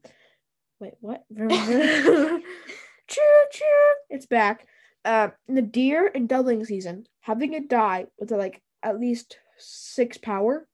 Wait, 0.80 0.94
what? 1.00 1.24
Vroom 1.30 1.48
vroom. 1.66 2.42
choo 3.08 3.44
choo. 3.52 3.92
It's 4.10 4.26
back. 4.26 4.66
Uh, 5.04 5.28
deer 5.70 6.06
in 6.06 6.26
doubling 6.26 6.64
season, 6.64 7.06
having 7.20 7.54
it 7.54 7.68
die 7.68 8.06
with 8.18 8.30
like 8.30 8.62
at 8.82 9.00
least 9.00 9.38
six 9.58 10.18
power. 10.18 10.66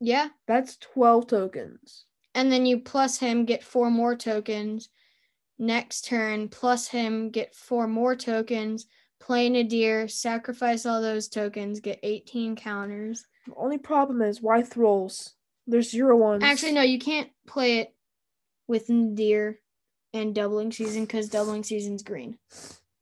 Yeah. 0.00 0.28
That's 0.46 0.76
twelve 0.76 1.26
tokens. 1.26 2.06
And 2.34 2.52
then 2.52 2.66
you 2.66 2.80
plus 2.80 3.18
him 3.18 3.44
get 3.44 3.64
four 3.64 3.90
more 3.90 4.14
tokens. 4.14 4.88
Next 5.58 6.04
turn, 6.04 6.48
plus 6.48 6.88
him 6.88 7.30
get 7.30 7.54
four 7.54 7.86
more 7.86 8.14
tokens. 8.14 8.86
Play 9.20 9.48
Nadier, 9.48 10.08
sacrifice 10.08 10.86
all 10.86 11.02
those 11.02 11.28
tokens, 11.28 11.80
get 11.80 11.98
18 12.02 12.56
counters. 12.56 13.24
The 13.46 13.54
only 13.56 13.78
problem 13.78 14.22
is 14.22 14.40
why 14.40 14.62
thralls? 14.62 15.34
There's 15.66 15.90
zero 15.90 16.16
ones. 16.16 16.44
Actually, 16.44 16.72
no, 16.72 16.82
you 16.82 16.98
can't 16.98 17.28
play 17.46 17.78
it 17.80 17.94
with 18.68 18.88
Nadier 18.88 19.58
and 20.14 20.34
doubling 20.34 20.72
season 20.72 21.02
because 21.02 21.28
doubling 21.28 21.64
season's 21.64 22.02
green. 22.02 22.38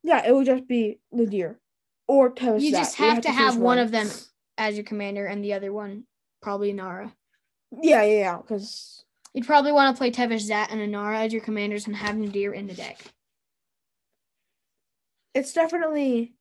Yeah, 0.02 0.26
it 0.26 0.34
would 0.34 0.46
just 0.46 0.66
be 0.66 1.00
Nadier 1.12 1.60
or 2.08 2.32
Tevesh. 2.32 2.62
You 2.62 2.70
just 2.70 2.96
have 2.96 3.20
to 3.22 3.30
have 3.30 3.56
one 3.56 3.78
of 3.78 3.90
them 3.90 4.08
as 4.56 4.76
your 4.76 4.84
commander 4.84 5.26
and 5.26 5.44
the 5.44 5.52
other 5.52 5.72
one 5.72 6.04
probably 6.40 6.72
Nara. 6.72 7.12
Yeah, 7.82 8.02
yeah, 8.02 8.18
yeah. 8.18 8.36
Because 8.36 9.04
You'd 9.36 9.44
probably 9.46 9.70
want 9.70 9.94
to 9.94 9.98
play 9.98 10.10
Tevesh 10.10 10.40
Szat 10.48 10.70
and 10.72 10.80
Anara 10.80 11.26
as 11.26 11.32
your 11.32 11.42
commanders 11.42 11.86
and 11.86 11.94
have 11.94 12.16
Nadier 12.16 12.52
in 12.54 12.66
the 12.66 12.74
deck. 12.74 12.98
it's 15.34 15.52
definitely 15.52 16.34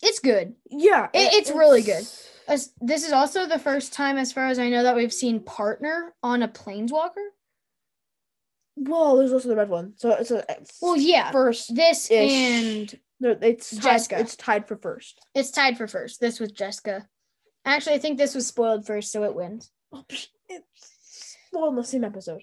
It's 0.00 0.20
good. 0.20 0.54
yeah. 0.70 1.08
It- 1.12 1.34
it's 1.34 1.50
really 1.50 1.82
good. 1.82 2.06
As- 2.46 2.72
This 2.80 3.04
is 3.04 3.12
also 3.12 3.46
the 3.46 3.58
first 3.58 3.92
time, 3.92 4.16
as 4.18 4.32
far 4.32 4.46
as 4.46 4.60
I 4.60 4.68
know, 4.68 4.84
that 4.84 4.94
we've 4.94 5.12
seen 5.12 5.40
partner 5.40 6.14
on 6.22 6.42
a 6.44 6.48
planeswalker. 6.48 7.30
Well, 8.76 9.16
there's 9.16 9.32
also 9.32 9.48
the 9.48 9.56
red 9.56 9.68
one, 9.68 9.94
so 9.96 10.10
it's 10.12 10.30
a 10.30 10.44
it's 10.48 10.78
Well, 10.80 10.96
yeah, 10.96 11.32
first. 11.32 11.74
this 11.74 12.08
and 12.10 12.96
it's 13.20 13.70
tied, 13.76 13.82
Jeska. 14.00 14.20
It's 14.20 14.36
tied 14.36 14.68
for 14.68 14.76
first. 14.76 15.20
it's 15.34 15.50
tied 15.50 15.76
for 15.76 15.88
first. 15.88 16.20
This 16.20 16.38
was 16.38 16.52
Jeska. 16.52 17.08
Actually, 17.64 17.96
I 17.96 17.98
think 17.98 18.18
this 18.18 18.34
was 18.36 18.46
spoiled 18.46 18.86
first, 18.86 19.10
so 19.10 19.24
it 19.24 19.34
wins. 19.34 19.72
Oh, 19.92 20.04
It's 21.54 21.68
in 21.68 21.76
the 21.76 21.84
same 21.84 22.04
episode. 22.04 22.42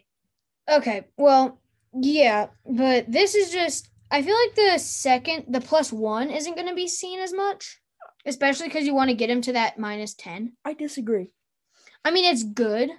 Okay, 0.70 1.08
well, 1.18 1.60
yeah, 1.94 2.48
but 2.66 3.12
this 3.12 3.36
is 3.36 3.52
just. 3.52 3.90
I 4.10 4.22
feel 4.22 4.36
like 4.36 4.56
the 4.56 4.78
second, 4.78 5.46
the 5.48 5.62
plus 5.62 5.94
one, 5.94 6.30
isn't 6.30 6.56
going 6.56 6.68
to 6.68 6.76
be 6.76 6.88
seen 6.88 7.20
as 7.20 7.34
much, 7.34 7.80
especially 8.26 8.68
because 8.68 8.86
you 8.86 8.94
want 8.94 9.10
to 9.10 9.16
get 9.16 9.30
him 9.30 9.42
to 9.44 9.54
that 9.54 9.80
minus 9.80 10.14
10. 10.16 10.54
I 10.66 10.74
disagree. 10.74 11.34
I 12.04 12.12
mean, 12.12 12.26
it's 12.26 12.44
good. 12.44 12.90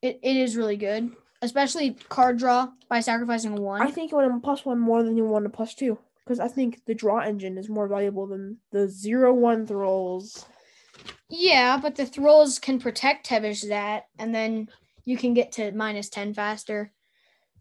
It, 0.00 0.20
it 0.22 0.36
is 0.36 0.56
really 0.56 0.76
good, 0.76 1.10
especially 1.42 1.96
card 2.08 2.38
draw 2.38 2.68
by 2.88 3.00
sacrificing 3.00 3.56
one. 3.56 3.82
I 3.82 3.90
think 3.90 4.12
you 4.12 4.18
want 4.18 4.32
a 4.32 4.40
plus 4.40 4.64
one 4.64 4.78
more 4.78 5.02
than 5.02 5.16
you 5.16 5.24
want 5.24 5.46
a 5.46 5.50
plus 5.50 5.74
two 5.74 5.98
because 6.24 6.40
I 6.40 6.48
think 6.48 6.84
the 6.84 6.94
draw 6.94 7.20
engine 7.20 7.56
is 7.56 7.70
more 7.70 7.88
valuable 7.88 8.26
than 8.26 8.58
the 8.70 8.86
zero 8.86 9.32
one 9.32 9.66
thralls. 9.66 10.44
yeah, 11.30 11.78
but 11.80 11.96
the 11.96 12.06
thralls 12.06 12.58
can 12.58 12.78
protect 12.78 13.26
Tevesh 13.26 13.64
Szat, 13.64 14.02
and 14.18 14.34
then 14.34 14.68
you 15.08 15.16
can 15.16 15.32
get 15.32 15.50
to 15.52 15.72
minus 15.72 16.10
10 16.10 16.34
faster. 16.34 16.92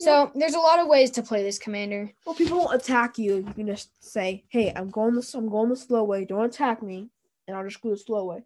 So 0.01 0.31
there's 0.35 0.53
a 0.53 0.59
lot 0.59 0.79
of 0.79 0.87
ways 0.87 1.11
to 1.11 1.23
play 1.23 1.43
this 1.43 1.57
commander. 1.57 2.11
Well, 2.25 2.35
people 2.35 2.57
won't 2.57 2.75
attack 2.75 3.17
you. 3.17 3.37
You 3.37 3.53
can 3.53 3.67
just 3.67 3.89
say, 4.03 4.43
"Hey, 4.49 4.73
I'm 4.75 4.89
going 4.89 5.15
this. 5.15 5.33
I'm 5.33 5.49
going 5.49 5.69
the 5.69 5.75
slow 5.77 6.03
way. 6.03 6.25
Don't 6.25 6.43
attack 6.43 6.83
me, 6.83 7.09
and 7.47 7.55
I'll 7.55 7.63
just 7.63 7.81
go 7.81 7.89
the 7.89 7.97
slow 7.97 8.25
way." 8.25 8.43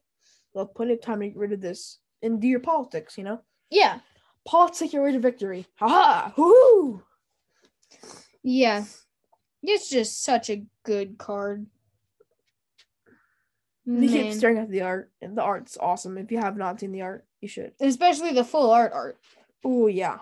They'll 0.54 0.66
have 0.66 0.76
plenty 0.76 0.94
of 0.94 1.02
time 1.02 1.20
to 1.20 1.28
get 1.28 1.36
rid 1.36 1.52
of 1.52 1.60
this 1.60 1.98
and 2.22 2.40
do 2.40 2.48
your 2.48 2.62
politics. 2.62 3.18
You 3.18 3.26
know, 3.26 3.42
Yeah, 3.70 4.00
politics 4.46 4.94
your 4.94 5.04
way 5.04 5.12
to 5.12 5.20
victory. 5.20 5.66
Ha 5.80 5.90
ha! 5.90 6.34
Woo! 6.38 7.04
yeah. 8.44 8.86
It's 9.64 9.90
just 9.90 10.24
such 10.24 10.50
a 10.50 10.66
good 10.84 11.18
card. 11.18 11.66
You 13.86 14.08
keep 14.08 14.34
staring 14.34 14.58
at 14.60 14.70
the 14.70 14.82
art, 14.84 15.12
and 15.22 15.38
the 15.38 15.42
art's 15.42 15.78
awesome. 15.78 16.18
If 16.18 16.32
you 16.32 16.38
have 16.38 16.56
not 16.56 16.80
seen 16.80 16.92
the 16.92 17.02
art, 17.02 17.26
you 17.42 17.48
should. 17.48 17.74
Especially 17.82 18.32
the 18.32 18.44
full 18.44 18.72
art 18.72 18.94
art. 18.94 19.18
Oh 19.66 19.88
yeah. 19.88 20.20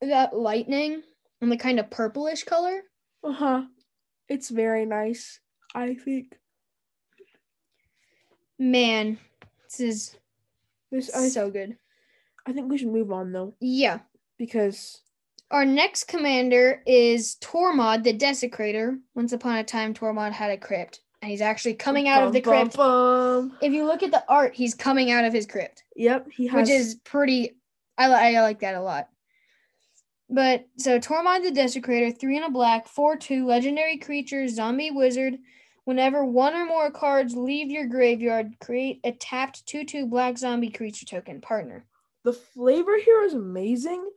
That 0.00 0.36
lightning 0.36 1.02
and 1.40 1.50
the 1.50 1.56
kind 1.56 1.80
of 1.80 1.90
purplish 1.90 2.44
color. 2.44 2.82
Uh 3.24 3.32
huh. 3.32 3.62
It's 4.28 4.50
very 4.50 4.84
nice. 4.84 5.40
I 5.74 5.94
think 5.94 6.36
Man, 8.58 9.18
this 9.64 9.80
is 9.80 10.16
this. 10.90 11.14
I, 11.14 11.28
so 11.28 11.50
good. 11.50 11.76
I 12.46 12.52
think 12.52 12.70
we 12.70 12.78
should 12.78 12.88
move 12.88 13.12
on 13.12 13.32
though 13.32 13.54
Yeah. 13.60 13.98
because 14.38 15.02
Our 15.50 15.64
next 15.64 16.04
commander 16.04 16.82
is 16.86 17.36
Tormod 17.40 18.02
the 18.02 18.16
Desecrator. 18.16 18.98
Once 19.14 19.32
upon 19.32 19.56
a 19.56 19.64
time, 19.64 19.94
Tormod 19.94 20.32
had 20.32 20.50
a 20.50 20.56
crypt, 20.56 21.00
and 21.26 21.32
he's 21.32 21.40
actually 21.40 21.74
coming 21.74 22.06
out 22.06 22.22
of 22.22 22.32
the 22.32 22.40
Bum, 22.40 22.52
crypt. 22.66 22.76
bum. 22.76 23.58
If 23.60 23.72
you 23.72 23.84
look 23.84 24.04
at 24.04 24.12
the 24.12 24.22
art, 24.28 24.54
he's 24.54 24.74
coming 24.74 25.10
out 25.10 25.24
of 25.24 25.32
his 25.32 25.44
crypt, 25.44 25.82
Yep, 25.96 26.28
he 26.30 26.46
has. 26.46 26.54
which 26.68 26.70
is 26.70 26.94
pretty. 27.02 27.56
I, 27.98 28.36
I 28.36 28.42
like 28.42 28.60
that 28.60 28.76
a 28.76 28.80
lot. 28.80 29.08
But 30.30 30.66
so 30.76 31.00
Tormod 31.00 31.42
the 31.42 31.50
Desecrator, 31.50 32.16
three 32.16 32.36
and 32.36 32.46
a 32.46 32.50
black, 32.50 32.86
four 32.86 33.16
two, 33.16 33.44
legendary 33.44 33.96
creature, 33.98 34.46
zombie 34.46 34.92
wizard. 34.92 35.34
Whenever 35.84 36.24
one 36.24 36.54
or 36.54 36.64
more 36.64 36.92
cards 36.92 37.34
leave 37.36 37.70
your 37.72 37.86
graveyard, 37.88 38.52
create 38.60 39.00
a 39.02 39.10
tapped 39.10 39.66
two 39.66 39.84
two 39.84 40.06
black 40.06 40.38
zombie 40.38 40.70
creature 40.70 41.06
token 41.06 41.40
partner. 41.40 41.84
the 42.22 42.32
flavor 42.32 42.96
here 43.04 43.22
is 43.24 43.34
amazing, 43.34 44.08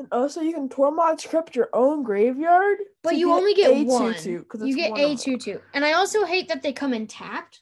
and 0.00 0.08
also 0.12 0.40
you 0.40 0.52
can 0.54 0.68
Tormod's 0.68 1.26
Crypt 1.26 1.54
your 1.54 1.68
own 1.74 2.02
graveyard. 2.02 2.78
But 3.02 3.16
you 3.16 3.30
only 3.32 3.52
get 3.54 3.70
a 3.70 3.84
one. 3.84 4.14
2-2, 4.14 4.48
'cause 4.48 4.62
You 4.62 4.74
get 4.74 4.90
one 4.90 5.00
a 5.00 5.04
or 5.04 5.08
more. 5.08 5.16
two 5.18 5.36
two, 5.36 5.60
and 5.74 5.84
I 5.84 5.92
also 5.92 6.24
hate 6.24 6.48
that 6.48 6.62
they 6.62 6.72
come 6.72 6.94
in 6.94 7.06
tapped. 7.06 7.60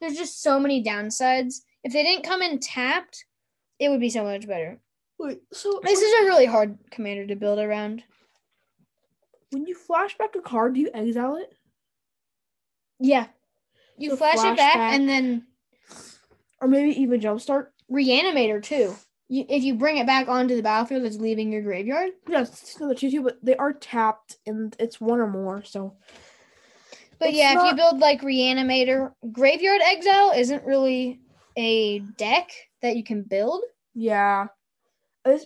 There's 0.00 0.16
just 0.16 0.40
so 0.40 0.60
many 0.60 0.82
downsides. 0.84 1.62
If 1.82 1.92
they 1.92 2.02
didn't 2.04 2.24
come 2.24 2.42
in 2.42 2.60
tapped, 2.60 3.24
it 3.78 3.88
would 3.88 4.00
be 4.00 4.08
so 4.10 4.22
much 4.22 4.46
better. 4.46 4.80
Wait, 5.18 5.40
so 5.52 5.80
This 5.82 6.00
is 6.00 6.12
a 6.22 6.24
really 6.26 6.46
hard 6.46 6.78
commander 6.90 7.26
to 7.26 7.36
build 7.36 7.58
around. 7.58 8.02
when 9.50 9.66
you 9.66 9.76
flashback 9.76 10.34
a 10.36 10.40
card, 10.40 10.74
do 10.74 10.80
you 10.80 10.90
exile 10.94 11.36
it? 11.36 11.54
Yeah, 12.98 13.28
you 13.98 14.10
So 14.10 14.16
flash 14.16 14.38
it 14.44 14.56
back, 14.56 14.74
flashback. 14.74 14.94
and 14.96 15.08
then 15.08 15.46
Or 16.60 16.68
maybe 16.68 17.00
even 17.00 17.20
jumpstart? 17.20 17.68
reanimator 17.90 18.62
too. 18.62 18.94
You, 19.28 19.44
if 19.48 19.62
you 19.62 19.74
bring 19.74 19.98
it 19.98 20.06
back 20.06 20.28
onto 20.28 20.54
the 20.54 20.62
battlefield, 20.62 21.04
it's 21.04 21.16
leaving 21.16 21.50
your 21.52 21.62
graveyard. 21.62 22.10
Yes, 22.28 22.74
2 22.76 22.94
2, 22.94 23.22
but 23.22 23.38
they 23.42 23.56
are 23.56 23.72
tapped 23.72 24.36
and 24.46 24.76
it's 24.78 25.00
one 25.00 25.20
or 25.20 25.26
more, 25.26 25.64
so. 25.64 25.96
But 27.18 27.30
It's 27.30 27.38
yeah, 27.38 27.58
if 27.58 27.70
you 27.70 27.76
build 27.76 28.00
like 28.00 28.20
reanimator, 28.20 29.12
graveyard 29.32 29.80
exile 29.84 30.32
isn't 30.32 30.64
really 30.64 31.20
a 31.56 32.00
deck 32.00 32.50
that 32.82 32.96
you 32.96 33.04
can 33.04 33.22
build. 33.22 33.62
Yeah. 33.94 34.48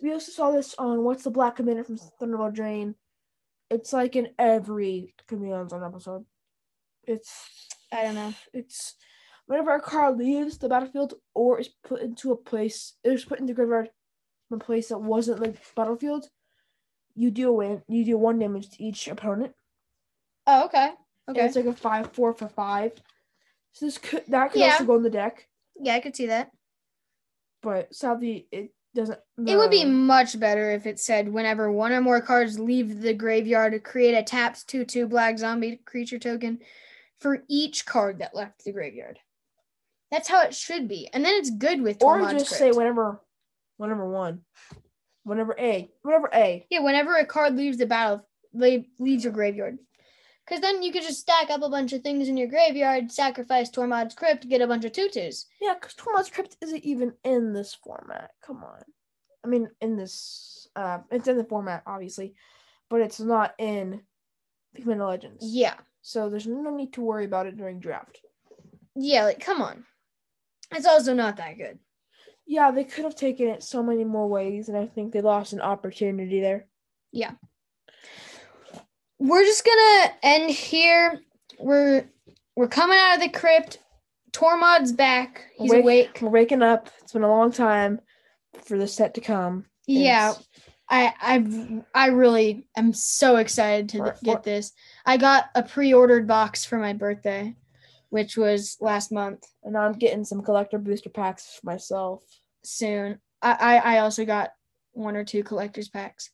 We 0.03 0.13
also 0.13 0.33
saw 0.33 0.51
this 0.51 0.75
on 0.77 1.05
What's 1.05 1.23
the 1.23 1.31
Black 1.31 1.57
Commander 1.57 1.85
from 1.85 1.99
Thunderbolt 1.99 2.55
Drain. 2.55 2.97
It's 3.71 3.93
like 3.93 4.17
in 4.17 4.31
every 4.39 5.15
Command 5.29 5.71
Zone 5.71 5.85
episode. 5.85 6.25
It's 7.05 7.47
I 7.93 8.03
don't 8.03 8.17
know. 8.17 8.35
it's 8.53 8.95
whenever 9.49 9.75
a 9.75 9.81
card 9.81 10.17
leaves 10.19 10.59
the 10.59 10.69
battlefield 10.69 11.15
or 11.35 11.59
is 11.59 11.69
put 11.83 12.01
into 12.03 12.31
a 12.31 12.37
place 12.37 12.95
it 13.03 13.13
is 13.13 13.25
put 13.25 13.41
into 13.41 13.55
graveyard 13.55 13.91
from 14.49 14.61
a 14.61 14.65
place 14.65 14.89
that 14.89 14.99
wasn't 14.99 15.41
the 15.41 15.55
battlefield, 15.75 16.29
you 17.17 17.31
deal 17.31 17.57
win 17.57 17.83
you 17.89 18.05
deal 18.05 18.19
one 18.19 18.39
damage 18.39 18.71
to 18.71 18.83
each 18.83 19.09
opponent. 19.09 19.55
Oh, 20.47 20.65
okay. 20.67 20.93
And 21.27 21.37
Okay. 21.37 21.47
it's 21.47 21.57
like 21.57 21.67
a 21.67 21.73
five 21.75 22.13
four 22.13 22.33
for 22.33 22.49
five. 22.49 22.93
So 23.73 23.87
this 23.87 23.99
could 23.99 24.25
that 24.29 24.53
could 24.53 24.61
Yeah. 24.61 24.73
also 24.73 24.85
go 24.85 24.97
in 24.97 25.03
the 25.03 25.11
deck, 25.11 25.49
Yeah, 25.81 25.95
I 25.95 26.01
could 26.01 26.15
see 26.17 26.27
that. 26.27 26.51
but 27.63 27.95
sadly 27.95 28.47
it 28.53 28.73
doesn't 28.95 29.19
It 29.47 29.57
would 29.57 29.71
be 29.71 29.85
much 29.85 30.39
better 30.41 30.71
if 30.71 30.87
it 30.87 30.99
said 30.99 31.29
whenever 31.29 31.71
one 31.71 31.93
or 31.93 32.01
more 32.01 32.21
cards 32.21 32.59
leave 32.59 33.01
the 33.03 33.13
graveyard, 33.15 33.83
create 33.85 34.15
a 34.15 34.23
tapped 34.23 34.67
2 34.69 34.85
2 34.85 35.07
black 35.07 35.39
zombie 35.39 35.77
creature 35.85 36.19
token 36.19 36.61
for 37.21 37.45
each 37.49 37.85
card 37.85 38.19
that 38.21 38.35
left 38.35 38.65
the 38.65 38.73
graveyard. 38.73 39.19
That's 40.11 40.29
how 40.29 40.43
it 40.43 40.55
should 40.55 40.89
be. 40.89 41.09
And 41.13 41.25
then 41.25 41.35
it's 41.35 41.51
good 41.51 41.83
with 41.83 42.03
or 42.03 42.19
Tormod's 42.19 42.45
just 42.45 42.59
say 42.59 42.71
whenever 42.71 43.21
whenever 43.77 44.09
one. 44.09 44.43
Whenever 45.25 45.55
A. 45.59 45.91
Whenever 46.03 46.31
A. 46.33 46.67
Yeah, 46.71 46.81
whenever 46.81 47.17
a 47.17 47.27
card 47.27 47.55
leaves 47.55 47.77
the 47.77 47.87
battle, 47.87 48.27
leave, 48.55 48.87
leaves 48.99 49.25
your 49.25 49.33
graveyard. 49.33 49.79
Because 50.45 50.63
then 50.63 50.83
you 50.83 50.91
could 50.91 51.03
just 51.03 51.21
stack 51.21 51.51
up 51.51 51.63
a 51.63 51.69
bunch 51.69 51.93
of 51.93 52.01
things 52.01 52.29
in 52.29 52.39
your 52.39 52.49
graveyard, 52.49 53.13
sacrifice 53.13 53.71
Tormod's 53.71 54.15
Crypt, 54.15 54.49
get 54.49 54.63
a 54.63 54.67
bunch 54.67 54.87
of 54.87 54.93
tutus. 54.93 55.45
Yeah, 55.61 55.75
because 55.75 55.95
Tormod's 55.95 56.31
Crypt 56.31 56.57
isn't 56.63 56.85
even 56.85 57.13
in 57.25 57.53
this 57.53 57.75
format. 57.75 58.31
Come 58.43 58.65
on. 58.65 58.83
I 59.45 59.49
mean, 59.49 59.69
in 59.83 59.97
this, 59.97 60.67
uh, 60.75 61.01
it's 61.11 61.29
in 61.29 61.37
the 61.37 61.45
format, 61.45 61.83
obviously, 61.87 62.35
but 62.89 63.03
it's 63.03 63.21
not 63.21 63.55
in 63.59 64.01
Commander 64.75 65.05
Legends. 65.05 65.45
Yeah. 65.47 65.75
So 66.01 66.31
there's 66.31 66.47
no 66.47 66.75
need 66.75 66.95
to 66.95 67.03
worry 67.03 67.27
about 67.27 67.47
it 67.47 67.59
during 67.59 67.81
draft. 67.81 68.21
Yeah, 68.97 69.25
like 69.25 69.41
come 69.41 69.61
on. 69.61 69.85
It's 70.73 70.87
also 70.87 71.15
not 71.15 71.37
that 71.37 71.57
good. 71.57 71.79
Yeah, 72.47 72.71
they 72.71 72.85
could 72.85 73.05
have 73.05 73.15
taken 73.17 73.49
it 73.49 73.63
so 73.63 73.83
many 73.83 74.05
more 74.05 74.27
ways, 74.29 74.69
and 74.69 74.77
I 74.77 74.87
think 74.87 75.13
they 75.13 75.21
lost 75.21 75.53
an 75.53 75.61
opportunity 75.61 76.41
there. 76.41 76.67
Yeah. 77.13 77.33
We're 79.19 79.45
just 79.45 79.65
gonna 79.65 80.13
end 80.23 80.51
here. 80.51 81.21
We're 81.59 82.09
we're 82.57 82.69
coming 82.69 82.99
out 82.99 83.17
of 83.17 83.21
the 83.21 83.29
crypt. 83.29 83.79
Tormod's 84.33 84.93
back. 84.93 85.45
He's 85.57 85.71
Wake- 85.71 85.83
awake. 85.83 86.19
We're 86.21 86.29
waking 86.29 86.63
up. 86.63 86.91
It's 87.03 87.13
been 87.13 87.23
a 87.23 87.29
long 87.29 87.51
time 87.51 88.01
for 88.65 88.79
the 88.79 88.87
set 88.87 89.15
to 89.15 89.21
come. 89.21 89.67
Yeah, 89.87 90.31
It's- 90.31 90.49
I 90.89 91.13
I 91.21 91.83
I 91.95 92.07
really 92.09 92.69
am 92.77 92.93
so 92.93 93.37
excited 93.37 93.89
to 93.91 94.15
get 94.23 94.43
this. 94.43 94.73
I 95.05 95.17
got 95.17 95.47
a 95.55 95.63
pre-ordered 95.63 96.27
box 96.27 96.65
for 96.65 96.79
my 96.79 96.93
birthday, 96.93 97.57
which 98.11 98.37
was 98.37 98.77
last 98.81 99.13
month. 99.13 99.45
and 99.63 99.77
I'm 99.77 99.93
getting 99.93 100.25
some 100.25 100.43
collector 100.43 100.79
booster 100.79 101.11
packs 101.11 101.59
for 101.61 101.67
myself. 101.67 102.23
Soon, 102.65 103.19
I 103.43 103.53
I, 103.53 103.77
I 103.95 103.99
also 103.99 104.25
got 104.25 104.51
one 104.93 105.17
or 105.17 105.25
two 105.25 105.43
collectors 105.45 105.89
packs, 105.89 106.31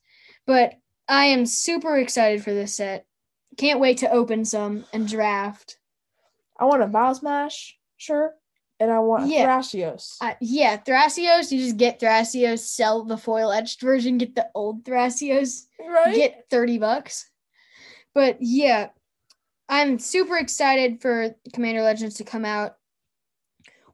but 0.47 0.73
I 1.07 1.25
am 1.25 1.45
super 1.45 1.97
excited 1.97 2.43
for 2.43 2.53
this 2.53 2.75
set. 2.77 3.05
Can't 3.57 3.79
wait 3.79 3.99
to 3.99 4.09
open 4.11 4.43
some 4.43 4.85
and 4.91 5.07
draft. 5.07 5.77
I 6.59 6.65
want 6.65 6.81
a 6.83 7.15
Smash 7.15 7.77
shirt, 7.97 8.31
and 8.79 8.91
I 8.91 8.99
want 8.99 9.27
Yeah. 9.27 9.45
Thrasios. 9.47 10.15
Uh, 10.19 10.33
yeah, 10.41 10.77
Thrasios. 10.77 11.51
You 11.51 11.59
just 11.59 11.77
get 11.77 11.99
Thrasios, 11.99 12.59
sell 12.59 13.03
the 13.03 13.17
foil 13.17 13.51
etched 13.51 13.81
version, 13.81 14.17
get 14.17 14.35
the 14.35 14.49
old 14.55 14.83
Thrasios. 14.83 15.65
right? 15.79 16.15
get 16.15 16.45
30 16.49 16.79
bucks. 16.79 17.29
But 18.13 18.37
yeah, 18.39 18.89
I'm 19.67 19.99
super 19.99 20.37
excited 20.37 21.01
for 21.01 21.35
Commander 21.53 21.81
Legends 21.81 22.15
to 22.15 22.23
come 22.23 22.45
out. 22.45 22.77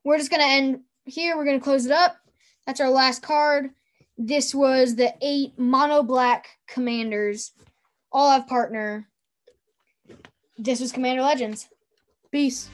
We're 0.04 0.18
just 0.18 0.30
going 0.30 0.42
to 0.42 0.48
end 0.48 0.82
here. 1.06 1.38
We're 1.38 1.46
going 1.46 1.60
to 1.60 1.64
close 1.64 1.86
it 1.86 1.92
up. 1.92 2.18
That's 2.66 2.82
our 2.82 2.90
last 2.90 3.22
card. 3.22 3.70
This 4.18 4.54
was 4.54 4.96
the 4.96 5.14
eight 5.22 5.58
mono 5.58 6.04
black 6.04 6.48
commanders, 6.68 7.54
all 8.12 8.32
have 8.32 8.48
partner. 8.48 9.08
This 10.58 10.80
was 10.80 10.92
Commander 10.92 11.24
Legends. 11.24 11.70
Peace. 12.32 12.70